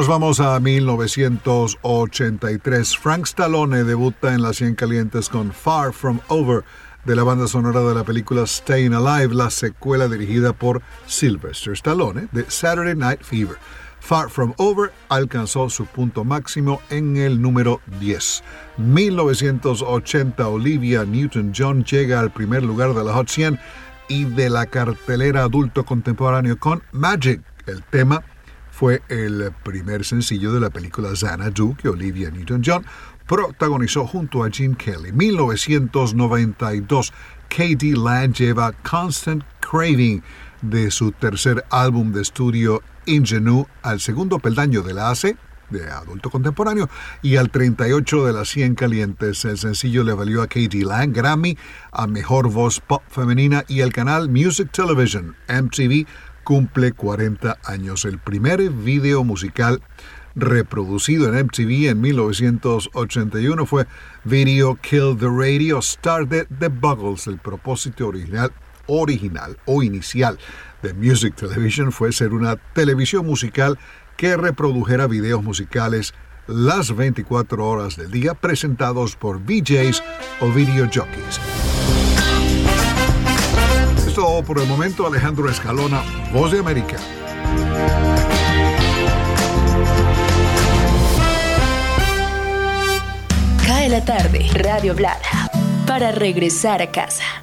Nos 0.00 0.08
vamos 0.08 0.40
a 0.40 0.58
1983. 0.58 2.96
Frank 2.96 3.26
Stallone 3.26 3.84
debuta 3.84 4.32
en 4.32 4.40
Las 4.40 4.56
100 4.56 4.74
Calientes 4.74 5.28
con 5.28 5.52
Far 5.52 5.92
From 5.92 6.20
Over 6.28 6.64
de 7.04 7.14
la 7.14 7.22
banda 7.22 7.46
sonora 7.46 7.82
de 7.82 7.94
la 7.94 8.02
película 8.02 8.46
Staying 8.46 8.94
Alive, 8.94 9.34
la 9.34 9.50
secuela 9.50 10.08
dirigida 10.08 10.54
por 10.54 10.80
Sylvester 11.06 11.74
Stallone 11.74 12.28
de 12.32 12.50
Saturday 12.50 12.96
Night 12.96 13.22
Fever. 13.22 13.58
Far 14.00 14.30
From 14.30 14.54
Over 14.56 14.90
alcanzó 15.10 15.68
su 15.68 15.84
punto 15.84 16.24
máximo 16.24 16.80
en 16.88 17.18
el 17.18 17.42
número 17.42 17.82
10. 18.00 18.42
1980 18.78 20.48
Olivia 20.48 21.04
Newton-John 21.04 21.84
llega 21.84 22.20
al 22.20 22.32
primer 22.32 22.62
lugar 22.62 22.94
de 22.94 23.04
la 23.04 23.12
Hot 23.12 23.28
100 23.28 23.60
y 24.08 24.24
de 24.24 24.48
la 24.48 24.64
cartelera 24.64 25.42
adulto 25.42 25.84
contemporáneo 25.84 26.58
con 26.58 26.82
Magic. 26.90 27.42
El 27.66 27.82
tema 27.82 28.22
fue 28.80 29.02
el 29.10 29.52
primer 29.62 30.06
sencillo 30.06 30.54
de 30.54 30.60
la 30.60 30.70
película 30.70 31.14
Xanadu 31.14 31.76
que 31.76 31.90
Olivia 31.90 32.30
Newton-John 32.30 32.82
protagonizó 33.26 34.06
junto 34.06 34.42
a 34.42 34.50
Gene 34.50 34.74
Kelly. 34.74 35.12
1992, 35.12 37.12
Katie 37.50 37.94
Land 37.94 38.36
lleva 38.36 38.72
Constant 38.72 39.44
Craving 39.60 40.22
de 40.62 40.90
su 40.90 41.12
tercer 41.12 41.62
álbum 41.68 42.10
de 42.10 42.22
estudio 42.22 42.82
Ingenue 43.04 43.66
al 43.82 44.00
segundo 44.00 44.38
peldaño 44.38 44.80
de 44.80 44.94
la 44.94 45.10
AC 45.10 45.36
de 45.68 45.90
adulto 45.90 46.30
contemporáneo 46.30 46.88
y 47.22 47.36
al 47.36 47.50
38 47.50 48.26
de 48.26 48.32
las 48.32 48.48
100 48.48 48.74
calientes. 48.76 49.44
El 49.44 49.58
sencillo 49.58 50.04
le 50.04 50.14
valió 50.14 50.42
a 50.42 50.46
Katie 50.46 50.84
Lang 50.84 51.12
Grammy 51.12 51.56
a 51.92 52.06
Mejor 52.06 52.50
Voz 52.50 52.80
Pop 52.80 53.02
Femenina 53.08 53.64
y 53.68 53.80
el 53.80 53.92
canal 53.92 54.28
Music 54.28 54.70
Television 54.72 55.36
MTV 55.48 56.06
cumple 56.50 56.90
40 56.90 57.58
años. 57.62 58.04
El 58.04 58.18
primer 58.18 58.70
video 58.70 59.22
musical 59.22 59.80
reproducido 60.34 61.28
en 61.28 61.46
MTV 61.46 61.90
en 61.90 62.00
1981 62.00 63.66
fue 63.66 63.86
Video 64.24 64.74
Kill 64.74 65.16
the 65.16 65.28
Radio 65.28 65.80
Started 65.80 66.48
the 66.58 66.66
Buggles. 66.66 67.28
El 67.28 67.38
propósito 67.38 68.08
original, 68.08 68.50
original 68.88 69.58
o 69.64 69.84
inicial 69.84 70.40
de 70.82 70.92
Music 70.92 71.36
Television 71.36 71.92
fue 71.92 72.10
ser 72.12 72.32
una 72.32 72.56
televisión 72.56 73.24
musical 73.26 73.78
que 74.16 74.36
reprodujera 74.36 75.06
videos 75.06 75.44
musicales 75.44 76.14
las 76.48 76.96
24 76.96 77.64
horas 77.64 77.96
del 77.96 78.10
día 78.10 78.34
presentados 78.34 79.14
por 79.14 79.38
VJs 79.38 80.02
o 80.40 80.50
video 80.50 80.90
jockeys. 80.92 81.79
Esto 84.20 84.42
por 84.42 84.60
el 84.60 84.66
momento 84.66 85.06
Alejandro 85.06 85.48
Escalona, 85.48 86.02
Voz 86.30 86.52
de 86.52 86.58
América. 86.58 86.98
Cae 93.66 93.88
la 93.88 94.04
tarde, 94.04 94.46
Radio 94.52 94.94
Blada, 94.94 95.50
para 95.86 96.12
regresar 96.12 96.82
a 96.82 96.90
casa. 96.90 97.39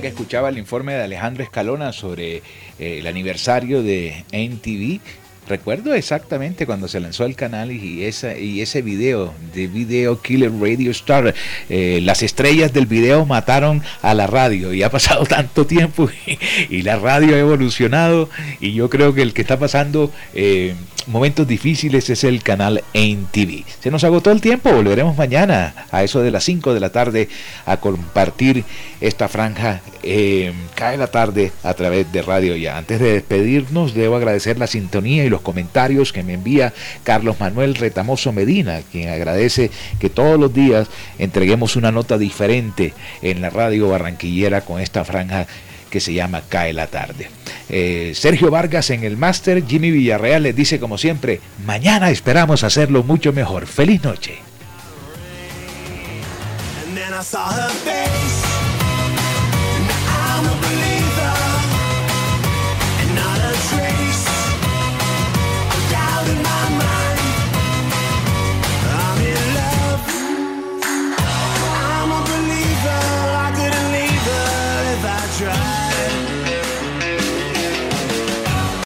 Que 0.00 0.08
escuchaba 0.08 0.48
el 0.48 0.56
informe 0.56 0.94
de 0.94 1.02
Alejandro 1.02 1.44
Escalona 1.44 1.92
sobre 1.92 2.36
eh, 2.36 2.42
el 2.78 3.06
aniversario 3.06 3.82
de 3.82 4.24
NTV, 4.32 5.00
recuerdo 5.46 5.92
exactamente 5.94 6.64
cuando 6.66 6.88
se 6.88 6.98
lanzó 6.98 7.24
el 7.24 7.36
canal 7.36 7.70
y, 7.70 8.02
y 8.02 8.60
ese 8.62 8.82
video 8.82 9.34
de 9.54 9.66
Video 9.66 10.20
Killer 10.22 10.50
Radio 10.58 10.90
Star. 10.92 11.34
eh, 11.68 12.00
las 12.02 12.22
estrellas 12.22 12.72
del 12.72 12.86
video 12.86 13.26
mataron 13.26 13.82
a 14.00 14.14
la 14.14 14.26
radio 14.26 14.72
y 14.72 14.82
ha 14.82 14.90
pasado 14.90 15.24
tanto 15.28 15.66
tiempo 15.66 16.08
y, 16.26 16.38
y 16.74 16.82
la 16.82 16.96
radio 16.96 17.34
ha 17.34 17.38
evolucionado 17.38 18.30
y 18.60 18.72
yo 18.72 18.88
creo 18.88 19.14
que 19.14 19.22
el 19.22 19.34
que 19.34 19.42
está 19.42 19.58
pasando 19.58 20.10
eh, 20.34 20.74
momentos 21.08 21.46
difíciles 21.46 22.08
es 22.10 22.24
el 22.24 22.42
canal 22.42 22.82
TV. 23.30 23.64
Se 23.80 23.90
nos 23.90 24.04
agotó 24.04 24.30
el 24.30 24.40
tiempo, 24.40 24.72
volveremos 24.72 25.16
mañana 25.16 25.86
a 25.90 26.02
eso 26.02 26.20
de 26.20 26.30
las 26.30 26.44
5 26.44 26.74
de 26.74 26.80
la 26.80 26.90
tarde 26.90 27.28
a 27.66 27.78
compartir 27.78 28.64
esta 29.00 29.28
franja 29.28 29.80
eh, 30.04 30.52
cae 30.74 30.96
la 30.96 31.06
tarde 31.06 31.52
a 31.62 31.74
través 31.74 32.10
de 32.12 32.22
Radio 32.22 32.56
Ya. 32.56 32.76
Antes 32.76 33.00
de 33.00 33.12
despedirnos, 33.12 33.94
debo 33.94 34.16
agradecer 34.16 34.58
la 34.58 34.66
sintonía 34.66 35.24
y 35.24 35.28
los 35.28 35.40
comentarios 35.40 36.12
que 36.12 36.22
me 36.22 36.34
envía 36.34 36.72
Carlos 37.04 37.38
Manuel 37.38 37.74
Retamoso 37.74 38.32
Medina, 38.32 38.80
quien 38.90 39.08
agradece 39.08 39.70
que 40.00 40.10
todos 40.10 40.38
los 40.38 40.52
días 40.52 40.88
entreguemos 41.18 41.76
una 41.76 41.92
nota 41.92 42.18
diferente 42.18 42.94
en 43.22 43.40
la 43.40 43.50
radio 43.50 43.88
barranquillera 43.88 44.62
con 44.62 44.80
esta 44.80 45.04
franja 45.04 45.46
que 45.92 46.00
se 46.00 46.14
llama 46.14 46.42
Cae 46.48 46.72
la 46.72 46.86
tarde. 46.86 47.28
Eh, 47.68 48.12
Sergio 48.14 48.50
Vargas 48.50 48.88
en 48.88 49.04
el 49.04 49.18
máster, 49.18 49.62
Jimmy 49.66 49.90
Villarreal 49.90 50.42
les 50.42 50.56
dice 50.56 50.80
como 50.80 50.96
siempre, 50.96 51.40
mañana 51.66 52.10
esperamos 52.10 52.64
hacerlo 52.64 53.04
mucho 53.04 53.34
mejor. 53.34 53.66
Feliz 53.66 54.02
noche. 54.02 54.38